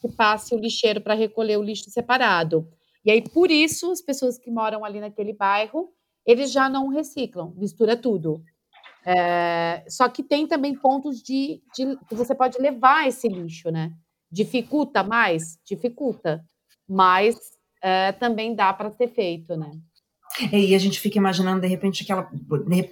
que 0.00 0.08
passe 0.08 0.54
o 0.54 0.58
lixeiro 0.58 1.00
para 1.00 1.14
recolher 1.14 1.56
o 1.56 1.62
lixo 1.62 1.90
separado. 1.90 2.68
E 3.04 3.10
aí, 3.10 3.22
por 3.22 3.50
isso, 3.50 3.90
as 3.92 4.00
pessoas 4.00 4.36
que 4.36 4.50
moram 4.50 4.84
ali 4.84 5.00
naquele 5.00 5.32
bairro, 5.32 5.92
eles 6.26 6.50
já 6.50 6.68
não 6.68 6.88
reciclam, 6.88 7.54
mistura 7.56 7.96
tudo. 7.96 8.42
É, 9.06 9.84
só 9.88 10.08
que 10.08 10.24
tem 10.24 10.48
também 10.48 10.74
pontos 10.74 11.22
de, 11.22 11.62
de 11.72 11.96
que 12.08 12.14
você 12.16 12.34
pode 12.34 12.58
levar 12.58 13.06
esse 13.06 13.28
lixo, 13.28 13.70
né? 13.70 13.92
Dificulta 14.28 15.04
mais? 15.04 15.56
Dificulta. 15.64 16.44
Mas 16.88 17.36
é, 17.80 18.10
também 18.10 18.56
dá 18.56 18.72
para 18.72 18.90
ser 18.90 19.06
feito, 19.06 19.56
né? 19.56 19.70
E 20.52 20.74
a 20.74 20.78
gente 20.78 21.00
fica 21.00 21.18
imaginando, 21.18 21.60
de 21.60 21.66
repente, 21.66 22.04
que 22.04 22.12
ela 22.12 22.28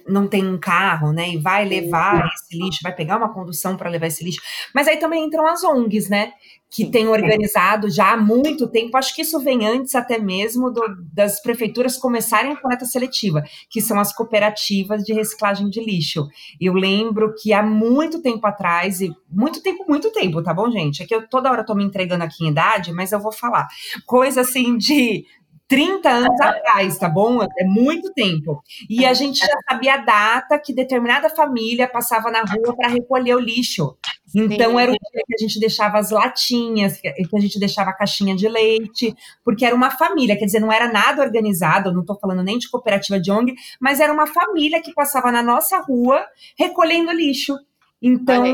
não 0.07 0.27
tem 0.27 0.47
um 0.47 0.57
carro, 0.57 1.11
né? 1.11 1.29
E 1.29 1.37
vai 1.37 1.65
levar 1.65 2.27
esse 2.33 2.57
lixo, 2.57 2.79
vai 2.81 2.93
pegar 2.93 3.17
uma 3.17 3.33
condução 3.33 3.77
para 3.77 3.89
levar 3.89 4.07
esse 4.07 4.23
lixo. 4.23 4.41
Mas 4.73 4.87
aí 4.87 4.97
também 4.97 5.25
entram 5.25 5.45
as 5.45 5.63
ONGs, 5.63 6.09
né? 6.09 6.33
Que 6.69 6.89
têm 6.89 7.07
organizado 7.07 7.89
já 7.89 8.13
há 8.13 8.17
muito 8.17 8.67
tempo. 8.67 8.97
Acho 8.97 9.15
que 9.15 9.21
isso 9.21 9.39
vem 9.39 9.65
antes 9.65 9.93
até 9.95 10.17
mesmo 10.17 10.71
do, 10.71 10.81
das 11.13 11.41
prefeituras 11.41 11.97
começarem 11.97 12.51
a 12.51 12.59
coleta 12.59 12.85
seletiva, 12.85 13.43
que 13.69 13.79
são 13.79 13.99
as 13.99 14.13
cooperativas 14.13 15.03
de 15.03 15.13
reciclagem 15.13 15.69
de 15.69 15.79
lixo. 15.79 16.27
Eu 16.59 16.73
lembro 16.73 17.33
que 17.35 17.53
há 17.53 17.61
muito 17.61 18.21
tempo 18.21 18.45
atrás, 18.47 19.01
e 19.01 19.13
muito 19.29 19.61
tempo, 19.61 19.85
muito 19.87 20.11
tempo, 20.11 20.41
tá 20.41 20.53
bom, 20.53 20.69
gente? 20.71 21.03
É 21.03 21.05
que 21.05 21.13
eu 21.13 21.27
toda 21.27 21.51
hora 21.51 21.63
tô 21.63 21.75
me 21.75 21.83
entregando 21.83 22.23
aqui 22.23 22.43
em 22.43 22.49
idade, 22.49 22.91
mas 22.91 23.11
eu 23.11 23.19
vou 23.19 23.31
falar. 23.31 23.67
Coisa 24.05 24.41
assim 24.41 24.77
de 24.77 25.25
30 25.67 26.09
anos 26.09 26.41
atrás, 26.41 26.97
tá 26.97 27.09
bom? 27.09 27.41
É 27.41 27.65
muito 27.65 28.13
tempo. 28.13 28.61
E 28.89 29.05
a 29.05 29.13
gente 29.13 29.39
já 29.39 29.57
sabia 29.69 29.95
a 29.95 29.97
data 29.97 30.59
que 30.59 30.73
determinada 30.73 31.29
família 31.29 31.87
passava 31.87 32.29
na 32.29 32.41
rua 32.41 32.75
para 32.75 32.89
recolher 32.89 33.35
o 33.35 33.39
lixo. 33.39 33.97
Então 34.35 34.71
Sim. 34.71 34.79
era 34.79 34.91
o 34.91 34.95
dia 34.95 35.23
que 35.25 35.33
a 35.33 35.37
gente 35.37 35.59
deixava 35.59 35.97
as 35.97 36.11
latinhas, 36.11 36.99
que 36.99 37.07
a 37.07 37.39
gente 37.39 37.57
deixava 37.57 37.91
a 37.91 37.93
caixinha 37.93 38.35
de 38.35 38.49
leite, 38.49 39.15
porque 39.43 39.65
era 39.65 39.73
uma 39.73 39.89
família, 39.89 40.37
quer 40.37 40.45
dizer, 40.45 40.59
não 40.59 40.71
era 40.71 40.91
nada 40.91 41.21
organizado, 41.21 41.93
não 41.93 42.01
estou 42.01 42.19
falando 42.19 42.43
nem 42.43 42.57
de 42.57 42.69
cooperativa 42.69 43.19
de 43.19 43.31
ONG, 43.31 43.53
mas 43.79 43.99
era 43.99 44.11
uma 44.11 44.27
família 44.27 44.81
que 44.81 44.93
passava 44.93 45.31
na 45.31 45.41
nossa 45.41 45.79
rua 45.79 46.25
recolhendo 46.57 47.11
lixo. 47.11 47.55
Então, 48.01 48.45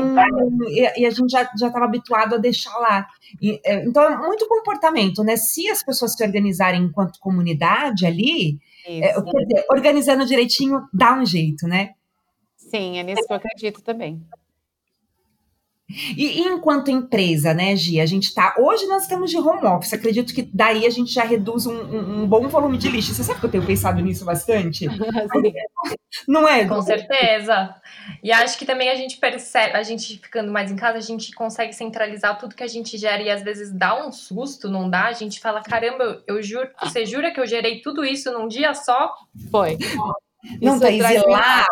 e, 0.68 1.00
e, 1.00 1.06
a 1.06 1.10
gente 1.10 1.30
já 1.30 1.42
estava 1.42 1.84
habituado 1.84 2.36
a 2.36 2.38
deixar 2.38 2.74
lá. 2.78 3.06
E, 3.40 3.60
é, 3.64 3.84
então, 3.84 4.02
é 4.02 4.16
muito 4.16 4.46
comportamento, 4.48 5.22
né? 5.22 5.36
Se 5.36 5.68
as 5.68 5.82
pessoas 5.82 6.14
se 6.14 6.24
organizarem 6.24 6.82
enquanto 6.82 7.18
comunidade 7.18 8.06
ali, 8.06 8.58
é, 8.86 9.12
dizer, 9.20 9.64
organizando 9.70 10.24
direitinho, 10.24 10.82
dá 10.92 11.14
um 11.14 11.26
jeito, 11.26 11.66
né? 11.66 11.90
Sim, 12.56 12.98
é 12.98 13.02
nisso 13.02 13.26
que 13.26 13.32
eu 13.32 13.36
acredito 13.36 13.82
também. 13.82 14.22
E, 16.16 16.40
e, 16.40 16.48
enquanto 16.48 16.90
empresa, 16.90 17.52
né, 17.52 17.76
Gi, 17.76 18.00
a 18.00 18.06
gente 18.06 18.34
tá. 18.34 18.54
Hoje 18.58 18.86
nós 18.86 19.02
estamos 19.02 19.30
de 19.30 19.36
home 19.36 19.66
office. 19.66 19.92
Acredito 19.92 20.34
que 20.34 20.42
daí 20.52 20.86
a 20.86 20.90
gente 20.90 21.12
já 21.12 21.24
reduz 21.24 21.66
um, 21.66 21.74
um, 21.74 22.22
um 22.22 22.26
bom 22.26 22.48
volume 22.48 22.78
de 22.78 22.88
lixo. 22.88 23.14
Você 23.14 23.22
sabe 23.22 23.40
que 23.40 23.46
eu 23.46 23.50
tenho 23.50 23.66
pensado 23.66 24.00
nisso 24.00 24.24
bastante? 24.24 24.86
Não 26.26 26.48
é? 26.48 26.66
Com 26.66 26.80
certeza. 26.82 27.74
E 28.22 28.32
acho 28.32 28.58
que 28.58 28.66
também 28.66 28.88
a 28.90 28.94
gente 28.94 29.16
percebe, 29.18 29.76
a 29.76 29.82
gente 29.82 30.18
ficando 30.18 30.50
mais 30.50 30.70
em 30.70 30.76
casa, 30.76 30.98
a 30.98 31.02
gente 31.02 31.32
consegue 31.32 31.72
centralizar 31.72 32.38
tudo 32.38 32.54
que 32.54 32.62
a 32.62 32.68
gente 32.68 32.96
gera 32.96 33.22
e 33.22 33.30
às 33.30 33.42
vezes 33.42 33.72
dá 33.72 34.06
um 34.06 34.12
susto, 34.12 34.68
não 34.68 34.88
dá? 34.88 35.04
A 35.06 35.12
gente 35.12 35.40
fala, 35.40 35.62
caramba, 35.62 36.04
eu, 36.04 36.36
eu 36.36 36.42
juro, 36.42 36.68
você 36.82 37.04
jura 37.04 37.30
que 37.30 37.40
eu 37.40 37.46
gerei 37.46 37.80
tudo 37.80 38.04
isso 38.04 38.30
num 38.32 38.48
dia 38.48 38.74
só? 38.74 39.14
Foi. 39.50 39.78
Não, 40.60 40.78
Thaís, 40.78 41.02
lá, 41.26 41.66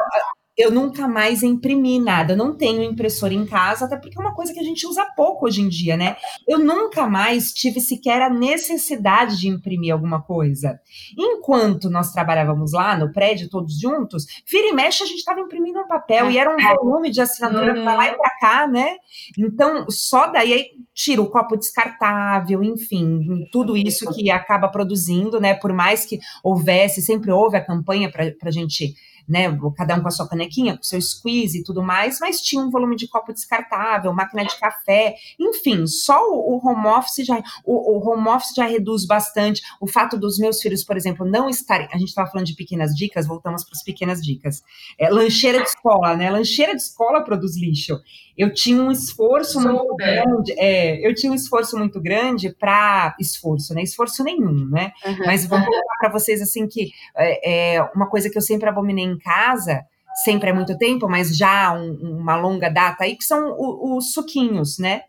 eu 0.60 0.70
nunca 0.70 1.08
mais 1.08 1.42
imprimi 1.42 1.98
nada. 1.98 2.34
Eu 2.34 2.36
não 2.36 2.54
tenho 2.54 2.82
impressora 2.82 3.32
em 3.32 3.46
casa, 3.46 3.86
até 3.86 3.96
porque 3.96 4.18
é 4.18 4.20
uma 4.20 4.34
coisa 4.34 4.52
que 4.52 4.60
a 4.60 4.64
gente 4.64 4.86
usa 4.86 5.04
pouco 5.16 5.46
hoje 5.46 5.62
em 5.62 5.68
dia, 5.68 5.96
né? 5.96 6.16
Eu 6.46 6.58
nunca 6.58 7.06
mais 7.06 7.52
tive 7.52 7.80
sequer 7.80 8.20
a 8.20 8.28
necessidade 8.28 9.38
de 9.40 9.48
imprimir 9.48 9.92
alguma 9.92 10.20
coisa. 10.22 10.78
Enquanto 11.16 11.88
nós 11.88 12.12
trabalhávamos 12.12 12.72
lá 12.72 12.96
no 12.96 13.12
prédio, 13.12 13.48
todos 13.48 13.80
juntos, 13.80 14.26
vira 14.46 14.68
e 14.68 14.72
mexe, 14.72 15.02
a 15.02 15.06
gente 15.06 15.18
estava 15.18 15.40
imprimindo 15.40 15.78
um 15.78 15.88
papel 15.88 16.30
e 16.30 16.36
era 16.36 16.54
um 16.54 16.76
volume 16.76 17.10
de 17.10 17.20
assinatura 17.20 17.74
uhum. 17.74 17.82
para 17.82 17.94
lá 17.94 18.08
e 18.08 18.16
para 18.16 18.30
cá, 18.38 18.66
né? 18.66 18.96
Então, 19.38 19.86
só 19.88 20.26
daí 20.26 20.52
aí 20.52 20.66
tira 20.94 21.22
o 21.22 21.30
copo 21.30 21.56
descartável, 21.56 22.62
enfim, 22.62 23.46
tudo 23.50 23.76
isso 23.76 24.12
que 24.12 24.30
acaba 24.30 24.68
produzindo, 24.68 25.40
né? 25.40 25.54
Por 25.54 25.72
mais 25.72 26.04
que 26.04 26.18
houvesse, 26.42 27.00
sempre 27.00 27.30
houve 27.30 27.56
a 27.56 27.64
campanha 27.64 28.10
para 28.10 28.34
a 28.44 28.50
gente 28.50 28.94
né? 29.30 29.46
Cada 29.76 29.94
um 29.94 30.02
com 30.02 30.08
a 30.08 30.10
sua 30.10 30.28
canequinha, 30.28 30.74
com 30.74 30.82
o 30.82 30.84
seu 30.84 31.00
squeeze 31.00 31.60
e 31.60 31.64
tudo 31.64 31.82
mais, 31.82 32.18
mas 32.20 32.40
tinha 32.40 32.62
um 32.62 32.70
volume 32.70 32.96
de 32.96 33.06
copo 33.08 33.32
descartável, 33.32 34.12
máquina 34.12 34.44
de 34.44 34.58
café, 34.58 35.14
enfim, 35.38 35.86
só 35.86 36.20
o, 36.28 36.60
home 36.62 36.86
office 36.88 37.24
já 37.24 37.40
o, 37.64 37.96
o, 37.96 38.10
home 38.10 38.28
office 38.28 38.54
já 38.54 38.66
reduz 38.66 39.06
bastante. 39.06 39.62
O 39.80 39.86
fato 39.86 40.18
dos 40.18 40.38
meus 40.38 40.60
filhos, 40.60 40.82
por 40.84 40.96
exemplo, 40.96 41.24
não 41.24 41.48
estarem. 41.48 41.88
A 41.92 41.98
gente 41.98 42.08
estava 42.08 42.28
falando 42.30 42.46
de 42.46 42.54
pequenas 42.54 42.94
dicas, 42.94 43.26
voltamos 43.26 43.62
para 43.62 43.72
as 43.72 43.84
pequenas 43.84 44.20
dicas. 44.20 44.62
É, 44.98 45.08
lancheira 45.08 45.62
de 45.62 45.68
escola, 45.68 46.16
né? 46.16 46.30
Lancheira 46.30 46.74
de 46.74 46.82
escola 46.82 47.22
produz 47.22 47.56
lixo 47.56 48.00
eu 48.40 48.54
tinha 48.54 48.82
um 48.82 48.90
esforço 48.90 49.60
Super. 49.60 49.70
muito 49.70 49.96
grande, 49.96 50.54
é, 50.56 51.06
eu 51.06 51.14
tinha 51.14 51.30
um 51.30 51.34
esforço 51.34 51.76
muito 51.76 52.00
grande 52.00 52.48
para 52.48 53.14
esforço, 53.20 53.74
né? 53.74 53.82
Esforço 53.82 54.24
nenhum, 54.24 54.66
né? 54.66 54.92
Uhum. 55.04 55.26
Mas 55.26 55.46
vou 55.46 55.58
colocar 55.58 55.98
para 56.00 56.08
vocês 56.08 56.40
assim 56.40 56.66
que 56.66 56.90
é, 57.14 57.74
é, 57.76 57.82
uma 57.94 58.08
coisa 58.08 58.30
que 58.30 58.38
eu 58.38 58.40
sempre 58.40 58.66
abominei 58.66 59.04
em 59.04 59.18
casa, 59.20 59.82
sempre 60.24 60.50
há 60.50 60.54
muito 60.54 60.76
tempo, 60.76 61.08
mas 61.08 61.36
já 61.36 61.72
um, 61.72 62.18
uma 62.20 62.36
longa 62.36 62.68
data 62.68 63.04
aí, 63.04 63.16
que 63.16 63.24
são 63.24 63.54
os 63.96 64.12
suquinhos, 64.12 64.78
né? 64.78 65.02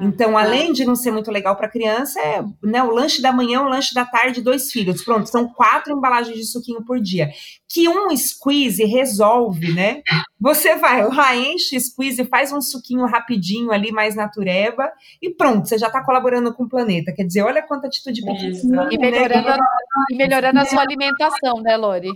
Então, 0.00 0.36
além 0.36 0.72
de 0.72 0.84
não 0.84 0.96
ser 0.96 1.12
muito 1.12 1.30
legal 1.30 1.54
para 1.54 1.68
criança, 1.68 2.18
é 2.20 2.44
né, 2.64 2.82
o 2.82 2.90
lanche 2.90 3.22
da 3.22 3.32
manhã, 3.32 3.62
o 3.62 3.68
lanche 3.68 3.94
da 3.94 4.04
tarde, 4.04 4.42
dois 4.42 4.72
filhos. 4.72 5.04
Pronto, 5.04 5.30
são 5.30 5.48
quatro 5.48 5.96
embalagens 5.96 6.36
de 6.36 6.44
suquinho 6.46 6.84
por 6.84 7.00
dia. 7.00 7.30
Que 7.68 7.88
um 7.88 8.14
squeeze 8.16 8.84
resolve, 8.84 9.72
né? 9.72 10.02
Você 10.40 10.74
vai 10.74 11.06
lá, 11.08 11.36
enche 11.36 11.78
squeeze, 11.78 12.24
faz 12.24 12.52
um 12.52 12.60
suquinho 12.60 13.06
rapidinho 13.06 13.70
ali, 13.70 13.92
mais 13.92 14.16
natureba, 14.16 14.90
e 15.22 15.30
pronto, 15.30 15.68
você 15.68 15.78
já 15.78 15.86
está 15.86 16.04
colaborando 16.04 16.52
com 16.52 16.64
o 16.64 16.68
planeta. 16.68 17.12
Quer 17.14 17.24
dizer, 17.24 17.42
olha 17.42 17.62
quanta 17.62 17.86
atitude 17.86 18.20
pequena. 18.20 18.88
E 18.90 18.98
melhorando, 18.98 19.48
né? 19.48 19.58
a, 19.58 20.04
e 20.10 20.16
melhorando 20.16 20.58
a 20.58 20.64
sua 20.64 20.82
alimentação, 20.82 21.62
né, 21.62 21.76
Lori? 21.76 22.10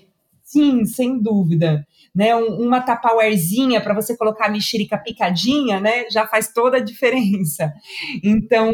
Sim, 0.49 0.85
sem 0.85 1.21
dúvida 1.21 1.87
né, 2.19 2.35
um, 2.35 2.67
uma 2.67 2.81
tapawarezinha 2.81 3.81
para 3.81 3.95
você 3.95 4.17
colocar 4.17 4.47
a 4.47 4.51
mexerica 4.51 4.99
picadinha, 4.99 5.81
né, 5.81 6.11
já 6.11 6.27
faz 6.27 6.53
toda 6.53 6.79
a 6.79 6.85
diferença. 6.85 7.73
Então, 8.25 8.73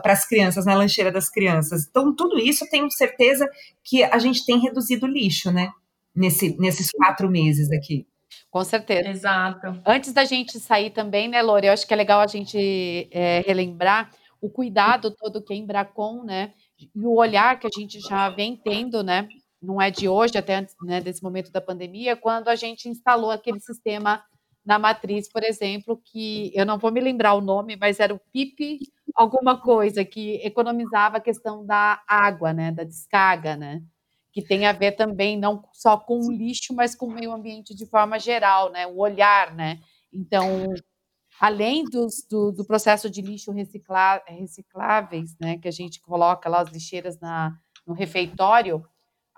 para 0.00 0.12
as 0.12 0.24
crianças, 0.24 0.64
na 0.64 0.74
lancheira 0.74 1.10
das 1.10 1.28
crianças. 1.28 1.88
Então, 1.88 2.14
tudo 2.14 2.38
isso 2.38 2.64
eu 2.64 2.70
tenho 2.70 2.88
certeza 2.90 3.48
que 3.82 4.04
a 4.04 4.18
gente 4.18 4.46
tem 4.46 4.60
reduzido 4.60 5.06
o 5.06 5.08
lixo, 5.08 5.50
né, 5.50 5.72
nesse, 6.14 6.56
nesses 6.58 6.90
quatro 6.92 7.28
meses 7.28 7.70
aqui. 7.72 8.06
Com 8.48 8.62
certeza. 8.62 9.08
Exato. 9.08 9.80
Antes 9.84 10.12
da 10.12 10.24
gente 10.24 10.60
sair 10.60 10.90
também, 10.90 11.26
né, 11.26 11.42
Lore, 11.42 11.66
eu 11.66 11.72
acho 11.72 11.86
que 11.86 11.92
é 11.92 11.96
legal 11.96 12.20
a 12.20 12.28
gente 12.28 13.08
é, 13.10 13.42
relembrar 13.46 14.10
o 14.40 14.48
cuidado 14.48 15.10
todo 15.10 15.42
que 15.42 15.52
a 15.52 15.56
Embracon, 15.56 16.22
né, 16.22 16.52
e 16.78 17.04
o 17.04 17.16
olhar 17.16 17.58
que 17.58 17.66
a 17.66 17.70
gente 17.76 17.98
já 17.98 18.30
vem 18.30 18.56
tendo, 18.56 19.02
né, 19.02 19.26
não 19.60 19.80
é 19.80 19.90
de 19.90 20.08
hoje, 20.08 20.38
até 20.38 20.56
antes 20.56 20.74
né, 20.82 21.00
desse 21.00 21.22
momento 21.22 21.50
da 21.50 21.60
pandemia, 21.60 22.16
quando 22.16 22.48
a 22.48 22.54
gente 22.54 22.88
instalou 22.88 23.30
aquele 23.30 23.60
sistema 23.60 24.22
na 24.64 24.78
matriz, 24.78 25.28
por 25.30 25.42
exemplo, 25.42 26.00
que 26.04 26.52
eu 26.54 26.66
não 26.66 26.78
vou 26.78 26.92
me 26.92 27.00
lembrar 27.00 27.34
o 27.34 27.40
nome, 27.40 27.76
mas 27.76 28.00
era 28.00 28.14
o 28.14 28.20
PIP 28.32 28.80
alguma 29.14 29.60
coisa, 29.60 30.04
que 30.04 30.36
economizava 30.44 31.16
a 31.16 31.20
questão 31.20 31.66
da 31.66 32.02
água, 32.06 32.52
né, 32.52 32.70
da 32.70 32.84
descarga, 32.84 33.56
né, 33.56 33.82
que 34.30 34.42
tem 34.42 34.66
a 34.66 34.72
ver 34.72 34.92
também 34.92 35.36
não 35.36 35.64
só 35.72 35.96
com 35.96 36.20
o 36.20 36.30
lixo, 36.30 36.74
mas 36.74 36.94
com 36.94 37.06
o 37.06 37.12
meio 37.12 37.32
ambiente 37.32 37.74
de 37.74 37.86
forma 37.86 38.18
geral, 38.18 38.70
né, 38.70 38.86
o 38.86 38.98
olhar, 38.98 39.54
né. 39.54 39.80
Então, 40.12 40.66
além 41.40 41.84
dos, 41.84 42.24
do, 42.30 42.52
do, 42.52 42.64
processo 42.64 43.10
de 43.10 43.22
lixo 43.22 43.50
recicla, 43.50 44.22
recicláveis, 44.26 45.34
né, 45.40 45.58
que 45.58 45.66
a 45.66 45.72
gente 45.72 46.00
coloca 46.00 46.48
lá 46.48 46.60
as 46.60 46.68
lixeiras 46.68 47.18
na, 47.18 47.56
no 47.86 47.94
refeitório, 47.94 48.84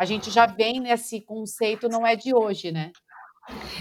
a 0.01 0.07
gente 0.07 0.31
já 0.31 0.47
vem 0.47 0.81
nesse 0.81 1.21
conceito, 1.21 1.87
não 1.87 2.07
é 2.07 2.17
de 2.17 2.35
hoje, 2.35 2.73
né? 2.73 2.91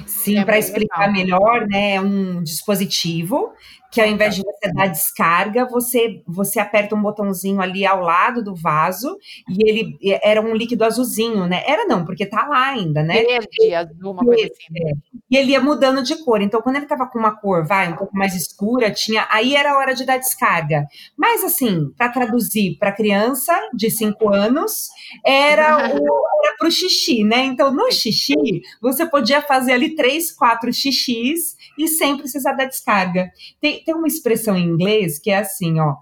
Sim, 0.06 0.38
é 0.38 0.44
para 0.44 0.58
explicar 0.58 1.08
legal. 1.08 1.14
melhor, 1.14 1.66
né, 1.66 1.96
é 1.96 2.02
um 2.02 2.44
dispositivo 2.44 3.54
que 3.92 4.00
ao 4.00 4.08
invés 4.08 4.36
de 4.36 4.44
você 4.44 4.72
dar 4.72 4.88
descarga, 4.88 5.66
você 5.66 6.22
você 6.28 6.60
aperta 6.60 6.96
um 6.96 7.02
botãozinho 7.02 7.62
ali 7.62 7.86
ao 7.86 8.02
lado 8.02 8.44
do 8.44 8.56
vaso 8.56 9.18
e 9.50 9.68
ele 9.68 9.98
era 10.24 10.42
um 10.42 10.54
líquido 10.54 10.84
azulzinho, 10.86 11.48
né? 11.48 11.64
Era 11.66 11.86
não, 11.86 12.06
porque 12.06 12.26
tá 12.26 12.48
lá 12.48 12.68
ainda, 12.68 13.02
né? 13.02 13.24
Verde, 13.24 13.74
azul, 13.74 14.12
uma 14.12 14.24
coisa 14.24 14.46
assim. 14.46 14.90
É. 14.90 14.92
E 15.32 15.38
ele 15.38 15.52
ia 15.52 15.62
mudando 15.62 16.04
de 16.04 16.24
cor. 16.24 16.42
Então, 16.42 16.62
quando 16.62 16.76
ele 16.76 16.86
tava 16.86 17.08
com 17.08 17.20
uma 17.20 17.36
cor, 17.36 17.66
vai, 17.66 17.92
um 17.92 17.96
pouco 17.96 18.16
mais 18.16 18.36
escura, 18.36 18.92
tinha, 18.92 19.28
aí 19.30 19.56
era 19.56 19.72
a 19.74 19.78
hora 19.78 19.94
de 19.94 20.06
dar 20.06 20.18
descarga. 20.18 20.86
Mas 21.18 21.44
assim, 21.44 21.92
para 21.98 22.10
traduzir 22.10 22.78
para 22.80 22.92
criança 22.92 23.54
de 23.74 23.90
5 23.90 24.30
anos, 24.30 24.90
era 25.26 25.94
o 25.96 26.30
era 26.44 26.56
pro 26.58 26.72
xixi, 26.72 27.24
né? 27.24 27.44
Então, 27.46 27.74
no 27.74 27.92
xixi, 27.92 28.62
você 28.82 29.06
podia 29.06 29.42
fazer 29.42 29.74
ali 29.74 29.96
três, 29.96 30.32
quatro 30.32 30.72
xixis 30.72 31.58
e 31.80 31.88
sem 31.88 32.18
precisar 32.18 32.52
da 32.54 32.66
descarga. 32.66 33.32
Tem, 33.62 33.82
tem 33.82 33.96
uma 33.96 34.08
expressão 34.08 34.58
em 34.58 34.66
inglês 34.66 35.18
que 35.18 35.32
é 35.32 35.38
assim, 35.38 35.80
ó. 35.80 35.96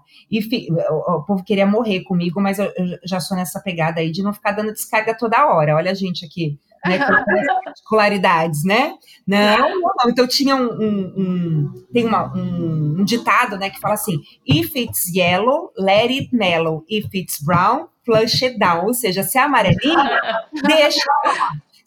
O, 0.90 1.12
o, 1.14 1.22
povo 1.22 1.44
queria 1.44 1.66
morrer 1.66 2.02
comigo, 2.02 2.40
mas 2.40 2.58
eu, 2.58 2.66
eu, 2.76 2.98
já 3.04 3.20
sou 3.20 3.36
nessa 3.36 3.60
pegada 3.60 4.00
aí 4.00 4.10
de 4.10 4.22
não 4.22 4.32
ficar 4.32 4.52
dando 4.52 4.72
descarga 4.72 5.16
toda 5.16 5.46
hora. 5.46 5.76
Olha 5.76 5.92
a 5.92 5.94
gente 5.94 6.26
aqui, 6.26 6.58
né? 6.84 6.98
Particularidades, 7.64 8.64
né? 8.64 8.94
Não, 9.24 9.58
não, 9.58 9.80
não. 9.80 10.10
Então 10.10 10.26
tinha 10.26 10.56
um, 10.56 10.66
um, 10.66 11.14
um 11.16 11.86
tem 11.92 12.04
uma, 12.04 12.34
um, 12.36 12.96
um, 12.98 13.04
ditado, 13.04 13.56
né, 13.56 13.70
que 13.70 13.78
fala 13.78 13.94
assim: 13.94 14.20
if 14.44 14.74
it's 14.74 15.06
yellow, 15.14 15.70
let 15.78 16.10
it 16.10 16.34
mellow. 16.34 16.84
If 16.88 17.06
it's 17.14 17.40
brown, 17.40 17.86
flush 18.04 18.42
it 18.42 18.58
down. 18.58 18.84
Ou 18.86 18.94
seja, 18.94 19.22
se 19.22 19.38
é 19.38 19.42
amarelinho, 19.42 19.96
deixa 20.66 21.10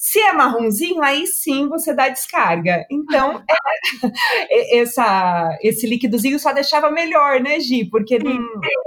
se 0.02 0.20
é 0.20 0.34
marronzinho, 0.34 1.04
aí 1.04 1.28
sim 1.28 1.70
você 1.70 1.94
dá 1.94 2.10
descarga. 2.10 2.84
Então, 2.90 3.44
é, 4.50 4.80
essa, 4.82 5.56
esse 5.62 5.86
líquidozinho 5.86 6.40
só 6.40 6.52
deixava 6.52 6.90
melhor, 6.90 7.40
né, 7.40 7.60
Gi? 7.60 7.86
Porque 7.86 8.16
ele, 8.16 8.36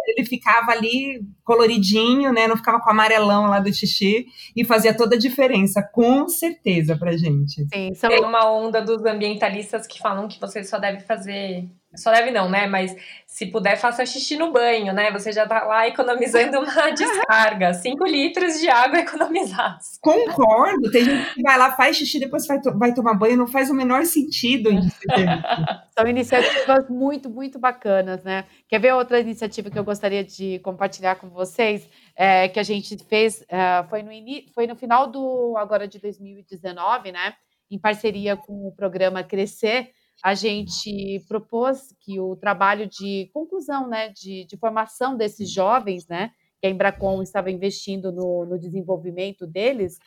ele, 0.08 0.26
ficava 0.26 0.72
ali 0.72 1.20
coloridinho, 1.44 2.32
né? 2.32 2.48
Não 2.48 2.56
ficava 2.56 2.80
com 2.80 2.90
amarelão 2.90 3.46
lá 3.46 3.60
do 3.60 3.72
xixi 3.72 4.26
e 4.56 4.64
fazia 4.64 4.92
toda 4.92 5.14
a 5.14 5.18
diferença, 5.18 5.88
com 5.92 6.26
certeza, 6.28 6.96
pra 6.96 7.16
gente. 7.16 7.64
Sim, 7.72 7.94
são 7.94 8.10
uma 8.18 8.50
onda 8.50 8.82
dos 8.82 9.04
ambientalistas 9.04 9.86
que 9.86 10.00
falam 10.00 10.26
que 10.26 10.40
você 10.40 10.64
só 10.64 10.80
deve 10.80 10.98
fazer 10.98 11.70
só 11.96 12.10
deve 12.10 12.30
não, 12.30 12.48
né? 12.48 12.66
Mas 12.66 12.94
se 13.34 13.46
puder, 13.46 13.76
faça 13.76 14.06
xixi 14.06 14.36
no 14.36 14.52
banho, 14.52 14.92
né? 14.92 15.10
Você 15.10 15.32
já 15.32 15.44
tá 15.44 15.64
lá 15.64 15.88
economizando 15.88 16.60
uma 16.60 16.90
descarga. 16.94 17.74
5 17.74 18.06
litros 18.06 18.60
de 18.60 18.68
água 18.68 19.00
economizados. 19.02 19.98
Concordo. 20.00 20.88
Tem 20.92 21.04
gente 21.04 21.34
que 21.34 21.42
vai 21.42 21.58
lá, 21.58 21.72
faz 21.72 21.96
xixi, 21.96 22.20
depois 22.20 22.46
vai, 22.46 22.60
to 22.60 22.78
vai 22.78 22.94
tomar 22.94 23.14
banho, 23.14 23.36
não 23.36 23.48
faz 23.48 23.70
o 23.70 23.74
menor 23.74 24.04
sentido 24.04 24.70
isso. 24.70 25.00
São 25.98 26.06
iniciativas 26.06 26.88
muito, 26.88 27.28
muito 27.28 27.58
bacanas, 27.58 28.22
né? 28.22 28.44
Quer 28.68 28.78
ver 28.78 28.94
outra 28.94 29.18
iniciativa 29.18 29.68
que 29.68 29.78
eu 29.80 29.84
gostaria 29.84 30.22
de 30.22 30.60
compartilhar 30.60 31.16
com 31.16 31.28
vocês? 31.28 31.90
É, 32.14 32.46
que 32.46 32.60
a 32.60 32.62
gente 32.62 32.96
fez, 32.98 33.44
é, 33.48 33.84
foi, 33.90 34.04
no 34.04 34.12
foi 34.54 34.68
no 34.68 34.76
final 34.76 35.08
do 35.08 35.56
agora 35.56 35.88
de 35.88 35.98
2019, 35.98 37.10
né? 37.10 37.34
Em 37.68 37.80
parceria 37.80 38.36
com 38.36 38.68
o 38.68 38.70
programa 38.70 39.24
Crescer, 39.24 39.90
a 40.24 40.32
gente 40.32 41.22
propôs 41.28 41.94
que 42.00 42.18
o 42.18 42.34
trabalho 42.34 42.86
de 42.86 43.30
conclusão, 43.34 43.86
né, 43.86 44.08
de, 44.08 44.46
de 44.46 44.56
formação 44.56 45.14
desses 45.14 45.50
jovens, 45.50 46.08
né, 46.08 46.30
que 46.58 46.66
a 46.66 46.70
Embracon 46.70 47.22
estava 47.22 47.50
investindo 47.50 48.10
no, 48.10 48.46
no 48.46 48.58
desenvolvimento 48.58 49.46
deles, 49.46 49.98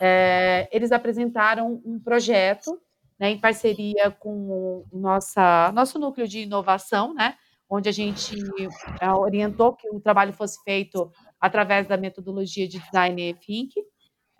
é, 0.00 0.66
eles 0.72 0.92
apresentaram 0.92 1.82
um 1.84 2.00
projeto 2.00 2.80
né, 3.20 3.30
em 3.30 3.38
parceria 3.38 4.10
com 4.10 4.30
o 4.48 4.86
nossa, 4.90 5.70
nosso 5.72 5.98
núcleo 5.98 6.26
de 6.26 6.40
inovação, 6.40 7.12
né, 7.12 7.34
onde 7.68 7.90
a 7.90 7.92
gente 7.92 8.34
é, 8.98 9.10
orientou 9.10 9.74
que 9.74 9.90
o 9.90 10.00
trabalho 10.00 10.32
fosse 10.32 10.58
feito 10.64 11.12
através 11.38 11.86
da 11.86 11.98
metodologia 11.98 12.66
de 12.66 12.78
design 12.78 13.34
think. 13.34 13.74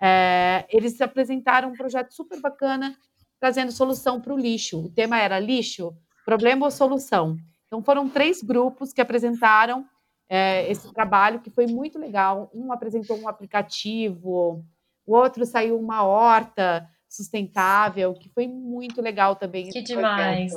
É, 0.01 0.65
eles 0.71 0.99
apresentaram 0.99 1.69
um 1.69 1.77
projeto 1.77 2.15
super 2.15 2.41
bacana, 2.41 2.97
trazendo 3.41 3.73
solução 3.73 4.21
para 4.21 4.35
o 4.35 4.39
lixo. 4.39 4.87
O 4.87 4.91
tema 4.91 5.19
era 5.19 5.39
lixo, 5.39 5.95
problema 6.25 6.67
ou 6.67 6.71
solução. 6.71 7.37
Então, 7.67 7.83
foram 7.83 8.09
três 8.09 8.43
grupos 8.43 8.93
que 8.93 9.01
apresentaram 9.01 9.85
é, 10.29 10.71
esse 10.71 10.93
trabalho, 10.93 11.41
que 11.41 11.51
foi 11.51 11.67
muito 11.67 11.99
legal. 11.99 12.51
Um 12.55 12.73
apresentou 12.73 13.19
um 13.19 13.29
aplicativo, 13.29 14.65
o 15.07 15.15
outro 15.15 15.45
saiu 15.45 15.79
uma 15.79 16.05
horta, 16.05 16.89
sustentável, 17.09 18.15
que 18.15 18.29
foi 18.29 18.47
muito 18.47 19.01
legal 19.01 19.37
também. 19.37 19.69
Que 19.71 19.83
demais. 19.83 20.53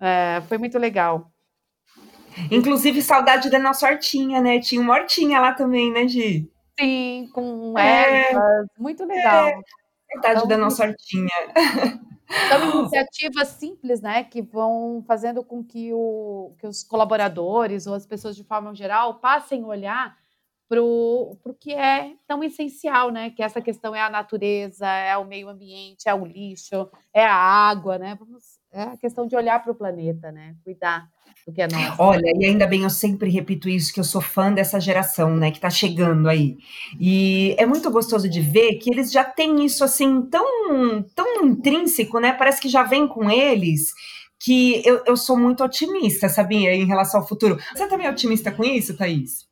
É, 0.00 0.42
foi 0.48 0.58
muito 0.58 0.78
legal. 0.78 1.30
Inclusive, 2.50 3.00
saudade 3.00 3.48
da 3.48 3.58
nossa 3.58 3.86
hortinha, 3.88 4.40
né? 4.40 4.58
Tinha 4.58 4.80
uma 4.80 4.94
hortinha 4.94 5.40
lá 5.40 5.52
também, 5.52 5.92
né, 5.92 6.08
Gi? 6.08 6.50
Sim, 6.78 7.28
com 7.32 7.78
é, 7.78 8.30
ervas, 8.30 8.66
muito 8.76 9.04
legal. 9.04 9.46
É, 9.48 9.60
saudade 10.14 10.36
então, 10.36 10.48
da 10.48 10.56
nossa 10.56 10.84
hortinha. 10.84 11.28
São 12.48 12.80
iniciativas 12.80 13.48
simples, 13.48 14.00
né, 14.00 14.24
que 14.24 14.42
vão 14.42 15.02
fazendo 15.06 15.44
com 15.44 15.62
que, 15.62 15.92
o, 15.92 16.54
que 16.58 16.66
os 16.66 16.82
colaboradores 16.82 17.86
ou 17.86 17.94
as 17.94 18.06
pessoas 18.06 18.36
de 18.36 18.44
forma 18.44 18.74
geral 18.74 19.20
passem 19.20 19.62
a 19.62 19.66
olhar 19.66 20.16
para 20.68 20.82
o 20.82 21.56
que 21.60 21.72
é 21.72 22.14
tão 22.26 22.42
essencial, 22.42 23.10
né? 23.10 23.30
Que 23.30 23.42
essa 23.42 23.60
questão 23.60 23.94
é 23.94 24.00
a 24.00 24.10
natureza, 24.10 24.86
é 24.86 25.16
o 25.16 25.24
meio 25.24 25.48
ambiente, 25.48 26.08
é 26.08 26.14
o 26.14 26.24
lixo, 26.24 26.90
é 27.12 27.24
a 27.24 27.34
água, 27.34 27.98
né? 27.98 28.16
Vamos, 28.18 28.58
é 28.74 28.82
a 28.82 28.96
questão 28.96 29.26
de 29.26 29.36
olhar 29.36 29.62
para 29.62 29.70
o 29.70 29.74
planeta, 29.74 30.32
né? 30.32 30.56
Cuidar 30.64 31.08
do 31.46 31.52
que 31.52 31.62
é 31.62 31.68
nosso. 31.68 32.02
Olha, 32.02 32.32
e 32.34 32.44
ainda 32.44 32.66
bem, 32.66 32.82
eu 32.82 32.90
sempre 32.90 33.30
repito 33.30 33.68
isso, 33.68 33.94
que 33.94 34.00
eu 34.00 34.04
sou 34.04 34.20
fã 34.20 34.52
dessa 34.52 34.80
geração, 34.80 35.36
né? 35.36 35.50
Que 35.50 35.58
está 35.58 35.70
chegando 35.70 36.28
aí. 36.28 36.58
E 36.98 37.54
é 37.56 37.64
muito 37.64 37.90
gostoso 37.90 38.28
de 38.28 38.40
ver 38.40 38.74
que 38.74 38.90
eles 38.90 39.12
já 39.12 39.24
têm 39.24 39.64
isso 39.64 39.84
assim 39.84 40.22
tão, 40.22 41.02
tão 41.14 41.44
intrínseco, 41.44 42.18
né? 42.18 42.32
Parece 42.32 42.60
que 42.60 42.68
já 42.68 42.82
vem 42.82 43.06
com 43.06 43.30
eles 43.30 43.92
que 44.40 44.82
eu, 44.84 45.02
eu 45.06 45.16
sou 45.16 45.38
muito 45.38 45.62
otimista, 45.62 46.28
sabia, 46.28 46.74
em 46.74 46.84
relação 46.84 47.20
ao 47.20 47.28
futuro. 47.28 47.58
Você 47.74 47.86
também 47.86 48.06
é 48.06 48.10
otimista 48.10 48.50
com 48.50 48.64
isso, 48.64 48.96
Thaís? 48.96 49.48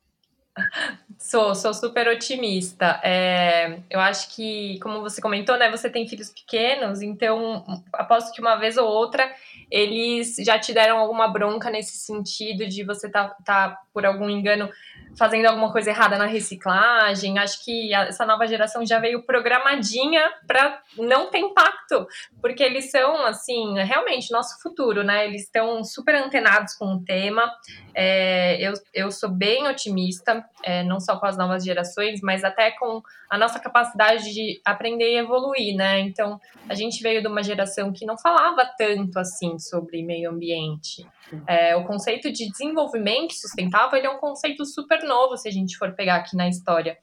Sou, 1.33 1.55
sou 1.55 1.73
super 1.73 2.07
otimista. 2.09 3.01
É, 3.03 3.79
eu 3.89 3.99
acho 3.99 4.35
que, 4.35 4.77
como 4.83 5.01
você 5.01 5.19
comentou, 5.19 5.57
né, 5.57 5.67
você 5.67 5.89
tem 5.89 6.07
filhos 6.07 6.29
pequenos, 6.29 7.01
então 7.01 7.65
aposto 7.91 8.31
que 8.31 8.39
uma 8.39 8.55
vez 8.55 8.77
ou 8.77 8.87
outra 8.87 9.33
eles 9.71 10.35
já 10.45 10.59
te 10.59 10.71
deram 10.71 10.99
alguma 10.99 11.27
bronca 11.27 11.71
nesse 11.71 11.97
sentido 11.97 12.67
de 12.67 12.83
você 12.83 13.09
tá, 13.09 13.35
tá 13.43 13.79
por 13.91 14.05
algum 14.05 14.29
engano 14.29 14.69
fazendo 15.17 15.45
alguma 15.45 15.71
coisa 15.71 15.89
errada 15.89 16.17
na 16.17 16.25
reciclagem. 16.25 17.37
Acho 17.39 17.63
que 17.63 17.93
essa 17.93 18.25
nova 18.25 18.47
geração 18.47 18.85
já 18.85 18.99
veio 18.99 19.23
programadinha 19.23 20.21
para 20.47 20.81
não 20.97 21.29
ter 21.29 21.39
impacto, 21.39 22.07
porque 22.41 22.63
eles 22.63 22.89
são, 22.89 23.25
assim, 23.25 23.79
realmente 23.79 24.31
nosso 24.31 24.61
futuro, 24.61 25.03
né? 25.03 25.25
Eles 25.25 25.43
estão 25.43 25.83
super 25.83 26.15
antenados 26.15 26.75
com 26.75 26.95
o 26.95 27.03
tema. 27.03 27.51
É, 27.93 28.57
eu, 28.61 28.73
eu 28.93 29.11
sou 29.11 29.29
bem 29.29 29.67
otimista, 29.67 30.43
é, 30.63 30.83
não 30.83 30.99
só 30.99 31.17
com 31.17 31.25
as 31.25 31.37
novas 31.37 31.63
gerações, 31.63 32.21
mas 32.21 32.43
até 32.43 32.71
com 32.71 33.01
a 33.29 33.37
nossa 33.37 33.59
capacidade 33.59 34.33
de 34.33 34.61
aprender 34.65 35.13
e 35.13 35.17
evoluir, 35.17 35.75
né? 35.75 35.99
Então, 35.99 36.39
a 36.69 36.75
gente 36.75 37.01
veio 37.01 37.21
de 37.21 37.27
uma 37.27 37.43
geração 37.43 37.91
que 37.91 38.05
não 38.05 38.17
falava 38.17 38.63
tanto 38.77 39.17
assim 39.19 39.57
sobre 39.59 40.03
meio 40.03 40.29
ambiente. 40.29 41.05
É, 41.47 41.75
o 41.75 41.83
conceito 41.85 42.31
de 42.31 42.49
desenvolvimento 42.49 43.33
sustentável 43.33 43.99
é 43.99 44.09
um 44.09 44.19
conceito 44.19 44.65
super 44.65 45.02
novo, 45.03 45.37
se 45.37 45.47
a 45.47 45.51
gente 45.51 45.77
for 45.77 45.93
pegar 45.93 46.15
aqui 46.17 46.35
na 46.35 46.47
história. 46.47 46.97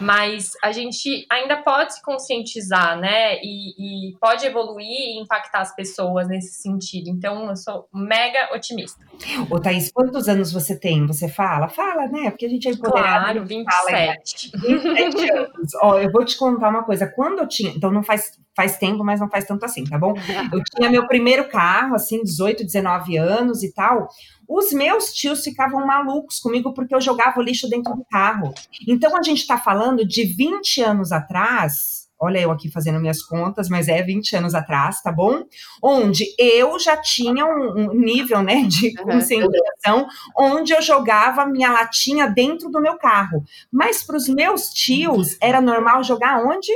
Mas 0.00 0.50
a 0.62 0.72
gente 0.72 1.26
ainda 1.30 1.62
pode 1.62 1.94
se 1.94 2.02
conscientizar, 2.02 2.98
né? 2.98 3.36
E, 3.42 4.10
e 4.10 4.16
pode 4.18 4.46
evoluir 4.46 4.86
e 4.86 5.20
impactar 5.20 5.60
as 5.60 5.74
pessoas 5.74 6.28
nesse 6.28 6.60
sentido. 6.60 7.08
Então, 7.08 7.48
eu 7.48 7.56
sou 7.56 7.88
mega 7.92 8.54
otimista. 8.54 9.04
Ô, 9.50 9.58
Thaís, 9.58 9.90
quantos 9.92 10.28
anos 10.28 10.52
você 10.52 10.78
tem? 10.78 11.06
Você 11.06 11.28
fala? 11.28 11.68
Fala, 11.68 12.06
né? 12.06 12.30
Porque 12.30 12.46
a 12.46 12.48
gente 12.48 12.68
é 12.68 12.72
empoderada. 12.72 13.24
Claro, 13.24 13.46
27. 13.46 14.50
Fala, 14.50 14.68
27 14.68 15.30
anos. 15.32 15.74
Ó, 15.82 15.98
eu 15.98 16.10
vou 16.10 16.24
te 16.24 16.36
contar 16.36 16.68
uma 16.68 16.84
coisa. 16.84 17.06
Quando 17.06 17.40
eu 17.40 17.48
tinha. 17.48 17.70
Então, 17.70 17.90
não 17.90 18.02
faz 18.02 18.32
faz 18.56 18.78
tempo, 18.78 19.04
mas 19.04 19.20
não 19.20 19.28
faz 19.28 19.44
tanto 19.44 19.64
assim, 19.64 19.84
tá 19.84 19.98
bom? 19.98 20.14
Eu 20.50 20.62
tinha 20.74 20.90
meu 20.90 21.06
primeiro 21.06 21.48
carro, 21.48 21.94
assim, 21.94 22.22
18, 22.22 22.64
19 22.64 23.18
anos 23.18 23.62
e 23.62 23.72
tal. 23.72 24.08
Os 24.48 24.72
meus 24.72 25.12
tios 25.12 25.44
ficavam 25.44 25.86
malucos 25.86 26.38
comigo 26.38 26.72
porque 26.72 26.94
eu 26.94 27.00
jogava 27.00 27.40
o 27.40 27.42
lixo 27.42 27.68
dentro 27.68 27.94
do 27.94 28.04
carro. 28.04 28.54
Então 28.86 29.16
a 29.16 29.22
gente 29.22 29.44
tá 29.44 29.58
falando 29.58 30.06
de 30.06 30.22
20 30.22 30.82
anos 30.82 31.10
atrás. 31.10 32.06
Olha, 32.18 32.38
eu 32.38 32.50
aqui 32.50 32.70
fazendo 32.70 33.00
minhas 33.00 33.22
contas, 33.22 33.68
mas 33.68 33.88
é 33.88 34.00
20 34.02 34.36
anos 34.36 34.54
atrás, 34.54 35.02
tá 35.02 35.12
bom? 35.12 35.42
Onde 35.82 36.24
eu 36.38 36.78
já 36.78 36.96
tinha 36.96 37.44
um, 37.44 37.90
um 37.90 37.94
nível, 37.94 38.40
né, 38.40 38.62
de 38.62 38.94
conscientização, 38.94 40.06
onde 40.38 40.72
eu 40.72 40.80
jogava 40.80 41.44
minha 41.44 41.70
latinha 41.72 42.26
dentro 42.28 42.70
do 42.70 42.80
meu 42.80 42.96
carro. 42.96 43.44
Mas 43.70 44.02
para 44.02 44.16
os 44.16 44.28
meus 44.28 44.70
tios, 44.70 45.36
era 45.42 45.60
normal 45.60 46.02
jogar 46.04 46.42
onde? 46.42 46.72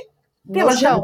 Pela 0.52 0.74
janela. 0.74 1.02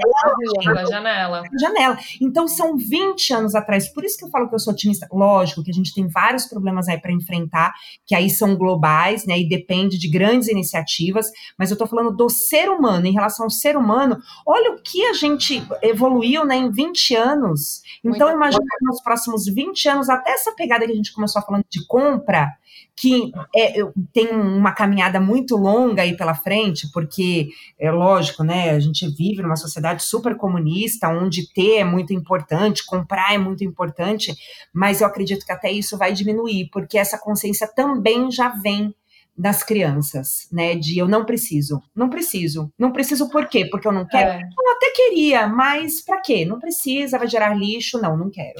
Pela 0.65 0.87
janela. 0.87 1.43
janela. 1.61 1.99
Então, 2.21 2.49
são 2.49 2.77
20 2.77 3.33
anos 3.33 3.55
atrás. 3.55 3.89
Por 3.93 4.05
isso 4.05 4.17
que 4.19 4.25
eu 4.25 4.31
falo 4.31 4.49
que 4.49 4.55
eu 4.55 4.59
sou 4.59 4.73
otimista. 4.73 5.07
Lógico 5.13 5.63
que 5.63 5.71
a 5.71 5.75
gente 5.75 5.95
tem 5.95 6.09
vários 6.09 6.47
problemas 6.47 6.89
aí 6.89 6.99
para 7.01 7.13
enfrentar, 7.13 7.73
que 8.07 8.15
aí 8.15 8.31
são 8.31 8.57
globais, 8.57 9.27
né? 9.27 9.39
E 9.39 9.49
depende 9.49 9.99
de 9.99 10.09
grandes 10.09 10.49
iniciativas. 10.49 11.31
Mas 11.59 11.71
eu 11.71 11.77
tô 11.77 11.87
falando 11.87 12.17
do 12.17 12.29
ser 12.29 12.69
humano. 12.69 13.07
Em 13.07 13.13
relação 13.13 13.45
ao 13.45 13.51
ser 13.51 13.77
humano, 13.77 14.19
olha 14.47 14.73
o 14.73 14.83
que 14.83 15.05
a 15.05 15.13
gente 15.13 15.63
evoluiu, 15.83 16.45
né? 16.45 16.57
Em 16.57 16.71
20 16.71 17.15
anos. 17.15 17.83
Então, 18.05 18.31
imagina 18.31 18.65
nos 18.83 19.03
próximos 19.03 19.47
20 19.47 19.89
anos, 19.89 20.09
até 20.09 20.31
essa 20.31 20.53
pegada 20.55 20.87
que 20.87 20.93
a 20.93 20.97
gente 20.97 21.13
começou 21.13 21.43
falando 21.43 21.65
de 21.69 21.87
compra, 21.87 22.53
que 22.97 23.31
é, 23.55 23.75
tem 24.13 24.31
uma 24.31 24.73
caminhada 24.73 25.21
muito 25.21 25.55
longa 25.55 26.01
aí 26.01 26.17
pela 26.17 26.35
frente, 26.35 26.91
porque 26.93 27.51
é 27.79 27.91
lógico, 27.91 28.43
né? 28.43 28.71
A 28.71 28.81
gente 28.81 29.07
vive 29.09 29.43
numa 29.43 29.57
sociedade 29.57 30.03
super 30.03 30.35
comunista, 30.37 31.09
onde 31.09 31.53
ter 31.53 31.77
é 31.81 31.85
muito 31.85 32.15
importante, 32.15 32.87
comprar 32.87 33.35
é 33.35 33.39
muito 33.39 33.63
importante, 33.63 34.35
mas 34.73 35.03
eu 35.03 35.07
acredito 35.07 35.45
que 35.45 35.53
até 35.53 35.71
isso 35.71 35.99
vai 35.99 36.13
diminuir, 36.13 36.71
porque 36.73 36.97
essa 36.97 37.19
consciência 37.19 37.69
também 37.69 38.31
já 38.31 38.49
vem 38.49 38.95
das 39.37 39.63
crianças, 39.63 40.49
né? 40.51 40.75
De 40.75 40.97
eu 40.99 41.07
não 41.07 41.27
preciso, 41.27 41.83
não 41.95 42.09
preciso, 42.09 42.73
não 42.79 42.91
preciso 42.91 43.29
por 43.29 43.47
quê? 43.47 43.67
Porque 43.67 43.87
eu 43.87 43.93
não 43.93 44.07
quero. 44.07 44.31
É. 44.31 44.41
Eu 44.41 44.73
até 44.75 44.91
queria, 44.93 45.47
mas 45.47 46.03
para 46.03 46.23
quê? 46.23 46.47
Não 46.47 46.59
precisa, 46.59 47.19
vai 47.19 47.29
gerar 47.29 47.55
lixo, 47.55 48.01
não, 48.01 48.17
não 48.17 48.31
quero. 48.31 48.59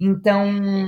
Então. 0.00 0.46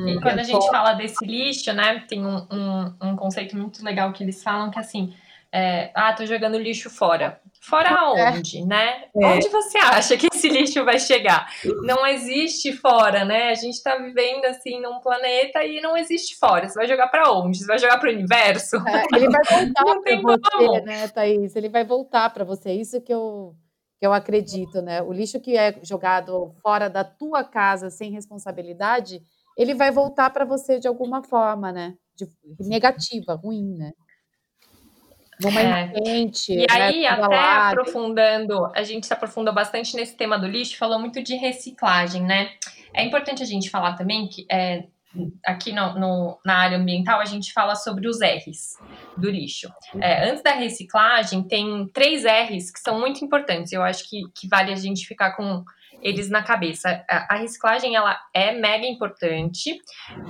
E 0.09 0.21
quando 0.21 0.39
a 0.41 0.43
gente 0.43 0.61
tô... 0.61 0.71
fala 0.71 0.93
desse 0.93 1.25
lixo, 1.25 1.73
né, 1.73 2.05
tem 2.09 2.25
um, 2.25 2.47
um, 2.51 2.95
um, 3.03 3.17
conceito 3.17 3.57
muito 3.57 3.85
legal 3.85 4.13
que 4.13 4.23
eles 4.23 4.43
falam 4.43 4.71
que 4.71 4.79
assim, 4.79 5.15
é, 5.51 5.91
ah, 5.95 6.13
tô 6.13 6.27
jogando 6.27 6.59
lixo 6.59 6.91
fora. 6.91 7.41
Fora 7.61 7.89
é. 7.89 8.31
onde, 8.31 8.65
né? 8.65 9.05
É. 9.17 9.27
Onde 9.27 9.49
você 9.49 9.79
acha 9.79 10.17
que 10.17 10.29
esse 10.33 10.49
lixo 10.49 10.85
vai 10.85 10.99
chegar? 10.99 11.51
Não 11.83 12.07
existe 12.07 12.73
fora, 12.73 13.25
né? 13.25 13.49
A 13.49 13.55
gente 13.55 13.75
está 13.75 13.97
vivendo 13.97 14.45
assim 14.45 14.81
num 14.81 15.01
planeta 15.01 15.65
e 15.65 15.81
não 15.81 15.97
existe 15.97 16.37
fora. 16.37 16.69
Você 16.69 16.79
vai 16.79 16.87
jogar 16.87 17.09
para 17.09 17.33
onde? 17.33 17.59
Você 17.59 17.67
vai 17.67 17.79
jogar 17.79 17.99
para 17.99 18.11
o 18.11 18.13
universo? 18.13 18.77
É, 18.87 19.05
ele 19.17 19.29
vai 19.29 19.43
voltar 19.49 19.85
para 19.85 20.17
você, 20.23 20.81
né, 20.83 21.09
Thaís? 21.09 21.57
Ele 21.57 21.69
vai 21.69 21.85
voltar 21.85 22.31
para 22.31 22.45
você. 22.45 22.73
Isso 22.73 23.01
que 23.01 23.13
eu 23.13 23.55
que 23.99 24.07
eu 24.07 24.13
acredito, 24.13 24.81
né? 24.81 25.03
O 25.03 25.13
lixo 25.13 25.41
que 25.41 25.57
é 25.57 25.79
jogado 25.83 26.55
fora 26.63 26.89
da 26.89 27.03
tua 27.03 27.43
casa 27.43 27.91
sem 27.91 28.13
responsabilidade, 28.13 29.21
ele 29.57 29.75
vai 29.75 29.91
voltar 29.91 30.31
para 30.31 30.45
você 30.45 30.79
de 30.79 30.87
alguma 30.87 31.23
forma, 31.23 31.73
né? 31.73 31.95
De, 32.15 32.29
negativa, 32.61 33.35
ruim, 33.35 33.77
né? 33.77 33.93
Numa 35.41 35.61
é. 35.61 35.93
enchente. 35.97 36.53
E 36.53 36.59
né? 36.59 36.67
aí, 36.71 37.07
até 37.07 37.39
aprofundando, 37.39 38.67
a 38.75 38.83
gente 38.83 39.07
se 39.07 39.13
aprofundou 39.13 39.55
bastante 39.55 39.95
nesse 39.97 40.17
tema 40.17 40.39
do 40.39 40.47
lixo, 40.47 40.79
falou 40.79 40.99
muito 40.99 41.23
de 41.23 41.35
reciclagem, 41.35 42.23
né? 42.23 42.51
É 42.95 43.05
importante 43.05 43.43
a 43.43 43.47
gente 43.47 43.71
falar 43.71 43.95
também 43.95 44.29
que 44.29 44.47
é, 44.51 44.85
aqui 45.45 45.73
no, 45.73 45.99
no, 45.99 46.39
na 46.45 46.59
área 46.59 46.79
ambiental 46.79 47.21
a 47.21 47.25
gente 47.25 47.53
fala 47.53 47.75
sobre 47.75 48.09
os 48.09 48.21
R's 48.21 48.79
do 49.17 49.31
lixo. 49.31 49.69
É, 50.01 50.29
antes 50.31 50.43
da 50.43 50.53
reciclagem, 50.53 51.43
tem 51.43 51.89
três 51.93 52.25
R's 52.25 52.71
que 52.71 52.81
são 52.81 52.99
muito 52.99 53.25
importantes. 53.25 53.73
Eu 53.73 53.83
acho 53.83 54.09
que, 54.09 54.23
que 54.35 54.49
vale 54.49 54.73
a 54.73 54.77
gente 54.77 55.07
ficar 55.07 55.33
com 55.33 55.65
eles 56.03 56.31
na 56.31 56.43
cabeça. 56.43 57.05
A, 57.09 57.35
a 57.35 57.39
reciclagem 57.39 57.97
ela 57.97 58.19
é 58.33 58.53
mega 58.53 58.87
importante, 58.87 59.81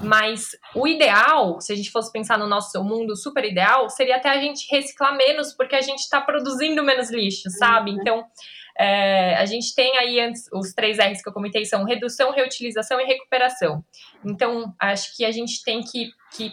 mas 0.02 0.50
o 0.74 0.86
ideal, 0.86 1.60
se 1.60 1.72
a 1.72 1.76
gente 1.76 1.90
fosse 1.90 2.10
pensar 2.10 2.38
no 2.38 2.46
nosso 2.46 2.82
mundo 2.82 3.16
super 3.16 3.44
ideal, 3.44 3.88
seria 3.90 4.16
até 4.16 4.30
a 4.30 4.40
gente 4.40 4.66
reciclar 4.70 5.16
menos, 5.16 5.52
porque 5.52 5.76
a 5.76 5.80
gente 5.80 6.00
está 6.00 6.20
produzindo 6.20 6.82
menos 6.82 7.10
lixo, 7.10 7.50
sabe? 7.50 7.92
Uhum. 7.92 7.98
Então 8.00 8.24
é, 8.78 9.34
a 9.34 9.44
gente 9.44 9.74
tem 9.74 9.98
aí 9.98 10.20
antes, 10.20 10.48
os 10.52 10.72
três 10.72 10.98
R's 10.98 11.20
que 11.20 11.28
eu 11.28 11.32
comentei 11.32 11.64
são 11.64 11.84
redução, 11.84 12.32
reutilização 12.32 13.00
e 13.00 13.04
recuperação. 13.04 13.84
Então, 14.24 14.72
acho 14.78 15.16
que 15.16 15.24
a 15.24 15.32
gente 15.32 15.64
tem 15.64 15.80
que, 15.82 16.12
que 16.32 16.52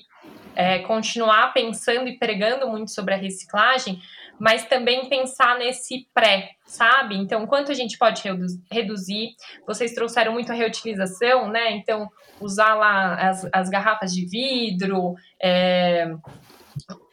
é, 0.55 0.79
continuar 0.79 1.53
pensando 1.53 2.07
e 2.07 2.17
pregando 2.17 2.67
muito 2.67 2.89
sobre 2.91 3.13
a 3.13 3.17
reciclagem, 3.17 4.01
mas 4.39 4.65
também 4.65 5.07
pensar 5.07 5.57
nesse 5.59 6.07
pré, 6.13 6.49
sabe? 6.65 7.15
Então, 7.15 7.45
quanto 7.45 7.71
a 7.71 7.75
gente 7.75 7.97
pode 7.97 8.23
reduzir? 8.71 9.35
Vocês 9.67 9.93
trouxeram 9.93 10.33
muito 10.33 10.51
a 10.51 10.55
reutilização, 10.55 11.47
né? 11.47 11.71
Então, 11.71 12.09
usar 12.41 12.73
lá 12.73 13.15
as, 13.29 13.47
as 13.53 13.69
garrafas 13.69 14.11
de 14.13 14.25
vidro, 14.25 15.13
é, 15.39 16.11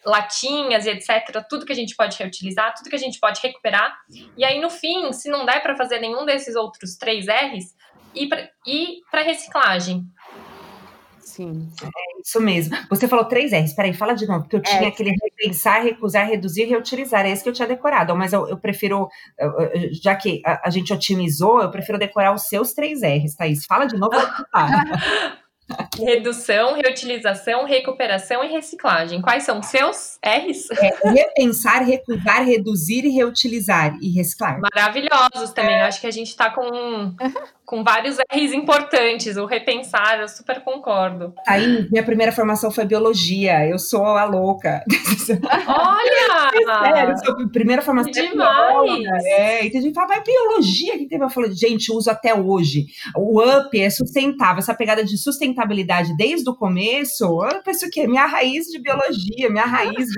latinhas 0.04 0.86
e 0.86 0.90
etc., 0.90 1.44
tudo 1.48 1.66
que 1.66 1.72
a 1.72 1.76
gente 1.76 1.94
pode 1.94 2.16
reutilizar, 2.18 2.74
tudo 2.74 2.90
que 2.90 2.96
a 2.96 2.98
gente 2.98 3.18
pode 3.18 3.40
recuperar. 3.40 3.96
E 4.36 4.44
aí, 4.44 4.60
no 4.60 4.70
fim, 4.70 5.12
se 5.12 5.28
não 5.28 5.44
der 5.44 5.62
para 5.62 5.76
fazer 5.76 5.98
nenhum 5.98 6.24
desses 6.24 6.54
outros 6.56 6.96
três 6.96 7.26
R's, 7.26 7.74
ir 8.14 9.00
para 9.10 9.22
reciclagem. 9.22 10.06
Sim. 11.32 11.70
É 11.82 12.20
isso 12.20 12.40
mesmo. 12.40 12.76
Você 12.90 13.08
falou 13.08 13.24
três 13.24 13.52
R's. 13.52 13.72
Peraí, 13.72 13.94
fala 13.94 14.12
de 14.12 14.26
novo, 14.26 14.42
porque 14.42 14.56
eu 14.56 14.60
é. 14.60 14.62
tinha 14.62 14.88
aquele 14.88 15.10
repensar, 15.10 15.82
recusar, 15.82 16.26
reduzir, 16.26 16.64
reutilizar. 16.64 17.24
É 17.24 17.30
esse 17.30 17.42
que 17.42 17.48
eu 17.48 17.54
tinha 17.54 17.66
decorado. 17.66 18.14
Mas 18.14 18.34
eu, 18.34 18.46
eu 18.48 18.58
prefiro, 18.58 19.08
já 20.02 20.14
que 20.14 20.42
a, 20.44 20.68
a, 20.68 20.70
gente 20.70 20.92
otimizou, 20.92 21.62
eu 21.62 21.70
prefiro 21.70 21.98
decorar 21.98 22.34
os 22.34 22.42
seus 22.48 22.74
três 22.74 23.00
R's, 23.00 23.34
Thaís. 23.34 23.64
Fala 23.64 23.86
de 23.86 23.96
novo. 23.96 24.14
Redução, 25.98 26.74
reutilização, 26.74 27.64
recuperação 27.64 28.44
e 28.44 28.48
reciclagem. 28.48 29.20
Quais 29.20 29.44
são 29.44 29.60
os 29.60 29.66
seus 29.66 30.11
R's? 30.24 30.70
É, 30.70 31.10
repensar, 31.10 31.82
recusar, 31.84 32.44
reduzir 32.44 33.04
e 33.04 33.10
reutilizar 33.10 33.96
e 34.00 34.10
reciclar. 34.10 34.60
Maravilhosos 34.60 35.50
também. 35.52 35.74
É. 35.74 35.82
Acho 35.82 36.00
que 36.00 36.06
a 36.06 36.12
gente 36.12 36.28
está 36.28 36.50
com 36.50 37.14
com 37.72 37.82
vários 37.82 38.18
R's 38.30 38.52
importantes, 38.52 39.38
o 39.38 39.46
repensar, 39.46 40.20
eu 40.20 40.28
super 40.28 40.60
concordo. 40.60 41.32
Aí, 41.48 41.88
minha 41.90 42.02
primeira 42.02 42.30
formação 42.30 42.70
foi 42.70 42.84
biologia, 42.84 43.66
eu 43.66 43.78
sou 43.78 44.04
a 44.04 44.24
louca. 44.24 44.84
Olha! 45.66 46.50
É 46.52 46.92
sério, 46.94 47.14
sou 47.24 47.48
primeira 47.48 47.80
formação 47.80 48.12
é 48.14 48.28
Demais! 48.28 49.24
É, 49.24 49.64
e 49.64 49.70
tem 49.70 49.80
gente 49.80 49.94
fala, 49.94 50.08
mas 50.08 50.22
biologia, 50.22 50.98
que 50.98 51.06
teve? 51.06 51.24
Eu 51.24 51.30
falo, 51.30 51.50
gente, 51.50 51.90
uso 51.90 52.10
até 52.10 52.34
hoje. 52.34 52.88
O 53.16 53.40
UP 53.40 53.80
é 53.80 53.88
sustentável, 53.88 54.58
essa 54.58 54.74
pegada 54.74 55.02
de 55.02 55.16
sustentabilidade 55.16 56.14
desde 56.14 56.50
o 56.50 56.54
começo, 56.54 57.24
eu 57.24 57.62
penso 57.62 57.88
que 57.88 58.02
é 58.02 58.06
minha 58.06 58.26
raiz 58.26 58.66
de 58.66 58.78
biologia, 58.82 59.48
minha 59.48 59.64
raiz. 59.64 60.08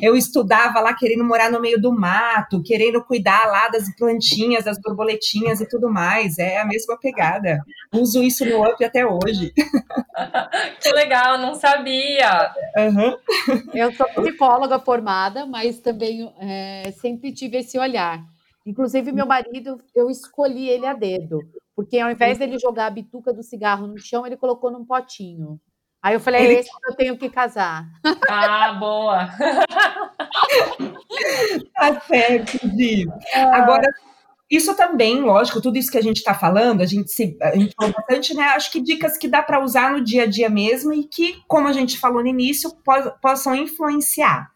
Eu 0.00 0.16
estudava 0.16 0.80
lá 0.80 0.94
querendo 0.94 1.24
morar 1.24 1.50
no 1.50 1.60
meio 1.60 1.80
do 1.80 1.92
mato, 1.92 2.62
querendo 2.62 3.02
cuidar 3.04 3.46
lá 3.46 3.68
das 3.68 3.94
plantinhas, 3.96 4.64
das 4.64 4.80
borboletinhas 4.80 5.60
e 5.60 5.68
tudo 5.68 5.90
mais, 5.90 6.38
é 6.38 6.58
a 6.58 6.64
mesma 6.64 6.98
pegada. 6.98 7.58
Uso 7.92 8.22
isso 8.22 8.44
no 8.44 8.62
Up 8.62 8.84
até 8.84 9.06
hoje. 9.06 9.52
que 10.80 10.92
legal, 10.92 11.38
não 11.38 11.54
sabia. 11.54 12.52
Uhum. 12.76 13.16
Eu 13.72 13.92
sou 13.92 14.06
psicóloga 14.06 14.78
formada, 14.78 15.46
mas 15.46 15.80
também 15.80 16.32
é, 16.40 16.92
sempre 16.92 17.32
tive 17.32 17.58
esse 17.58 17.78
olhar. 17.78 18.20
Inclusive, 18.66 19.12
meu 19.12 19.26
marido, 19.26 19.80
eu 19.94 20.08
escolhi 20.08 20.68
ele 20.68 20.86
a 20.86 20.94
dedo, 20.94 21.40
porque 21.76 21.98
ao 21.98 22.10
invés 22.10 22.38
dele 22.38 22.58
jogar 22.58 22.86
a 22.86 22.90
bituca 22.90 23.32
do 23.32 23.42
cigarro 23.42 23.86
no 23.86 23.98
chão, 23.98 24.26
ele 24.26 24.36
colocou 24.36 24.70
num 24.70 24.84
potinho. 24.84 25.60
Aí 26.04 26.12
eu 26.12 26.20
falei, 26.20 26.42
é 26.42 26.52
esse 26.60 26.68
que 26.68 26.90
eu 26.90 26.94
tenho 26.94 27.16
que 27.16 27.30
casar. 27.30 27.86
Ah, 28.28 28.74
boa! 28.74 29.26
tá 31.74 31.98
certo, 32.00 32.58
Gi. 32.76 33.08
Agora, 33.34 33.90
isso 34.50 34.76
também, 34.76 35.22
lógico, 35.22 35.62
tudo 35.62 35.78
isso 35.78 35.90
que 35.90 35.96
a 35.96 36.02
gente 36.02 36.18
está 36.18 36.34
falando, 36.34 36.82
a 36.82 36.84
gente 36.84 37.10
se 37.10 37.34
a 37.40 37.56
gente 37.56 37.74
falou 37.74 37.94
bastante, 37.94 38.34
né? 38.34 38.42
Acho 38.48 38.70
que 38.70 38.82
dicas 38.82 39.16
que 39.16 39.26
dá 39.26 39.42
para 39.42 39.64
usar 39.64 39.92
no 39.92 40.04
dia 40.04 40.24
a 40.24 40.26
dia 40.26 40.50
mesmo 40.50 40.92
e 40.92 41.04
que, 41.04 41.42
como 41.48 41.68
a 41.68 41.72
gente 41.72 41.98
falou 41.98 42.20
no 42.20 42.28
início, 42.28 42.70
possam 43.22 43.54
influenciar. 43.54 44.50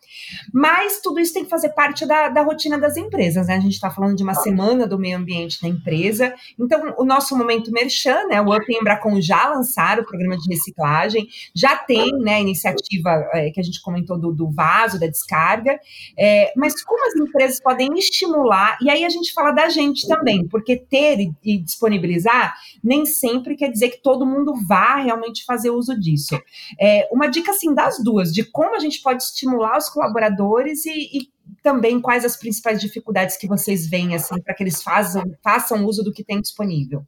Mas 0.53 1.01
tudo 1.01 1.21
isso 1.21 1.33
tem 1.33 1.45
que 1.45 1.51
fazer 1.51 1.71
parte 1.71 2.07
da, 2.07 2.29
da 2.29 2.43
rotina 2.43 2.79
das 2.79 2.97
empresas, 2.97 3.47
né? 3.47 3.57
A 3.57 3.61
gente 3.61 3.75
está 3.75 3.91
falando 3.91 4.17
de 4.17 4.23
uma 4.23 4.35
semana 4.35 4.87
do 4.87 4.99
meio 4.99 5.17
ambiente 5.17 5.63
na 5.63 5.69
empresa. 5.69 6.35
Então, 6.59 6.95
o 6.99 7.05
nosso 7.05 7.37
momento 7.37 7.71
merchan, 7.71 8.27
né? 8.27 8.41
O 8.41 8.55
Up 8.55 8.65
e 8.69 8.77
Embracon 8.77 9.21
já 9.21 9.49
lançaram 9.49 10.03
o 10.03 10.07
programa 10.07 10.37
de 10.37 10.49
reciclagem, 10.49 11.27
já 11.55 11.77
tem 11.77 12.13
né, 12.19 12.37
a 12.37 12.41
iniciativa 12.41 13.29
é, 13.35 13.51
que 13.51 13.61
a 13.61 13.63
gente 13.63 13.81
comentou 13.81 14.19
do, 14.19 14.33
do 14.33 14.51
vaso, 14.51 14.99
da 14.99 15.07
descarga. 15.07 15.79
É, 16.19 16.53
mas 16.57 16.83
como 16.83 17.07
as 17.07 17.15
empresas 17.17 17.61
podem 17.61 17.89
estimular, 17.99 18.79
e 18.81 18.91
aí 18.91 19.05
a 19.05 19.09
gente 19.09 19.33
fala 19.33 19.53
da 19.53 19.69
gente 19.69 20.07
também, 20.07 20.47
porque 20.49 20.77
ter 20.77 21.21
e, 21.21 21.33
e 21.45 21.59
disponibilizar 21.59 22.55
nem 22.83 23.05
sempre 23.07 23.57
quer 23.57 23.71
dizer 23.71 23.91
que 23.91 24.03
todo 24.03 24.27
mundo 24.27 24.55
vá 24.67 24.97
realmente 24.97 25.45
fazer 25.45 25.71
uso 25.71 25.99
disso. 25.99 26.39
É, 26.81 27.09
uma 27.11 27.29
dica 27.29 27.51
assim 27.53 27.75
das 27.75 28.03
duas, 28.03 28.33
de 28.33 28.45
como 28.45 28.75
a 28.75 28.79
gente 28.79 29.03
pode 29.03 29.23
estimular 29.23 29.77
os 29.77 29.89
colaboradores 29.99 30.87
e, 30.87 31.19
e 31.19 31.33
também 31.63 32.01
quais 32.01 32.25
as 32.25 32.37
principais 32.37 32.81
dificuldades 32.81 33.37
que 33.37 33.49
vocês 33.49 33.89
veem 33.89 34.15
assim, 34.15 34.41
para 34.41 34.55
que 34.55 34.63
eles 34.63 34.81
façam, 34.81 35.23
façam 35.43 35.85
uso 35.85 36.05
do 36.05 36.13
que 36.13 36.23
tem 36.23 36.41
disponível? 36.41 37.05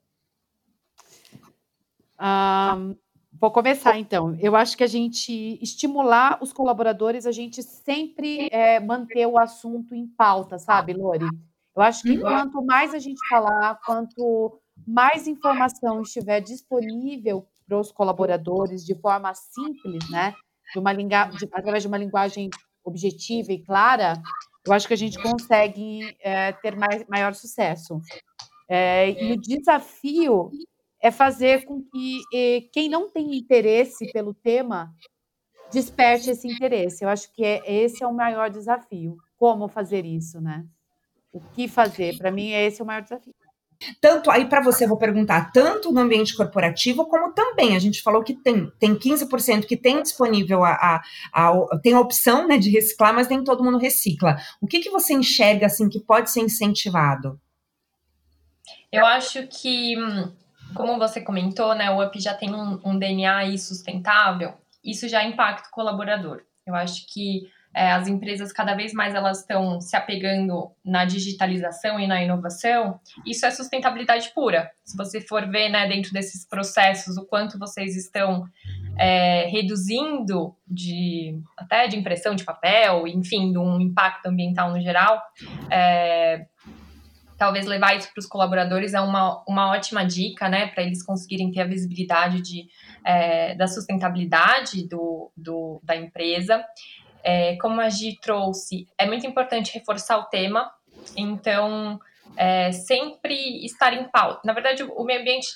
Um, 2.21 2.97
vou 3.33 3.53
começar 3.53 3.97
então. 3.97 4.37
Eu 4.41 4.57
acho 4.57 4.77
que 4.77 4.83
a 4.83 4.89
gente 4.89 5.59
estimular 5.63 6.39
os 6.43 6.53
colaboradores, 6.53 7.27
a 7.27 7.33
gente 7.33 7.63
sempre 7.63 8.49
é, 8.51 8.81
manter 8.81 9.27
o 9.27 9.39
assunto 9.39 9.95
em 9.95 10.07
pauta, 10.07 10.59
sabe, 10.59 10.93
Lori? 10.93 11.27
Eu 11.77 11.83
acho 11.83 12.03
que 12.03 12.19
quanto 12.19 12.61
mais 12.65 12.93
a 12.93 12.99
gente 12.99 13.21
falar, 13.29 13.79
quanto 13.87 14.61
mais 14.87 15.29
informação 15.29 16.03
estiver 16.03 16.41
disponível 16.41 17.47
para 17.69 17.79
os 17.79 17.93
colaboradores 17.93 18.85
de 18.85 18.97
forma 18.97 19.33
simples, 19.35 20.11
né? 20.11 20.35
De 20.73 20.79
uma 20.81 20.93
de, 20.93 21.45
através 21.53 21.83
de 21.83 21.89
uma 21.89 21.97
linguagem 21.97 22.51
objetiva 22.85 23.53
e 23.53 23.63
clara, 23.63 24.21
eu 24.67 24.73
acho 24.73 24.87
que 24.87 24.95
a 24.95 24.97
gente 24.97 25.21
consegue 25.23 26.17
é, 26.21 26.53
ter 26.53 26.77
mais, 26.77 27.05
maior 27.09 27.35
sucesso. 27.35 28.01
É, 28.69 29.11
e 29.11 29.33
o 29.33 29.41
desafio 29.41 30.51
é 31.01 31.11
fazer 31.11 31.65
com 31.65 31.83
que 31.83 32.21
e, 32.33 32.69
quem 32.73 32.89
não 32.89 33.11
tem 33.11 33.35
interesse 33.35 34.11
pelo 34.13 34.35
tema 34.35 34.95
desperte 35.73 36.31
esse 36.31 36.47
interesse. 36.47 37.05
Eu 37.05 37.09
acho 37.09 37.33
que 37.33 37.45
é, 37.45 37.63
esse 37.67 38.03
é 38.03 38.07
o 38.07 38.15
maior 38.15 38.51
desafio. 38.51 39.17
Como 39.37 39.69
fazer 39.69 40.05
isso, 40.05 40.41
né? 40.41 40.67
O 41.33 41.41
que 41.41 41.69
fazer? 41.69 42.19
Para 42.19 42.31
mim, 42.31 42.51
esse 42.51 42.81
é 42.81 42.85
o 42.85 42.87
maior 42.87 43.03
desafio. 43.03 43.35
Tanto 44.01 44.31
aí 44.31 44.47
para 44.47 44.61
você, 44.61 44.87
vou 44.87 44.99
perguntar, 44.99 45.51
tanto 45.53 45.91
no 45.91 46.01
ambiente 46.01 46.37
corporativo, 46.37 47.07
como 47.07 47.33
também, 47.33 47.75
a 47.75 47.79
gente 47.79 48.03
falou 48.03 48.23
que 48.23 48.35
tem, 48.35 48.71
tem 48.79 48.95
15% 48.95 49.65
que 49.65 49.77
tem 49.77 50.03
disponível 50.03 50.63
a, 50.65 50.73
a, 50.73 51.03
a, 51.33 51.79
tem 51.83 51.95
a 51.95 52.01
opção 52.01 52.47
né, 52.47 52.59
de 52.59 52.71
reciclar, 52.71 53.15
mas 53.15 53.29
nem 53.29 53.43
todo 53.43 53.65
mundo 53.65 53.79
recicla. 53.79 54.37
O 54.61 54.67
que, 54.67 54.81
que 54.81 54.91
você 54.91 55.15
enxerga 55.15 55.67
assim 55.67 55.89
que 55.89 55.99
pode 55.99 56.31
ser 56.31 56.41
incentivado? 56.41 57.41
Eu 58.93 59.07
acho 59.07 59.47
que, 59.47 59.95
como 60.75 60.99
você 60.99 61.21
comentou, 61.21 61.75
né, 61.75 61.91
o 61.91 62.05
UP 62.05 62.21
já 62.21 62.35
tem 62.35 62.55
um, 62.55 62.81
um 62.85 62.99
DNA 62.99 63.57
sustentável, 63.57 64.55
isso 64.85 65.09
já 65.09 65.25
impacta 65.25 65.69
o 65.69 65.73
colaborador. 65.73 66.43
Eu 66.67 66.75
acho 66.75 67.07
que 67.07 67.49
é, 67.75 67.93
as 67.93 68.09
empresas 68.09 68.53
cada 68.53 68.75
vez 68.75 68.93
mais 68.93 69.15
elas 69.15 69.41
estão 69.41 69.81
se 69.81 69.97
apegando 69.97 70.73
na 70.85 71.05
digitalização 71.05 72.01
e 72.01 72.07
na 72.07 72.23
inovação, 72.23 72.99
isso 73.25 73.47
é 73.47 73.51
sustentabilidade 73.51 74.33
pura. 74.35 74.71
Se 74.85 74.97
você 74.97 75.21
for 75.21 75.49
ver 75.49 75.69
né, 75.69 75.87
dentro 75.89 76.13
desses 76.13 76.47
processos 76.47 77.17
o 77.17 77.25
quanto 77.27 77.59
vocês 77.59 77.97
estão 77.97 78.45
é, 78.99 79.47
reduzindo 79.47 80.55
de 80.67 81.41
até 81.57 81.87
de 81.87 81.97
impressão 81.97 82.35
de 82.35 82.45
papel, 82.45 83.07
enfim, 83.07 83.53
de 83.53 83.59
um 83.59 83.81
impacto 83.81 84.27
ambiental 84.27 84.73
no 84.73 84.81
geral, 84.81 85.23
é, 85.71 86.47
talvez 87.41 87.65
levar 87.65 87.97
isso 87.97 88.13
para 88.13 88.21
os 88.21 88.27
colaboradores 88.27 88.93
é 88.93 89.01
uma, 89.01 89.43
uma 89.49 89.71
ótima 89.71 90.05
dica, 90.05 90.47
né, 90.47 90.67
para 90.67 90.83
eles 90.83 91.03
conseguirem 91.03 91.51
ter 91.51 91.63
a 91.63 91.67
visibilidade 91.67 92.43
de, 92.43 92.67
é, 93.03 93.55
da 93.55 93.67
sustentabilidade 93.67 94.87
do, 94.87 95.33
do, 95.35 95.81
da 95.83 95.97
empresa. 95.97 96.63
É, 97.23 97.57
como 97.57 97.81
a 97.81 97.89
Gi 97.89 98.19
trouxe, 98.21 98.87
é 98.99 99.07
muito 99.07 99.27
importante 99.27 99.75
reforçar 99.75 100.19
o 100.19 100.25
tema, 100.25 100.71
então 101.17 101.99
é, 102.37 102.73
sempre 102.73 103.65
estar 103.65 103.93
em 103.93 104.05
pauta. 104.11 104.41
Na 104.45 104.53
verdade, 104.53 104.83
o 104.83 105.05
meio 105.05 105.21
ambiente 105.21 105.49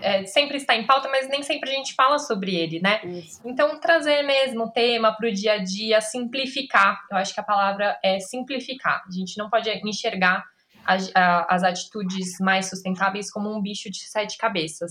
é, 0.00 0.24
sempre 0.26 0.56
está 0.56 0.76
em 0.76 0.86
pauta, 0.86 1.08
mas 1.08 1.28
nem 1.28 1.42
sempre 1.42 1.70
a 1.70 1.74
gente 1.74 1.94
fala 1.94 2.18
sobre 2.18 2.54
ele, 2.54 2.80
né? 2.80 3.00
Isso. 3.04 3.40
Então, 3.44 3.78
trazer 3.80 4.22
mesmo 4.22 4.64
o 4.64 4.70
tema 4.70 5.12
para 5.12 5.28
o 5.28 5.32
dia 5.32 5.54
a 5.54 5.58
dia, 5.58 6.00
simplificar. 6.00 7.00
Eu 7.10 7.16
acho 7.16 7.34
que 7.34 7.40
a 7.40 7.44
palavra 7.44 7.98
é 8.02 8.20
simplificar. 8.20 9.02
A 9.06 9.10
gente 9.10 9.36
não 9.36 9.50
pode 9.50 9.70
enxergar 9.84 10.44
as, 10.86 11.10
as 11.14 11.62
atitudes 11.62 12.38
mais 12.40 12.68
sustentáveis 12.70 13.30
como 13.30 13.54
um 13.54 13.60
bicho 13.60 13.90
de 13.90 14.08
sete 14.08 14.38
cabeças. 14.38 14.90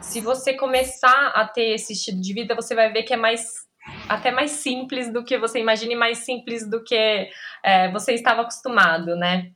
Se 0.00 0.20
você 0.20 0.54
começar 0.54 1.28
a 1.28 1.46
ter 1.46 1.74
esse 1.74 1.94
estilo 1.94 2.20
de 2.20 2.34
vida, 2.34 2.54
você 2.54 2.74
vai 2.74 2.92
ver 2.92 3.04
que 3.04 3.14
é 3.14 3.16
mais 3.16 3.64
até 4.08 4.30
mais 4.30 4.52
simples 4.52 5.12
do 5.12 5.24
que 5.24 5.38
você 5.38 5.60
imagina 5.60 5.92
e 5.92 5.96
mais 5.96 6.18
simples 6.18 6.68
do 6.68 6.82
que 6.82 7.28
é, 7.62 7.90
você 7.92 8.12
estava 8.12 8.42
acostumado, 8.42 9.16
né? 9.16 9.50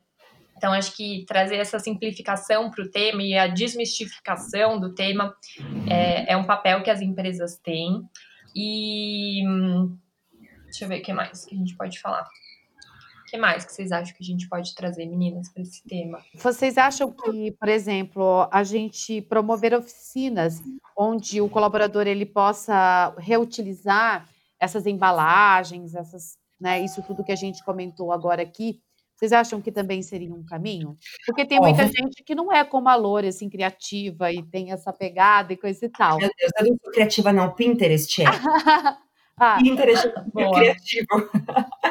Então, 0.57 0.73
acho 0.73 0.97
que 0.97 1.25
trazer 1.27 1.57
essa 1.57 1.79
simplificação 1.79 2.69
para 2.69 2.85
o 2.85 2.91
tema 2.91 3.23
e 3.23 3.39
a 3.39 3.47
desmistificação 3.47 4.79
do 4.79 4.93
tema 4.93 5.33
é, 5.89 6.33
é, 6.33 6.37
um 6.37 6.45
papel 6.45 6.83
que 6.83 6.91
as 6.91 7.01
empresas 7.01 7.57
têm. 7.59 8.03
E 8.57 9.45
deixa 10.65 10.85
eu 10.85 10.89
ver 10.89 10.99
o 10.99 11.03
que 11.03 11.13
mais 11.13 11.45
que 11.45 11.55
a 11.55 11.59
gente 11.59 11.77
pode 11.77 12.01
falar. 12.01 12.27
O 13.29 13.31
que 13.31 13.37
mais 13.37 13.63
que 13.67 13.75
vocês 13.75 13.93
acham 13.93 14.17
que 14.17 14.23
a 14.23 14.27
gente 14.27 14.49
pode 14.49 14.75
trazer, 14.75 15.05
meninas, 15.05 15.51
para 15.51 15.63
esse 15.63 15.85
tema? 15.87 16.19
Vocês 16.37 16.79
acham 16.79 17.13
que, 17.13 17.53
por 17.53 17.69
exemplo, 17.69 18.49
a 18.51 18.65
gente 18.65 19.21
promover 19.21 19.75
oficinas 19.75 20.63
onde 20.97 21.39
o 21.39 21.47
colaborador 21.47 22.07
ele 22.07 22.25
possa 22.25 23.15
reutilizar 23.19 24.27
essas 24.59 24.87
embalagens, 24.87 25.95
essas, 25.95 26.39
né, 26.59 26.83
isso 26.83 27.03
tudo 27.03 27.23
que 27.23 27.31
a 27.31 27.37
gente 27.37 27.63
comentou 27.63 28.13
agora 28.13 28.41
aqui, 28.41 28.81
vocês 29.15 29.31
acham 29.31 29.61
que 29.61 29.71
também 29.71 30.01
seria 30.01 30.33
um 30.33 30.43
caminho? 30.47 30.97
Porque 31.27 31.45
tem 31.45 31.61
muita 31.61 31.87
gente 31.87 32.25
que 32.25 32.35
não 32.35 32.51
é 32.51 32.65
como 32.65 32.89
a 32.89 32.95
Lore, 32.95 33.29
assim, 33.29 33.51
criativa 33.51 34.33
e 34.33 34.43
tem 34.43 34.73
essa 34.73 34.91
pegada 34.91 35.53
e 35.53 35.57
coisa 35.57 35.85
e 35.85 35.89
tal. 35.91 36.17
Meu 36.17 36.31
Deus, 36.35 36.53
eu 36.59 36.67
não 36.67 36.79
sou 36.83 36.93
criativa 36.93 37.31
não, 37.31 37.53
Pinterest 37.53 38.23
é. 38.23 38.25
Ah, 39.39 39.59
Pinterest 39.63 40.07
é 40.07 40.13
criativo. 40.51 41.31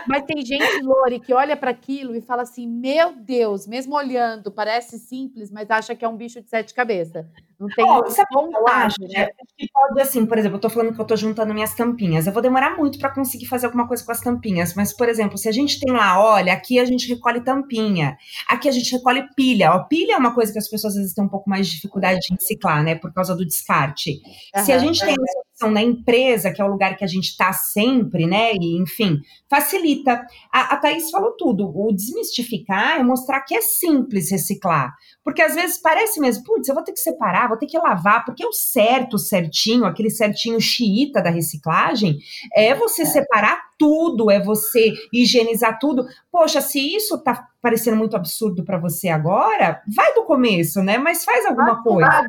Mas 0.08 0.24
tem 0.24 0.46
gente, 0.46 0.82
Lore, 0.84 1.20
que 1.20 1.34
olha 1.34 1.56
para 1.56 1.72
aquilo 1.72 2.16
e 2.16 2.22
fala 2.22 2.44
assim: 2.44 2.68
Meu 2.68 3.14
Deus, 3.14 3.68
mesmo 3.68 3.96
olhando, 3.96 4.52
parece 4.52 5.00
simples, 5.00 5.52
mas 5.52 5.70
acha 5.70 5.96
que 5.96 6.04
é 6.04 6.08
um 6.08 6.18
bicho 6.18 6.42
de 6.42 6.50
sete 6.50 6.74
cabeças. 6.74 7.26
Não 7.60 7.68
tem 7.70 7.90
oh, 7.90 8.08
sabe 8.12 8.28
vontade, 8.32 8.60
eu 8.60 8.68
acho, 8.68 9.02
né? 9.02 9.30
Que 9.58 9.68
pode, 9.74 10.00
assim, 10.00 10.26
por 10.28 10.38
exemplo, 10.38 10.58
eu 10.58 10.62
tô 10.62 10.70
falando 10.70 10.94
que 10.94 11.02
eu 11.02 11.06
tô 11.06 11.16
juntando 11.16 11.56
minhas 11.56 11.74
tampinhas. 11.74 12.28
Eu 12.28 12.34
vou 12.34 12.42
demorar 12.42 12.78
muito 12.78 13.00
para 13.00 13.10
conseguir 13.10 13.48
fazer 13.48 13.66
alguma 13.66 13.88
coisa 13.88 14.06
com 14.06 14.12
as 14.12 14.22
tampinhas, 14.22 14.76
mas, 14.76 14.96
por 14.96 15.10
exemplo, 15.10 15.40
se 15.40 15.50
a 15.50 15.52
gente 15.52 15.80
tem 15.80 15.92
lá, 15.92 16.24
olha, 16.24 16.54
aqui 16.54 16.80
a 16.80 16.86
gente 16.86 17.08
recolhe 17.08 17.42
tampinha, 17.42 18.16
aqui 18.48 18.70
a 18.70 18.72
gente 18.72 18.92
recolhe 18.96 19.28
pilha. 19.36 19.74
Ó, 19.74 19.84
pilha 19.86 20.14
é 20.14 20.18
uma 20.18 20.36
coisa 20.36 20.54
que 20.54 20.60
as 20.60 20.70
pessoas 20.70 20.94
às 20.94 21.00
vezes 21.00 21.16
têm 21.16 21.24
um 21.24 21.30
pouco 21.30 21.50
mais 21.50 21.68
de 21.68 21.74
dificuldade 21.74 22.20
de 22.20 22.36
reciclar, 22.36 22.84
né, 22.84 22.94
por 22.94 23.12
causa 23.12 23.36
do 23.36 23.44
descarte. 23.44 24.22
Se 24.64 24.72
a 24.72 24.78
gente 24.78 25.04
tem 25.04 25.16
opção 25.58 25.72
na 25.72 25.82
empresa, 25.82 26.52
que 26.52 26.62
é 26.62 26.66
o 26.66 26.70
lugar 26.70 26.96
que 26.96 27.04
a 27.04 27.08
gente 27.08 27.36
tá 27.36 27.52
sempre, 27.52 28.28
né, 28.28 28.54
e 28.54 28.80
enfim, 28.80 29.20
facilita. 29.50 30.24
A, 30.54 30.76
a 30.76 30.78
Thaís 30.78 31.10
falou 31.10 31.32
tudo. 31.36 31.68
O 31.76 31.92
desmistificar 31.92 33.00
é 33.00 33.04
mostrar 33.04 33.42
que 33.42 33.56
é 33.56 33.62
simples 33.62 34.30
reciclar. 34.30 34.94
Porque 35.24 35.42
às 35.42 35.56
vezes 35.56 35.80
parece 35.80 36.20
mesmo, 36.20 36.44
putz, 36.44 36.70
eu 36.70 36.76
vou 36.76 36.84
ter 36.84 36.94
que 36.94 37.00
separar, 37.00 37.48
vou 37.48 37.58
ter 37.58 37.66
que 37.66 37.78
lavar, 37.78 38.24
porque 38.24 38.46
o 38.46 38.54
certo, 38.54 39.18
certinho, 39.18 39.86
aquele 39.86 40.12
certinho 40.12 40.62
xiita 40.62 41.22
da 41.22 41.32
reciclagem, 41.32 42.20
é 42.54 42.76
você 42.76 43.06
separar 43.06 43.67
tudo, 43.78 44.32
é 44.32 44.40
você 44.40 44.94
higienizar 45.14 45.78
tudo. 45.80 46.06
Poxa, 46.32 46.62
se 46.62 46.80
isso 46.96 47.18
tá 47.20 47.48
parecendo 47.62 47.98
muito 47.98 48.16
absurdo 48.16 48.64
para 48.64 48.78
você 48.78 49.10
agora, 49.10 49.82
vai 49.96 50.14
do 50.14 50.24
começo, 50.24 50.82
né? 50.82 50.98
Mas 50.98 51.24
faz 51.24 51.46
alguma 51.46 51.84
coisa. 51.84 52.26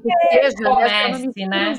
Que 0.00 0.12
é, 0.12 0.50
seja, 0.50 0.56
comece, 0.64 1.46
né? 1.46 1.74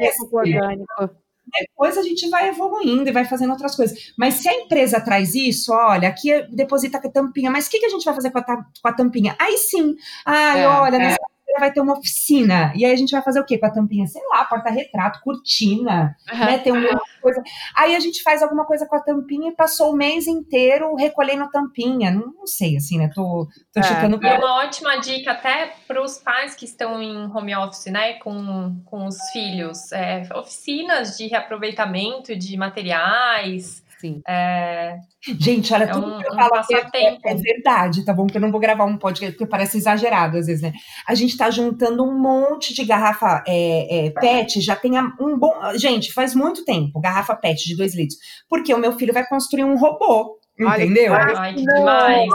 É, 0.00 0.10
orgânico 0.32 1.16
depois 1.60 1.96
a 1.96 2.02
gente 2.02 2.28
vai 2.28 2.48
evoluindo 2.48 3.08
e 3.08 3.12
vai 3.12 3.24
fazendo 3.24 3.50
outras 3.50 3.76
coisas. 3.76 4.12
Mas 4.18 4.34
se 4.34 4.48
a 4.48 4.54
empresa 4.54 5.00
traz 5.00 5.34
isso, 5.34 5.72
olha, 5.72 6.08
aqui 6.08 6.42
deposita 6.50 6.98
a 6.98 7.10
tampinha, 7.10 7.50
mas 7.50 7.66
o 7.66 7.70
que, 7.70 7.78
que 7.78 7.86
a 7.86 7.90
gente 7.90 8.04
vai 8.04 8.14
fazer 8.14 8.30
com 8.30 8.38
a, 8.38 8.42
com 8.44 8.88
a 8.88 8.92
tampinha? 8.92 9.36
Aí 9.38 9.56
sim, 9.58 9.96
ai, 10.24 10.62
é, 10.62 10.68
olha, 10.68 10.96
é. 10.96 10.98
nessa 10.98 11.35
vai 11.58 11.72
ter 11.72 11.80
uma 11.80 11.98
oficina. 11.98 12.72
E 12.74 12.84
aí 12.84 12.92
a 12.92 12.96
gente 12.96 13.10
vai 13.10 13.22
fazer 13.22 13.40
o 13.40 13.44
quê 13.44 13.58
com 13.58 13.66
a 13.66 13.70
tampinha? 13.70 14.06
Sei 14.06 14.22
lá, 14.28 14.44
porta-retrato, 14.44 15.20
cortina, 15.22 16.16
uhum. 16.32 16.38
né? 16.38 16.58
Tem 16.58 16.72
uma 16.72 17.00
coisa. 17.20 17.42
Aí 17.74 17.94
a 17.94 18.00
gente 18.00 18.22
faz 18.22 18.42
alguma 18.42 18.64
coisa 18.64 18.86
com 18.86 18.96
a 18.96 19.00
tampinha 19.00 19.50
e 19.50 19.54
passou 19.54 19.92
o 19.92 19.96
mês 19.96 20.26
inteiro 20.26 20.94
recolhendo 20.94 21.50
tampinha. 21.50 22.10
Não, 22.10 22.32
não 22.32 22.46
sei, 22.46 22.76
assim, 22.76 22.98
né? 22.98 23.10
Tô, 23.14 23.48
tô 23.72 23.80
é. 23.80 23.82
chutando. 23.82 24.24
É 24.24 24.38
uma 24.38 24.64
ótima 24.64 24.96
dica 24.96 25.32
até 25.32 25.72
para 25.86 26.02
os 26.02 26.18
pais 26.18 26.54
que 26.54 26.64
estão 26.64 27.00
em 27.02 27.26
home 27.30 27.54
office, 27.56 27.86
né? 27.86 28.14
Com, 28.14 28.80
com 28.84 29.06
os 29.06 29.16
filhos. 29.32 29.92
É, 29.92 30.22
oficinas 30.34 31.16
de 31.16 31.26
reaproveitamento 31.26 32.36
de 32.36 32.56
materiais. 32.56 33.85
Sim. 34.06 34.22
É, 34.26 34.96
Gente, 35.40 35.74
olha, 35.74 35.84
é 35.84 35.86
tudo 35.88 36.06
um, 36.06 36.18
que 36.18 36.26
eu 36.28 36.34
falo 36.34 36.52
um 36.54 36.76
é, 36.94 37.18
é, 37.24 37.34
verdade, 37.34 38.04
tá 38.04 38.12
bom? 38.12 38.26
Que 38.26 38.36
eu 38.36 38.40
não 38.40 38.52
vou 38.52 38.60
gravar 38.60 38.84
um 38.84 38.96
podcast, 38.96 39.36
porque 39.36 39.50
parece 39.50 39.76
exagerado 39.76 40.38
às 40.38 40.46
vezes, 40.46 40.62
né? 40.62 40.72
A 41.06 41.14
gente 41.14 41.36
tá 41.36 41.50
juntando 41.50 42.04
um 42.04 42.16
monte 42.16 42.72
de 42.72 42.84
garrafa 42.84 43.42
é, 43.46 44.06
é 44.06 44.10
PET, 44.10 44.60
já 44.60 44.76
tem 44.76 44.92
um 45.20 45.36
bom. 45.36 45.52
Gente, 45.76 46.12
faz 46.12 46.34
muito 46.34 46.64
tempo, 46.64 47.00
garrafa 47.00 47.34
PET 47.34 47.66
de 47.66 47.76
dois 47.76 47.94
litros. 47.96 48.18
Porque 48.48 48.72
o 48.72 48.78
meu 48.78 48.92
filho 48.92 49.12
vai 49.12 49.26
construir 49.26 49.64
um 49.64 49.76
robô, 49.76 50.38
entendeu? 50.58 51.12
Ai, 51.12 51.54
que 51.54 51.64
demais! 51.64 52.30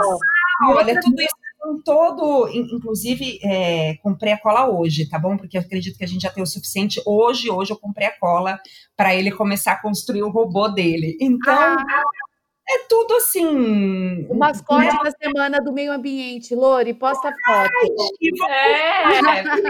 Olha, 0.68 1.00
tudo 1.00 1.20
isso 1.20 1.41
com 1.62 1.80
todo, 1.80 2.48
inclusive, 2.48 3.38
é, 3.44 3.94
comprei 4.02 4.32
a 4.32 4.38
cola 4.38 4.68
hoje, 4.68 5.08
tá 5.08 5.16
bom? 5.16 5.36
Porque 5.36 5.56
eu 5.56 5.60
acredito 5.60 5.96
que 5.96 6.02
a 6.02 6.08
gente 6.08 6.22
já 6.22 6.30
tem 6.30 6.42
o 6.42 6.46
suficiente. 6.46 7.00
Hoje, 7.06 7.48
hoje 7.48 7.72
eu 7.72 7.78
comprei 7.78 8.08
a 8.08 8.18
cola 8.18 8.58
para 8.96 9.14
ele 9.14 9.30
começar 9.30 9.72
a 9.72 9.80
construir 9.80 10.24
o 10.24 10.30
robô 10.30 10.68
dele. 10.68 11.16
Então, 11.20 11.54
ah. 11.54 12.02
é 12.68 12.78
tudo 12.88 13.14
assim. 13.14 14.26
O 14.28 14.34
mascote 14.34 14.86
né? 14.86 14.98
da 15.04 15.10
semana 15.12 15.60
do 15.60 15.72
meio 15.72 15.92
ambiente, 15.92 16.52
Lori, 16.52 16.94
posta 16.94 17.32
foto. 17.46 17.70
é, 18.50 19.22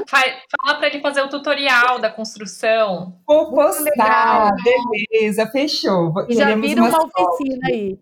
fala 0.09 0.78
para 0.78 0.86
ele 0.86 1.03
fazer 1.03 1.20
o 1.20 1.28
tutorial 1.28 1.99
da 1.99 2.09
construção. 2.09 3.20
Vou 3.26 3.51
postar, 3.51 4.51
beleza, 4.64 5.47
fechou. 5.49 6.14
E 6.26 6.34
já 6.34 6.57
vira 6.57 6.84
uma 6.84 7.05
oficina 7.05 7.68
aí. 7.68 7.99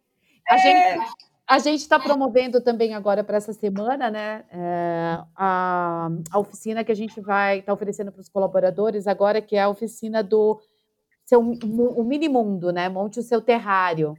A 0.49 0.55
é. 0.55 0.59
gente 0.59 1.30
a 1.51 1.59
gente 1.59 1.81
está 1.81 1.99
promovendo 1.99 2.61
também 2.61 2.95
agora 2.95 3.25
para 3.25 3.37
essa 3.37 3.53
semana, 3.53 4.09
né, 4.09 4.45
é, 4.53 5.19
a, 5.35 6.09
a, 6.31 6.39
oficina 6.39 6.85
que 6.85 6.93
a 6.93 6.95
gente 6.95 7.21
vai 7.21 7.59
estar 7.59 7.67
tá 7.67 7.75
oferecendo 7.75 8.13
para 8.13 8.21
os 8.21 8.29
colaboradores 8.29 9.09
agora, 9.09 9.43
que 9.43 9.57
é 9.57 9.63
a 9.63 9.69
oficina 9.69 10.23
do 10.23 10.61
seu 11.27 11.41
o 11.41 12.05
mini 12.05 12.29
mundo, 12.29 12.73
né? 12.73 12.89
Monte 12.89 13.19
o 13.19 13.23
seu 13.23 13.41
terrário 13.41 14.17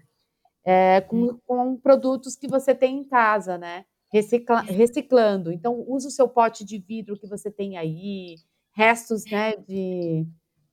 é, 0.66 1.00
com, 1.00 1.38
com, 1.46 1.78
produtos 1.78 2.36
que 2.36 2.50
você 2.50 2.76
tem 2.76 3.00
em 3.00 3.04
casa, 3.06 3.58
né? 3.58 3.86
Recicla, 4.12 4.60
reciclando. 4.60 5.54
Então, 5.54 5.86
use 5.88 6.08
o 6.08 6.12
seu 6.12 6.28
pote 6.28 6.66
de 6.66 6.80
vidro 6.80 7.18
que 7.18 7.28
você 7.28 7.50
tem 7.50 7.78
aí, 7.78 8.36
restos, 8.76 9.24
né, 9.32 9.56
de, 9.56 10.26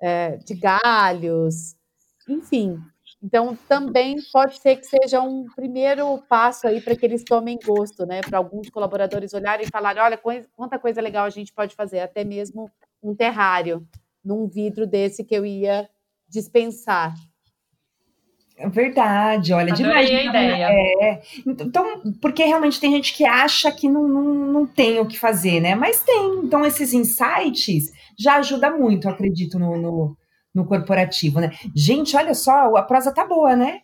é, 0.03 0.37
de 0.39 0.55
galhos, 0.55 1.77
enfim, 2.29 2.81
então, 3.23 3.57
também 3.69 4.17
pode 4.33 4.59
ser 4.59 4.77
que 4.77 4.85
seja 4.85 5.21
um 5.21 5.45
primeiro 5.57 6.19
passo 6.29 6.69
aí 6.69 6.81
para 6.81 6.95
que 6.95 7.05
eles 7.05 7.25
tomem 7.25 7.59
gosto, 7.65 8.07
né? 8.07 8.21
Para 8.21 8.39
alguns 8.39 8.71
colaboradores 8.71 9.35
olharem 9.35 9.67
e 9.67 9.71
falarem: 9.71 10.01
olha, 10.01 10.21
quanta 10.55 10.79
coisa 10.79 11.01
legal 11.01 11.25
a 11.25 11.31
gente 11.31 11.53
pode 11.53 11.75
fazer, 11.75 11.99
até 11.99 12.23
mesmo 12.23 12.71
um 13.03 13.15
terrário 13.15 13.87
num 14.25 14.47
vidro 14.47 14.87
desse 14.87 15.25
que 15.25 15.35
eu 15.35 15.45
ia 15.45 15.89
dispensar. 16.29 17.13
É 18.57 18.69
verdade, 18.69 19.53
olha, 19.53 19.73
Adorei 19.73 20.07
demais. 20.07 20.11
a 20.11 20.25
ideia. 20.25 20.69
É, 20.71 21.23
então, 21.47 22.03
porque 22.21 22.45
realmente 22.45 22.81
tem 22.81 22.91
gente 22.93 23.15
que 23.15 23.25
acha 23.25 23.71
que 23.71 23.89
não, 23.89 24.07
não, 24.07 24.25
não 24.25 24.67
tem 24.67 24.99
o 25.01 25.07
que 25.07 25.19
fazer, 25.19 25.61
né? 25.61 25.75
Mas 25.75 26.01
tem. 26.01 26.41
Então, 26.45 26.65
esses 26.65 26.93
insights 26.93 27.93
já 28.19 28.37
ajuda 28.37 28.71
muito, 28.71 29.09
acredito, 29.09 29.59
no, 29.59 29.77
no 29.77 30.17
no 30.59 30.67
corporativo, 30.67 31.41
né? 31.41 31.53
Gente, 31.75 32.17
olha 32.17 32.35
só, 32.35 32.75
a 32.77 32.83
prosa 32.83 33.15
tá 33.15 33.25
boa, 33.25 33.55
né? 33.55 33.81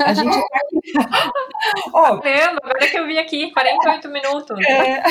A 0.00 0.14
gente 0.14 0.32
tá 0.32 0.56
aqui. 0.64 0.80
oh, 1.92 1.98
agora 1.98 2.90
que 2.90 2.98
eu 2.98 3.06
vi 3.06 3.18
aqui, 3.18 3.52
48 3.52 4.08
minutos. 4.08 4.58
É... 4.66 5.02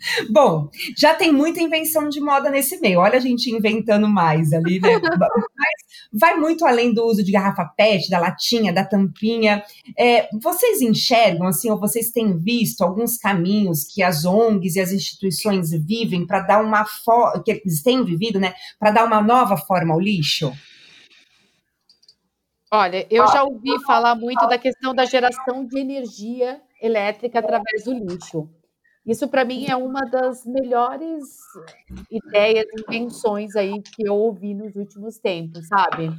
Bom, 0.30 0.68
já 0.96 1.14
tem 1.14 1.32
muita 1.32 1.60
invenção 1.60 2.08
de 2.08 2.20
moda 2.20 2.50
nesse 2.50 2.80
meio. 2.80 3.00
Olha 3.00 3.16
a 3.16 3.20
gente 3.20 3.50
inventando 3.50 4.08
mais 4.08 4.52
ali, 4.52 4.80
né? 4.80 4.90
Mas 5.56 5.88
vai 6.12 6.36
muito 6.36 6.64
além 6.64 6.92
do 6.92 7.04
uso 7.04 7.22
de 7.22 7.32
garrafa 7.32 7.64
PET, 7.64 8.08
da 8.08 8.18
latinha, 8.18 8.72
da 8.72 8.84
tampinha. 8.84 9.62
É, 9.98 10.28
vocês 10.40 10.80
enxergam, 10.80 11.46
assim, 11.46 11.70
ou 11.70 11.78
vocês 11.78 12.10
têm 12.10 12.38
visto 12.38 12.82
alguns 12.82 13.18
caminhos 13.18 13.84
que 13.84 14.02
as 14.02 14.24
ONGs 14.24 14.76
e 14.76 14.80
as 14.80 14.92
instituições 14.92 15.70
vivem 15.70 16.26
para 16.26 16.40
dar 16.40 16.62
uma 16.62 16.84
forma, 16.84 17.42
que 17.42 17.50
eles 17.50 17.82
têm 17.82 18.04
vivido, 18.04 18.38
né? 18.38 18.54
Para 18.78 18.90
dar 18.90 19.04
uma 19.04 19.20
nova 19.20 19.56
forma 19.56 19.94
ao 19.94 20.00
lixo? 20.00 20.52
Olha, 22.70 23.06
eu 23.10 23.26
já 23.28 23.42
ouvi 23.44 23.82
falar 23.86 24.14
muito 24.14 24.46
da 24.46 24.58
questão 24.58 24.94
da 24.94 25.06
geração 25.06 25.66
de 25.66 25.78
energia 25.78 26.60
elétrica 26.82 27.38
através 27.38 27.84
do 27.84 27.94
lixo. 27.94 28.48
Isso 29.06 29.26
para 29.28 29.44
mim 29.44 29.66
é 29.66 29.76
uma 29.76 30.00
das 30.02 30.44
melhores 30.44 31.24
ideias, 32.10 32.66
invenções 32.86 33.56
aí 33.56 33.80
que 33.82 34.06
eu 34.06 34.14
ouvi 34.14 34.54
nos 34.54 34.76
últimos 34.76 35.18
tempos, 35.18 35.66
sabe? 35.66 36.10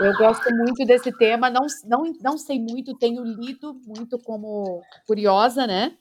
Eu 0.00 0.16
gosto 0.16 0.48
muito 0.54 0.84
desse 0.86 1.12
tema, 1.12 1.50
não, 1.50 1.66
não, 1.84 2.12
não 2.22 2.38
sei 2.38 2.58
muito, 2.58 2.96
tenho 2.96 3.22
lido 3.22 3.78
muito 3.86 4.18
como 4.18 4.82
curiosa, 5.06 5.66
né? 5.66 5.96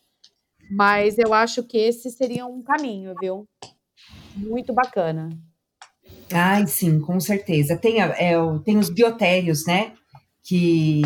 Mas 0.70 1.18
eu 1.18 1.34
acho 1.34 1.64
que 1.64 1.78
esse 1.78 2.10
seria 2.10 2.46
um 2.46 2.62
caminho, 2.62 3.14
viu? 3.20 3.46
Muito 4.36 4.74
bacana. 4.74 5.30
Ai, 6.32 6.66
sim, 6.68 7.02
com 7.02 7.20
certeza. 7.20 7.78
Tem, 7.78 8.02
é, 8.02 8.34
tem 8.64 8.78
os 8.78 8.90
biotérios, 8.90 9.66
né? 9.66 9.94
Que. 10.44 11.02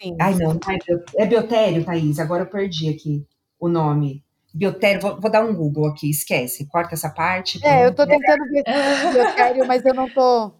Sim. 0.00 0.16
Ai, 0.20 0.34
não, 0.34 0.52
é, 0.52 1.22
é 1.22 1.26
biotério, 1.26 1.84
Thaís. 1.84 2.18
Agora 2.18 2.42
eu 2.42 2.50
perdi 2.50 2.90
aqui 2.90 3.26
o 3.60 3.68
nome. 3.68 4.24
Biotério, 4.52 5.00
vou, 5.00 5.20
vou, 5.20 5.30
dar 5.30 5.44
um 5.44 5.54
Google 5.54 5.86
aqui, 5.86 6.10
esquece, 6.10 6.66
corta 6.66 6.94
essa 6.94 7.10
parte. 7.10 7.64
É, 7.64 7.86
eu 7.86 7.94
tô 7.94 8.04
tentando 8.04 8.44
ver 8.48 8.64
biotério, 9.12 9.66
mas 9.66 9.84
eu 9.84 9.94
não 9.94 10.08
tô. 10.08 10.50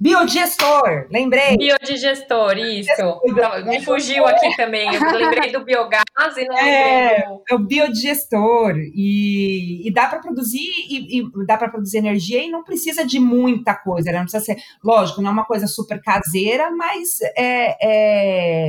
Biodigestor, 0.00 1.08
lembrei. 1.10 1.56
Biodigestor, 1.56 2.56
isso. 2.56 3.20
Me 3.66 3.84
fugiu 3.84 4.24
aqui 4.26 4.56
também. 4.56 4.94
Eu 4.94 5.00
lembrei 5.12 5.50
do 5.50 5.64
biogás 5.64 6.04
e 6.36 6.44
não 6.44 6.56
é, 6.56 7.26
do... 7.26 7.42
É 7.50 7.54
o 7.56 7.58
biodigestor. 7.58 8.76
E, 8.94 9.88
e 9.88 9.92
dá 9.92 10.06
para 10.06 10.20
produzir 10.20 10.70
e, 10.88 11.18
e 11.18 11.46
dá 11.46 11.56
para 11.56 11.68
produzir 11.68 11.98
energia 11.98 12.40
e 12.40 12.48
não 12.48 12.62
precisa 12.62 13.04
de 13.04 13.18
muita 13.18 13.74
coisa, 13.74 14.12
né? 14.12 14.18
Não 14.18 14.26
precisa 14.26 14.44
ser, 14.44 14.62
lógico, 14.84 15.20
não 15.20 15.30
é 15.30 15.32
uma 15.32 15.44
coisa 15.44 15.66
super 15.66 16.00
caseira, 16.00 16.70
mas 16.70 17.20
é, 17.36 17.76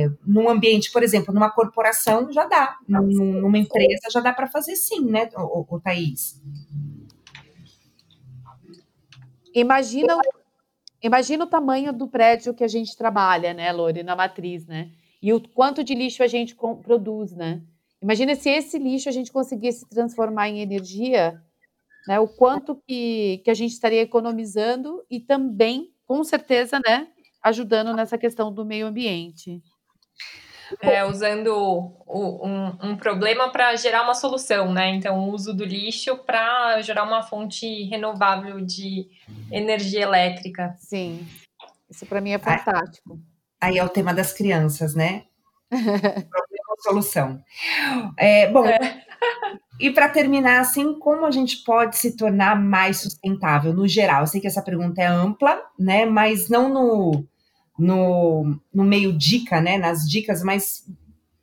é 0.04 0.10
num 0.26 0.50
ambiente, 0.50 0.90
por 0.90 1.04
exemplo, 1.04 1.32
numa 1.32 1.50
corporação 1.50 2.32
já 2.32 2.44
dá, 2.46 2.76
numa 2.88 3.56
empresa 3.56 4.08
já 4.12 4.18
dá 4.18 4.32
para 4.32 4.48
fazer 4.48 4.74
sim, 4.74 5.04
né, 5.04 5.28
o, 5.36 5.76
o 5.76 5.80
Thaís? 5.80 6.42
Imagina 9.54 10.16
Imagina 11.02 11.44
o 11.44 11.48
tamanho 11.48 11.92
do 11.92 12.06
prédio 12.06 12.54
que 12.54 12.64
a 12.64 12.68
gente 12.68 12.96
trabalha, 12.96 13.54
né, 13.54 13.72
Lori, 13.72 14.02
na 14.02 14.14
matriz, 14.14 14.66
né? 14.66 14.90
E 15.22 15.32
o 15.32 15.40
quanto 15.48 15.84
de 15.84 15.94
lixo 15.94 16.22
a 16.22 16.26
gente 16.26 16.54
produz, 16.82 17.32
né? 17.32 17.62
Imagina 18.02 18.34
se 18.34 18.48
esse 18.48 18.78
lixo 18.78 19.08
a 19.08 19.12
gente 19.12 19.30
conseguisse 19.30 19.88
transformar 19.88 20.48
em 20.48 20.60
energia, 20.60 21.42
né? 22.06 22.18
O 22.18 22.28
quanto 22.28 22.76
que, 22.86 23.40
que 23.44 23.50
a 23.50 23.54
gente 23.54 23.72
estaria 23.72 24.02
economizando 24.02 25.04
e 25.10 25.20
também, 25.20 25.92
com 26.06 26.22
certeza, 26.24 26.80
né, 26.86 27.08
ajudando 27.42 27.94
nessa 27.94 28.18
questão 28.18 28.52
do 28.52 28.64
meio 28.64 28.86
ambiente 28.86 29.62
é, 30.80 31.04
usando 31.04 31.48
o, 32.06 32.46
um, 32.46 32.90
um, 32.90 32.96
problema 32.96 33.50
para 33.50 33.74
gerar 33.76 34.02
uma 34.02 34.14
solução, 34.14 34.72
né? 34.72 34.90
Então, 34.90 35.18
o 35.18 35.32
uso 35.32 35.54
do 35.54 35.64
lixo 35.64 36.16
para 36.18 36.80
gerar 36.82 37.04
uma 37.04 37.22
fonte 37.22 37.84
renovável 37.84 38.60
de 38.60 39.08
energia 39.50 40.02
elétrica. 40.02 40.74
Sim, 40.78 41.26
isso 41.88 42.06
para 42.06 42.20
mim 42.20 42.32
é 42.32 42.38
fantástico. 42.38 43.18
Aí, 43.60 43.72
aí, 43.72 43.78
é 43.78 43.84
o 43.84 43.88
tema 43.88 44.14
das 44.14 44.32
crianças, 44.32 44.94
né? 44.94 45.24
problema 45.70 46.70
solução. 46.82 47.40
É, 48.16 48.50
bom, 48.50 48.66
é. 48.66 49.04
e 49.78 49.90
para 49.90 50.08
terminar, 50.08 50.60
assim, 50.60 50.98
como 50.98 51.26
a 51.26 51.30
gente 51.30 51.58
pode 51.58 51.96
se 51.96 52.16
tornar 52.16 52.56
mais 52.56 53.00
sustentável 53.00 53.72
no 53.72 53.86
geral? 53.86 54.22
Eu 54.22 54.26
sei 54.26 54.40
que 54.40 54.46
essa 54.46 54.62
pergunta 54.62 55.00
é 55.00 55.06
ampla, 55.06 55.60
né? 55.78 56.06
Mas 56.06 56.48
não 56.48 56.68
no 56.68 57.24
no, 57.80 58.56
no 58.72 58.84
meio 58.84 59.12
dica, 59.12 59.60
né, 59.60 59.78
nas 59.78 60.00
dicas, 60.08 60.42
mas 60.42 60.84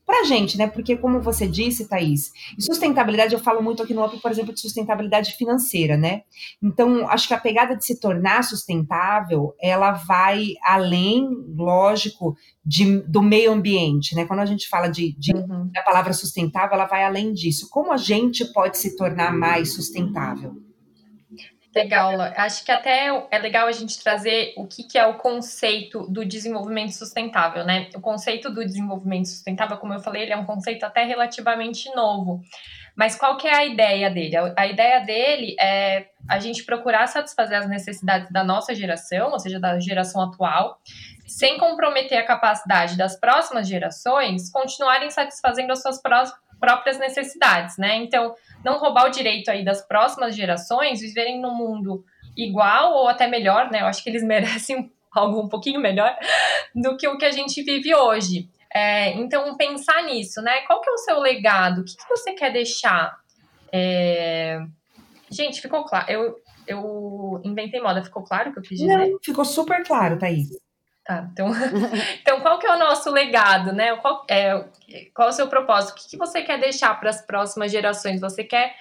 para 0.07 0.21
a 0.21 0.23
gente, 0.23 0.57
né? 0.57 0.67
Porque, 0.67 0.95
como 0.95 1.19
você 1.19 1.45
disse, 1.45 1.89
Thaís, 1.89 2.31
sustentabilidade, 2.57 3.33
eu 3.33 3.39
falo 3.39 3.61
muito 3.61 3.83
aqui 3.83 3.93
no 3.93 4.05
UP, 4.05 4.21
por 4.21 4.31
exemplo, 4.31 4.53
de 4.53 4.61
sustentabilidade 4.61 5.35
financeira, 5.35 5.97
né? 5.97 6.21
Então, 6.63 7.09
acho 7.09 7.27
que 7.27 7.33
a 7.33 7.37
pegada 7.37 7.75
de 7.75 7.83
se 7.83 7.99
tornar 7.99 8.41
sustentável, 8.45 9.53
ela 9.61 9.91
vai 9.91 10.53
além, 10.63 11.27
lógico, 11.53 12.37
de, 12.65 13.01
do 13.01 13.21
meio 13.21 13.51
ambiente, 13.51 14.15
né? 14.15 14.25
Quando 14.25 14.39
a 14.39 14.45
gente 14.45 14.69
fala 14.69 14.87
de, 14.87 15.13
de 15.19 15.33
uhum. 15.35 15.69
da 15.73 15.81
palavra 15.81 16.13
sustentável, 16.13 16.75
ela 16.75 16.85
vai 16.85 17.03
além 17.03 17.33
disso. 17.33 17.67
Como 17.69 17.91
a 17.91 17.97
gente 17.97 18.45
pode 18.53 18.77
se 18.77 18.95
tornar 18.95 19.33
mais 19.33 19.73
sustentável? 19.73 20.55
Legal, 21.83 22.21
acho 22.35 22.63
que 22.63 22.71
até 22.71 23.07
é 23.31 23.37
legal 23.39 23.67
a 23.67 23.71
gente 23.71 24.01
trazer 24.01 24.53
o 24.57 24.65
que, 24.65 24.83
que 24.83 24.97
é 24.97 25.05
o 25.05 25.15
conceito 25.15 26.07
do 26.09 26.25
desenvolvimento 26.25 26.91
sustentável, 26.91 27.63
né? 27.63 27.89
O 27.95 28.01
conceito 28.01 28.49
do 28.49 28.65
desenvolvimento 28.65 29.27
sustentável, 29.27 29.77
como 29.77 29.93
eu 29.93 29.99
falei, 29.99 30.23
ele 30.23 30.33
é 30.33 30.37
um 30.37 30.45
conceito 30.45 30.83
até 30.83 31.03
relativamente 31.03 31.93
novo. 31.95 32.41
Mas 32.95 33.15
qual 33.15 33.37
que 33.37 33.47
é 33.47 33.55
a 33.55 33.63
ideia 33.63 34.09
dele? 34.09 34.35
A 34.55 34.65
ideia 34.65 34.99
dele 35.01 35.55
é 35.59 36.07
a 36.27 36.39
gente 36.39 36.63
procurar 36.63 37.05
satisfazer 37.05 37.59
as 37.59 37.69
necessidades 37.69 38.31
da 38.31 38.43
nossa 38.43 38.73
geração, 38.73 39.31
ou 39.31 39.39
seja, 39.39 39.59
da 39.59 39.79
geração 39.79 40.19
atual, 40.21 40.79
sem 41.27 41.59
comprometer 41.59 42.17
a 42.17 42.25
capacidade 42.25 42.97
das 42.97 43.15
próximas 43.15 43.67
gerações 43.67 44.49
continuarem 44.49 45.11
satisfazendo 45.11 45.71
as 45.71 45.81
suas 45.81 46.01
próprias 46.59 46.97
necessidades, 46.97 47.77
né? 47.77 47.95
Então, 47.97 48.33
não 48.63 48.79
roubar 48.79 49.07
o 49.07 49.11
direito 49.11 49.49
aí 49.49 49.63
das 49.63 49.85
próximas 49.85 50.35
gerações 50.35 51.01
viverem 51.01 51.39
num 51.41 51.55
mundo 51.55 52.03
igual 52.35 52.93
ou 52.93 53.07
até 53.07 53.27
melhor, 53.27 53.71
né? 53.71 53.81
Eu 53.81 53.85
acho 53.85 54.03
que 54.03 54.09
eles 54.09 54.23
merecem 54.25 54.91
algo 55.11 55.41
um 55.41 55.49
pouquinho 55.49 55.79
melhor 55.79 56.15
do 56.75 56.95
que 56.97 57.07
o 57.07 57.17
que 57.17 57.25
a 57.25 57.31
gente 57.31 57.63
vive 57.63 57.93
hoje. 57.95 58.49
É, 58.73 59.13
então, 59.13 59.55
pensar 59.55 60.03
nisso, 60.03 60.41
né? 60.41 60.61
Qual 60.67 60.81
que 60.81 60.89
é 60.89 60.93
o 60.93 60.97
seu 60.97 61.19
legado? 61.19 61.81
O 61.81 61.83
que, 61.83 61.95
que 61.95 62.09
você 62.09 62.33
quer 62.33 62.51
deixar? 62.51 63.17
É... 63.71 64.59
Gente, 65.31 65.61
ficou 65.61 65.83
claro. 65.83 66.05
Eu, 66.09 66.35
eu 66.67 67.41
inventei 67.43 67.81
moda, 67.81 68.03
ficou 68.03 68.23
claro 68.23 68.49
o 68.49 68.53
que 68.53 68.59
eu 68.59 68.63
quis 68.63 68.79
dizer? 68.79 68.97
Não, 68.97 69.17
ficou 69.23 69.45
super 69.45 69.85
claro, 69.85 70.19
Thaís. 70.19 70.49
Tá, 71.07 71.25
então, 71.31 71.47
então 72.21 72.41
qual 72.41 72.59
que 72.59 72.67
é 72.67 72.75
o 72.75 72.77
nosso 72.77 73.09
legado, 73.09 73.71
né? 73.71 73.95
Qual 73.95 74.25
é, 74.29 74.65
qual 75.13 75.29
é 75.29 75.31
o 75.31 75.33
seu 75.33 75.47
propósito? 75.47 75.93
O 75.93 75.95
que, 75.95 76.09
que 76.09 76.17
você 76.17 76.41
quer 76.41 76.59
deixar 76.59 76.99
para 76.99 77.09
as 77.09 77.25
próximas 77.25 77.71
gerações? 77.71 78.19
Você 78.19 78.43
quer 78.43 78.75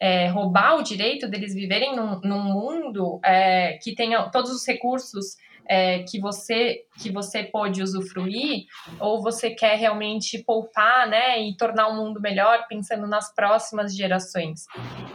é, 0.00 0.26
roubar 0.26 0.74
o 0.74 0.82
direito 0.82 1.28
deles 1.28 1.54
viverem 1.54 1.94
num, 1.94 2.20
num 2.20 2.42
mundo 2.42 3.20
é, 3.24 3.78
que 3.80 3.94
tenha 3.94 4.28
todos 4.30 4.50
os 4.50 4.66
recursos 4.66 5.36
é, 5.68 6.00
que 6.00 6.18
você 6.18 6.80
que 7.00 7.12
você 7.12 7.44
pode 7.44 7.80
usufruir, 7.80 8.64
ou 8.98 9.22
você 9.22 9.50
quer 9.50 9.76
realmente 9.76 10.42
poupar, 10.42 11.06
né, 11.06 11.40
e 11.40 11.56
tornar 11.56 11.86
o 11.88 11.94
mundo 11.94 12.20
melhor 12.20 12.66
pensando 12.68 13.06
nas 13.06 13.32
próximas 13.32 13.94
gerações? 13.94 14.64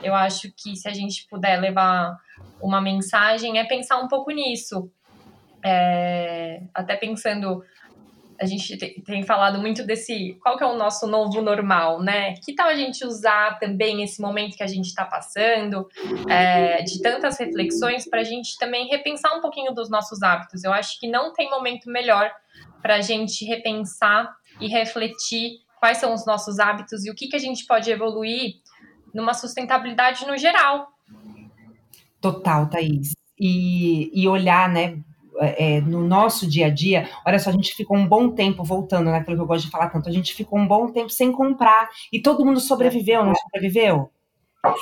Eu 0.02 0.16
acho 0.16 0.50
que 0.56 0.78
se 0.78 0.88
a 0.88 0.94
gente 0.94 1.28
puder 1.28 1.60
levar 1.60 2.16
uma 2.62 2.80
mensagem 2.80 3.60
é 3.60 3.66
pensar 3.66 3.98
um 3.98 4.08
pouco 4.08 4.32
nisso 4.32 4.90
é, 5.64 6.62
até 6.74 6.96
pensando, 6.96 7.64
a 8.40 8.46
gente 8.46 8.78
tem 9.04 9.24
falado 9.24 9.60
muito 9.60 9.86
desse 9.86 10.38
qual 10.42 10.58
que 10.58 10.64
é 10.64 10.68
o 10.68 10.76
nosso 10.76 11.08
novo 11.08 11.42
normal, 11.42 12.02
né? 12.02 12.36
Que 12.44 12.54
tal 12.54 12.68
a 12.68 12.76
gente 12.76 13.06
usar 13.06 13.58
também 13.60 14.04
esse 14.04 14.22
momento 14.22 14.58
que 14.58 14.64
a 14.64 14.68
gente 14.68 14.88
está 14.88 15.06
passando, 15.06 15.88
é, 16.30 16.82
de 16.84 17.02
tantas 17.02 17.40
reflexões, 17.40 18.10
para 18.10 18.22
a 18.22 18.24
gente 18.24 18.58
também 18.58 18.88
repensar 18.88 19.36
um 19.38 19.42
pouquinho 19.42 19.74
dos 19.74 19.90
nossos 19.90 20.22
hábitos? 20.22 20.64
Eu 20.64 20.74
acho 20.74 21.00
que 21.00 21.08
não 21.08 21.32
tem 21.34 21.50
momento 21.50 21.90
melhor 21.90 22.32
para 22.82 22.96
a 22.96 23.02
gente 23.02 23.46
repensar 23.46 24.36
e 24.60 24.68
refletir 24.68 25.62
quais 25.80 25.98
são 25.98 26.14
os 26.14 26.26
nossos 26.26 26.60
hábitos 26.60 27.06
e 27.06 27.12
o 27.12 27.16
que, 27.16 27.28
que 27.28 27.36
a 27.36 27.40
gente 27.40 27.66
pode 27.66 27.90
evoluir 27.90 28.56
numa 29.14 29.34
sustentabilidade 29.34 30.26
no 30.26 30.38
geral. 30.38 30.88
Total, 32.20 32.70
Thaís. 32.70 33.14
E, 33.40 34.10
e 34.14 34.28
olhar, 34.28 34.70
né, 34.70 34.98
é, 35.40 35.82
no 35.82 36.06
nosso 36.06 36.48
dia 36.48 36.68
a 36.68 36.70
dia, 36.70 37.10
olha 37.26 37.40
só, 37.40 37.50
a 37.50 37.54
gente 37.54 37.74
ficou 37.74 37.98
um 37.98 38.08
bom 38.08 38.30
tempo, 38.32 38.64
voltando 38.64 39.10
naquilo 39.10 39.36
que 39.36 39.42
eu 39.42 39.48
gosto 39.48 39.66
de 39.66 39.72
falar 39.72 39.90
tanto, 39.90 40.10
a 40.10 40.12
gente 40.12 40.34
ficou 40.34 40.60
um 40.60 40.68
bom 40.68 40.92
tempo 40.92 41.10
sem 41.10 41.32
comprar 41.32 41.90
e 42.12 42.22
todo 42.22 42.46
mundo 42.46 42.60
sobreviveu, 42.60 43.26
não 43.26 43.34
sobreviveu? 43.36 44.12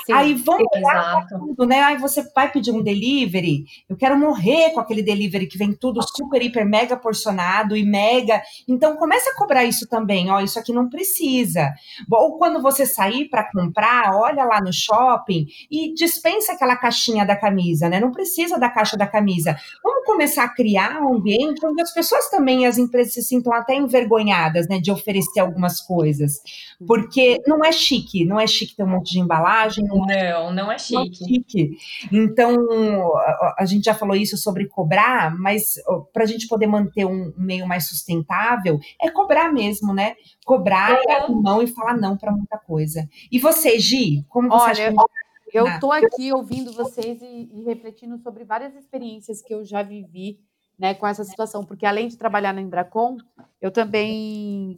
Sim, 0.06 0.12
aí 0.12 0.34
vamos 0.34 0.62
olhar 0.76 1.26
tudo, 1.26 1.66
né? 1.66 1.80
Aí 1.80 1.96
você 1.96 2.22
vai 2.32 2.48
pedir 2.52 2.70
um 2.70 2.80
delivery, 2.80 3.64
eu 3.88 3.96
quero 3.96 4.16
morrer 4.16 4.70
com 4.70 4.78
aquele 4.78 5.02
delivery 5.02 5.48
que 5.48 5.58
vem 5.58 5.72
tudo 5.72 6.00
super, 6.16 6.40
hiper, 6.40 6.64
mega 6.64 6.96
porcionado 6.96 7.76
e 7.76 7.84
mega. 7.84 8.40
Então 8.68 8.94
começa 8.96 9.30
a 9.30 9.34
cobrar 9.34 9.64
isso 9.64 9.88
também, 9.88 10.30
ó, 10.30 10.40
isso 10.40 10.56
aqui 10.56 10.72
não 10.72 10.88
precisa. 10.88 11.72
Ou 12.08 12.38
quando 12.38 12.62
você 12.62 12.86
sair 12.86 13.28
para 13.28 13.50
comprar, 13.50 14.14
olha 14.14 14.44
lá 14.44 14.60
no 14.60 14.72
shopping 14.72 15.46
e 15.68 15.92
dispensa 15.94 16.52
aquela 16.52 16.76
caixinha 16.76 17.26
da 17.26 17.34
camisa, 17.34 17.88
né? 17.88 17.98
Não 17.98 18.12
precisa 18.12 18.60
da 18.60 18.70
caixa 18.70 18.96
da 18.96 19.06
camisa. 19.08 19.56
Vamos 19.82 20.04
começar 20.06 20.44
a 20.44 20.48
criar 20.54 21.00
um 21.02 21.16
ambiente 21.16 21.64
onde 21.66 21.82
as 21.82 21.92
pessoas 21.92 22.30
também, 22.30 22.66
as 22.66 22.78
empresas 22.78 23.14
se 23.14 23.22
sintam 23.22 23.52
até 23.52 23.74
envergonhadas, 23.74 24.68
né, 24.68 24.78
de 24.78 24.92
oferecer 24.92 25.40
algumas 25.40 25.80
coisas. 25.80 26.40
Porque 26.86 27.40
não 27.48 27.64
é 27.64 27.72
chique, 27.72 28.24
não 28.24 28.38
é 28.38 28.46
chique 28.46 28.76
ter 28.76 28.84
um 28.84 28.88
monte 28.88 29.12
de 29.12 29.18
embalagem 29.20 29.71
embalagem 29.80 29.84
não 29.84 30.10
é, 30.10 30.32
não, 30.32 30.52
não 30.52 30.72
é 30.72 30.78
chique. 30.78 30.94
Não 30.94 31.02
é 31.02 31.12
chique. 31.12 31.78
Então, 32.12 33.16
a, 33.16 33.56
a, 33.60 33.64
gente 33.64 33.84
já 33.84 33.94
falou 33.94 34.14
isso 34.16 34.36
sobre 34.36 34.66
cobrar, 34.66 35.34
mas 35.38 35.74
para 36.12 36.24
a 36.24 36.26
gente 36.26 36.46
poder 36.46 36.66
manter 36.66 37.04
um 37.06 37.32
meio 37.36 37.66
mais 37.66 37.88
sustentável, 37.88 38.78
é 39.00 39.10
cobrar 39.10 39.52
mesmo, 39.52 39.94
né? 39.94 40.14
Cobrar, 40.44 40.98
uhum. 41.28 41.40
mão 41.40 41.62
e 41.62 41.66
falar 41.66 41.96
não 41.96 42.16
para 42.16 42.32
muita 42.32 42.58
coisa. 42.58 43.08
E 43.30 43.38
você, 43.38 43.78
Gi, 43.78 44.24
como 44.28 44.48
você 44.48 44.62
Olha, 44.62 44.70
acha 44.70 44.92
que... 44.92 45.22
Eu 45.52 45.66
estou 45.66 45.92
aqui 45.92 46.32
ouvindo 46.32 46.72
vocês 46.72 47.20
e, 47.20 47.50
e, 47.52 47.64
refletindo 47.64 48.16
sobre 48.18 48.42
várias 48.42 48.74
experiências 48.74 49.42
que 49.42 49.52
eu 49.52 49.62
já 49.62 49.82
vivi 49.82 50.40
né, 50.78 50.94
com 50.94 51.06
essa 51.06 51.24
situação, 51.24 51.62
porque 51.62 51.84
além 51.84 52.08
de 52.08 52.16
trabalhar 52.16 52.54
na 52.54 52.62
Embracon, 52.62 53.18
eu 53.60 53.70
também 53.70 54.76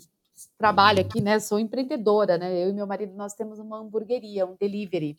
trabalho 0.64 1.02
aqui, 1.02 1.20
né? 1.20 1.38
Sou 1.38 1.58
empreendedora, 1.58 2.38
né? 2.38 2.64
Eu 2.64 2.70
e 2.70 2.72
meu 2.72 2.86
marido 2.86 3.14
nós 3.14 3.34
temos 3.34 3.58
uma 3.58 3.80
hamburgueria, 3.80 4.46
um 4.46 4.56
delivery. 4.58 5.14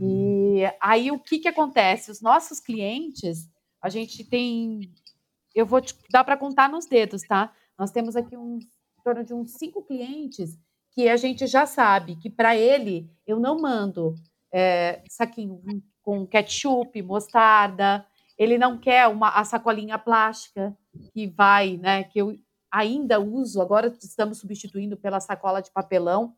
E 0.00 0.64
aí 0.80 1.12
o 1.12 1.20
que 1.20 1.38
que 1.38 1.46
acontece? 1.46 2.10
Os 2.10 2.20
nossos 2.20 2.58
clientes, 2.58 3.48
a 3.80 3.88
gente 3.88 4.24
tem, 4.24 4.92
eu 5.54 5.64
vou 5.64 5.80
te 5.80 5.94
dar 6.10 6.24
para 6.24 6.36
contar 6.36 6.68
nos 6.68 6.86
dedos, 6.86 7.22
tá? 7.22 7.52
Nós 7.78 7.92
temos 7.92 8.16
aqui 8.16 8.36
um 8.36 8.58
em 8.58 9.02
torno 9.04 9.24
de 9.24 9.32
uns 9.32 9.52
cinco 9.52 9.84
clientes 9.84 10.58
que 10.90 11.08
a 11.08 11.16
gente 11.16 11.46
já 11.46 11.64
sabe 11.64 12.16
que 12.16 12.28
para 12.28 12.56
ele 12.56 13.08
eu 13.24 13.38
não 13.38 13.60
mando 13.60 14.16
é, 14.52 15.00
saquinho 15.08 15.62
com 16.02 16.26
ketchup, 16.26 17.00
mostarda, 17.02 18.04
ele 18.36 18.58
não 18.58 18.76
quer 18.76 19.06
uma 19.06 19.28
a 19.28 19.44
sacolinha 19.44 19.96
plástica 19.96 20.76
que 21.12 21.28
vai, 21.28 21.76
né? 21.76 22.02
Que 22.02 22.18
eu 22.18 22.36
ainda 22.72 23.20
uso, 23.20 23.60
agora 23.60 23.94
estamos 24.02 24.38
substituindo 24.38 24.96
pela 24.96 25.20
sacola 25.20 25.60
de 25.60 25.70
papelão, 25.70 26.34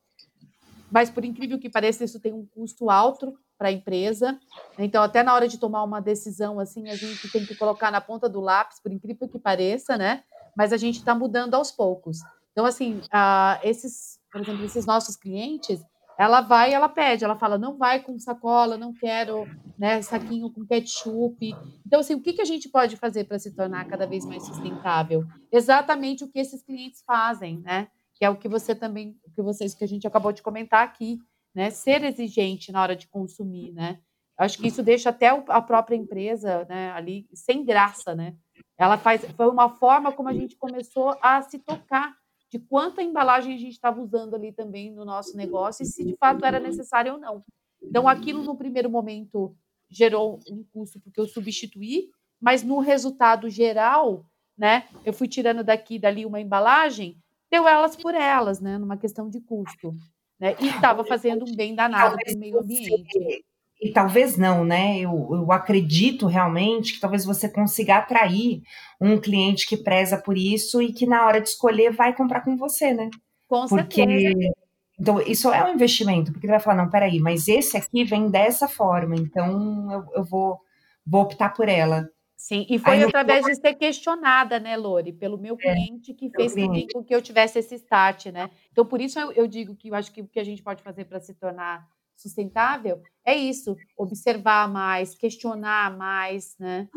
mas 0.91 1.09
por 1.09 1.25
incrível 1.25 1.59
que 1.59 1.71
pareça, 1.71 2.05
isso 2.05 2.21
tem 2.21 2.33
um 2.33 2.45
custo 2.45 2.91
alto 2.91 3.39
para 3.57 3.69
a 3.69 3.73
empresa. 3.73 4.39
Então, 4.79 5.03
até 5.03 5.23
na 5.23 5.33
hora 5.33 5.47
de 5.47 5.59
tomar 5.59 5.85
uma 5.85 6.01
decisão, 6.01 6.59
assim, 6.59 6.89
a 6.89 6.97
gente 6.97 7.31
tem 7.31 7.47
que 7.47 7.55
colocar 7.55 7.91
na 7.91 8.01
ponta 8.01 8.29
do 8.29 8.41
lápis, 8.41 8.81
por 8.81 8.93
incrível 8.93 9.29
que 9.29 9.39
pareça, 9.39 9.97
né? 9.97 10.25
Mas 10.57 10.73
a 10.73 10.77
gente 10.77 10.99
está 10.99 11.15
mudando 11.15 11.55
aos 11.55 11.71
poucos. 11.71 12.19
Então, 12.53 12.65
assim, 12.65 12.99
uh, 12.99 13.59
esses, 13.63 14.19
por 14.31 14.41
exemplo, 14.41 14.65
esses 14.65 14.87
nossos 14.87 15.17
clientes, 15.17 15.85
ela 16.19 16.41
vai 16.41 16.73
ela 16.73 16.89
pede, 16.89 17.25
ela 17.25 17.37
fala, 17.37 17.59
não 17.59 17.77
vai 17.77 18.01
com 18.01 18.19
sacola, 18.19 18.77
não 18.77 18.93
quero 18.93 19.47
né, 19.79 20.01
saquinho 20.03 20.51
com 20.51 20.67
ketchup. 20.67 21.55
Então, 21.87 22.01
assim, 22.01 22.15
o 22.15 22.21
que, 22.21 22.33
que 22.33 22.43
a 22.43 22.47
gente 22.47 22.69
pode 22.69 22.97
fazer 22.97 23.25
para 23.25 23.39
se 23.39 23.55
tornar 23.55 23.85
cada 23.87 24.07
vez 24.07 24.25
mais 24.25 24.45
sustentável? 24.45 25.25
Exatamente 25.51 26.25
o 26.25 26.29
que 26.31 26.39
esses 26.39 26.63
clientes 26.63 27.03
fazem, 27.07 27.61
né? 27.61 27.89
Que 28.15 28.25
é 28.25 28.31
o 28.31 28.37
que 28.37 28.49
você 28.49 28.75
também, 28.75 29.19
o 29.27 29.31
que 29.33 29.43
vocês 29.43 29.75
que 29.75 29.85
a 29.85 29.89
gente 29.89 30.07
acabou 30.07 30.33
de 30.33 30.43
comentar 30.43 30.85
aqui, 30.85 31.19
né? 31.55 31.71
Ser 31.71 32.05
exigente 32.05 32.71
na 32.71 32.81
hora 32.81 32.95
de 32.95 33.09
consumir, 33.09 33.73
né? 33.73 33.99
Acho 34.37 34.59
que 34.59 34.67
isso 34.67 34.83
deixa 34.83 35.11
até 35.11 35.29
a 35.29 35.63
própria 35.63 35.95
empresa, 35.95 36.67
né, 36.69 36.91
ali 36.91 37.29
sem 37.33 37.65
graça, 37.65 38.15
né? 38.15 38.35
Ela 38.77 38.99
faz, 38.99 39.25
foi 39.37 39.49
uma 39.49 39.69
forma 39.69 40.11
como 40.11 40.29
a 40.29 40.33
gente 40.33 40.57
começou 40.57 41.17
a 41.23 41.41
se 41.43 41.59
tocar 41.61 42.13
de 42.55 42.61
quanta 42.61 43.03
embalagem 43.03 43.53
a 43.53 43.59
gente 43.59 43.73
estava 43.73 44.01
usando 44.01 44.35
ali 44.35 44.53
também 44.53 44.89
no 44.93 45.05
nosso 45.05 45.37
negócio 45.37 45.83
e 45.83 45.87
se 45.87 46.05
de 46.05 46.17
fato 46.17 46.45
era 46.45 46.61
necessário 46.61 47.15
ou 47.15 47.19
não. 47.19 47.43
Então, 47.83 48.07
aquilo 48.07 48.45
no 48.45 48.57
primeiro 48.57 48.89
momento 48.89 49.57
gerou 49.91 50.39
um 50.49 50.63
custo 50.73 51.01
porque 51.01 51.19
eu 51.19 51.27
substituí, 51.27 52.11
mas 52.41 52.63
no 52.63 52.79
resultado 52.79 53.51
geral, 53.51 54.25
né, 54.57 54.89
eu 55.05 55.13
fui 55.13 55.27
tirando 55.27 55.65
daqui 55.65 55.97
e 55.97 55.99
dali 55.99 56.25
uma 56.25 56.41
embalagem, 56.41 57.21
deu 57.51 57.67
elas 57.67 57.97
por 57.97 58.15
elas, 58.15 58.61
né, 58.61 58.79
numa 58.79 58.97
questão 58.97 59.29
de 59.29 59.41
custo. 59.41 59.93
Né, 60.39 60.55
e 60.61 60.69
estava 60.69 61.05
fazendo 61.05 61.45
um 61.45 61.57
bem 61.57 61.75
danado 61.75 62.17
para 62.17 62.35
o 62.35 62.39
meio 62.39 62.61
ambiente 62.61 63.45
e 63.81 63.93
talvez 63.93 64.37
não, 64.37 64.65
né? 64.65 64.99
Eu, 64.99 65.29
eu 65.33 65.53
acredito 65.53 66.27
realmente 66.27 66.95
que 66.95 67.01
talvez 67.01 67.25
você 67.25 67.49
consiga 67.49 67.97
atrair 67.97 68.63
um 69.01 69.19
cliente 69.19 69.67
que 69.67 69.77
preza 69.77 70.17
por 70.17 70.37
isso 70.37 70.81
e 70.81 70.93
que 70.93 71.07
na 71.07 71.27
hora 71.27 71.41
de 71.41 71.49
escolher 71.49 71.93
vai 71.93 72.15
comprar 72.15 72.43
com 72.43 72.57
você, 72.57 72.93
né? 72.93 73.11
Com 73.49 73.67
porque, 73.67 74.07
certeza. 74.07 74.55
Então, 74.99 75.21
isso 75.21 75.53
é 75.53 75.65
um 75.65 75.75
investimento, 75.75 76.33
porque 76.33 76.47
ele 76.47 76.53
vai 76.53 76.61
falar, 76.61 76.77
não, 76.77 76.91
peraí, 76.91 77.19
mas 77.19 77.49
esse 77.49 77.77
aqui 77.77 78.05
vem 78.05 78.31
dessa 78.31 78.69
forma, 78.69 79.17
então 79.17 79.91
eu, 79.91 80.05
eu 80.15 80.25
vou, 80.25 80.61
vou 81.05 81.23
optar 81.23 81.53
por 81.53 81.69
ela. 81.69 82.09
Sim, 82.37 82.67
e 82.69 82.79
foi 82.79 82.95
Aí, 82.95 83.05
através 83.05 83.45
de 83.45 83.55
ser 83.57 83.75
questionada, 83.75 84.61
né, 84.61 84.77
Lori, 84.77 85.13
pelo 85.13 85.39
meu 85.39 85.57
é, 85.61 85.73
cliente 85.73 86.13
é, 86.13 86.15
que 86.15 86.31
fez 86.31 86.55
com 86.93 87.03
que 87.03 87.15
eu 87.15 87.23
tivesse 87.23 87.59
esse 87.59 87.75
start, 87.77 88.27
né? 88.27 88.51
Então, 88.71 88.85
por 88.85 89.01
isso 89.01 89.19
eu, 89.19 89.33
eu 89.33 89.47
digo 89.47 89.75
que 89.75 89.89
eu 89.89 89.95
acho 89.95 90.13
que 90.13 90.21
o 90.21 90.29
que 90.29 90.39
a 90.39 90.45
gente 90.45 90.63
pode 90.63 90.83
fazer 90.83 91.07
para 91.07 91.21
se 91.21 91.35
tornar 91.35 91.89
sustentável 92.17 93.03
é 93.25 93.35
isso, 93.35 93.77
observar 93.97 94.69
mais, 94.69 95.15
questionar 95.15 95.97
mais, 95.97 96.55
né? 96.59 96.89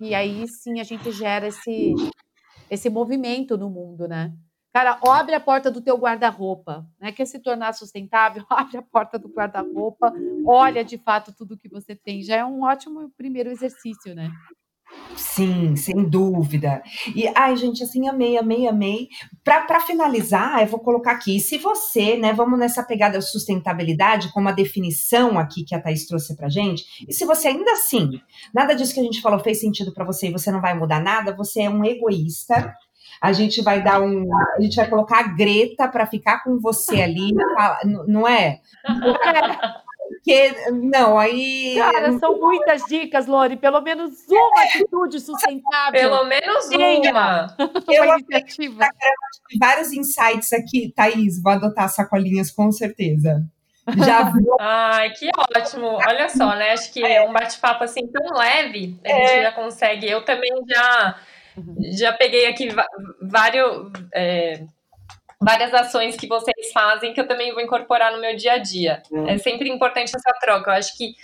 E 0.00 0.14
aí 0.14 0.46
sim 0.48 0.80
a 0.80 0.84
gente 0.84 1.10
gera 1.12 1.46
esse, 1.46 1.94
esse 2.70 2.90
movimento 2.90 3.56
no 3.56 3.70
mundo, 3.70 4.08
né? 4.08 4.32
Cara, 4.76 4.98
abre 5.08 5.34
a 5.34 5.40
porta 5.40 5.70
do 5.70 5.80
teu 5.80 5.96
guarda-roupa, 5.96 6.86
né? 7.00 7.10
Quer 7.10 7.24
se 7.24 7.38
tornar 7.38 7.72
sustentável? 7.72 8.44
Abre 8.50 8.76
a 8.76 8.82
porta 8.82 9.18
do 9.18 9.26
guarda-roupa, 9.26 10.12
olha 10.46 10.84
de 10.84 10.98
fato 10.98 11.32
tudo 11.34 11.56
que 11.56 11.66
você 11.66 11.96
tem. 11.96 12.22
Já 12.22 12.36
é 12.36 12.44
um 12.44 12.62
ótimo 12.62 13.10
primeiro 13.16 13.48
exercício, 13.48 14.14
né? 14.14 14.30
Sim, 15.16 15.74
sem 15.76 16.04
dúvida. 16.04 16.82
E, 17.14 17.26
ai, 17.34 17.56
gente, 17.56 17.82
assim, 17.82 18.06
amei, 18.08 18.36
amei, 18.36 18.66
amei. 18.66 19.08
Para 19.42 19.80
finalizar, 19.80 20.60
eu 20.60 20.66
vou 20.66 20.80
colocar 20.80 21.12
aqui, 21.12 21.40
se 21.40 21.56
você, 21.56 22.16
né, 22.16 22.32
vamos 22.32 22.58
nessa 22.58 22.82
pegada 22.82 23.20
sustentabilidade, 23.20 24.30
como 24.32 24.48
a 24.48 24.52
definição 24.52 25.38
aqui 25.38 25.64
que 25.64 25.74
a 25.74 25.80
Thaís 25.80 26.06
trouxe 26.06 26.36
pra 26.36 26.48
gente, 26.48 26.84
e 27.08 27.14
se 27.14 27.24
você 27.24 27.48
ainda 27.48 27.72
assim, 27.72 28.20
nada 28.54 28.74
disso 28.74 28.92
que 28.92 29.00
a 29.00 29.02
gente 29.02 29.22
falou 29.22 29.38
fez 29.38 29.58
sentido 29.58 29.92
para 29.92 30.04
você 30.04 30.28
e 30.28 30.32
você 30.32 30.50
não 30.50 30.60
vai 30.60 30.74
mudar 30.74 31.00
nada, 31.00 31.34
você 31.34 31.62
é 31.62 31.70
um 31.70 31.84
egoísta, 31.84 32.74
a 33.20 33.32
gente 33.32 33.62
vai 33.62 33.82
dar 33.82 34.02
um. 34.02 34.26
A 34.56 34.60
gente 34.60 34.76
vai 34.76 34.88
colocar 34.88 35.20
a 35.20 35.28
Greta 35.28 35.88
para 35.88 36.06
ficar 36.06 36.44
com 36.44 36.58
você 36.60 37.00
ali, 37.00 37.32
não 38.06 38.28
é? 38.28 38.60
Porque, 40.26 40.72
não, 40.72 41.16
aí. 41.16 41.76
Cara, 41.78 42.18
são 42.18 42.36
muitas 42.40 42.82
dicas, 42.86 43.28
Lori. 43.28 43.56
Pelo 43.56 43.80
menos 43.80 44.24
uma 44.28 44.62
atitude 44.64 45.20
sustentável. 45.20 45.92
Pelo 45.92 46.24
menos 46.24 46.66
uma. 46.66 47.56
Eu 47.88 48.02
uma 48.02 48.18
iniciativa. 48.18 48.88
Vários 49.56 49.92
insights 49.92 50.52
aqui, 50.52 50.92
Thaís. 50.96 51.40
Vou 51.40 51.52
adotar 51.52 51.88
sacolinhas 51.88 52.50
com 52.50 52.72
certeza. 52.72 53.40
Já 54.04 54.24
vou. 54.34 54.56
Ai, 54.58 55.10
que 55.10 55.30
ótimo. 55.56 55.86
Olha 56.04 56.28
só, 56.28 56.56
né? 56.56 56.72
Acho 56.72 56.92
que 56.92 57.04
é 57.04 57.22
um 57.22 57.32
bate-papo 57.32 57.84
assim 57.84 58.04
tão 58.08 58.36
leve, 58.36 58.98
a 59.04 59.08
gente 59.08 59.30
é. 59.30 59.42
já 59.44 59.52
consegue. 59.52 60.10
Eu 60.10 60.24
também 60.24 60.50
já, 60.68 61.20
já 61.92 62.12
peguei 62.12 62.46
aqui 62.46 62.68
vários. 63.22 63.92
É, 64.12 64.64
várias 65.40 65.72
ações 65.74 66.16
que 66.16 66.26
vocês 66.26 66.72
fazem 66.72 67.12
que 67.12 67.20
eu 67.20 67.28
também 67.28 67.52
vou 67.52 67.62
incorporar 67.62 68.12
no 68.12 68.20
meu 68.20 68.36
dia 68.36 68.54
a 68.54 68.58
dia. 68.58 69.02
Hum. 69.12 69.26
É 69.28 69.38
sempre 69.38 69.68
importante 69.68 70.12
essa 70.14 70.32
troca. 70.40 70.70
Eu 70.70 70.74
acho 70.74 70.96
que 70.96 71.14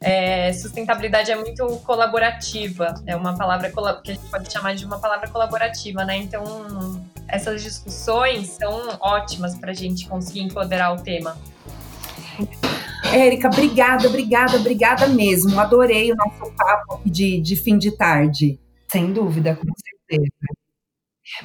é, 0.00 0.52
sustentabilidade 0.52 1.30
é 1.30 1.36
muito 1.36 1.66
colaborativa. 1.84 2.94
É 3.06 3.16
uma 3.16 3.36
palavra 3.36 3.70
que 4.02 4.10
a 4.10 4.14
gente 4.14 4.30
pode 4.30 4.52
chamar 4.52 4.74
de 4.74 4.84
uma 4.84 5.00
palavra 5.00 5.28
colaborativa, 5.28 6.04
né? 6.04 6.16
Então, 6.16 7.04
essas 7.26 7.62
discussões 7.62 8.48
são 8.50 8.96
ótimas 9.00 9.56
para 9.56 9.70
a 9.70 9.74
gente 9.74 10.08
conseguir 10.08 10.40
empoderar 10.40 10.92
o 10.92 11.02
tema. 11.02 11.36
Érica, 13.12 13.48
obrigada, 13.48 14.08
obrigada, 14.08 14.56
obrigada 14.56 15.06
mesmo. 15.08 15.58
Adorei 15.58 16.12
o 16.12 16.16
nosso 16.16 16.52
papo 16.54 17.00
de, 17.04 17.40
de 17.40 17.56
fim 17.56 17.78
de 17.78 17.96
tarde. 17.96 18.60
Sem 18.88 19.12
dúvida, 19.12 19.56
com 19.56 19.72
certeza. 19.76 20.30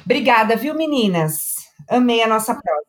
Obrigada, 0.04 0.54
viu, 0.54 0.74
meninas? 0.74 1.61
Amei 1.88 2.22
a 2.22 2.26
nossa 2.26 2.54
prova. 2.54 2.82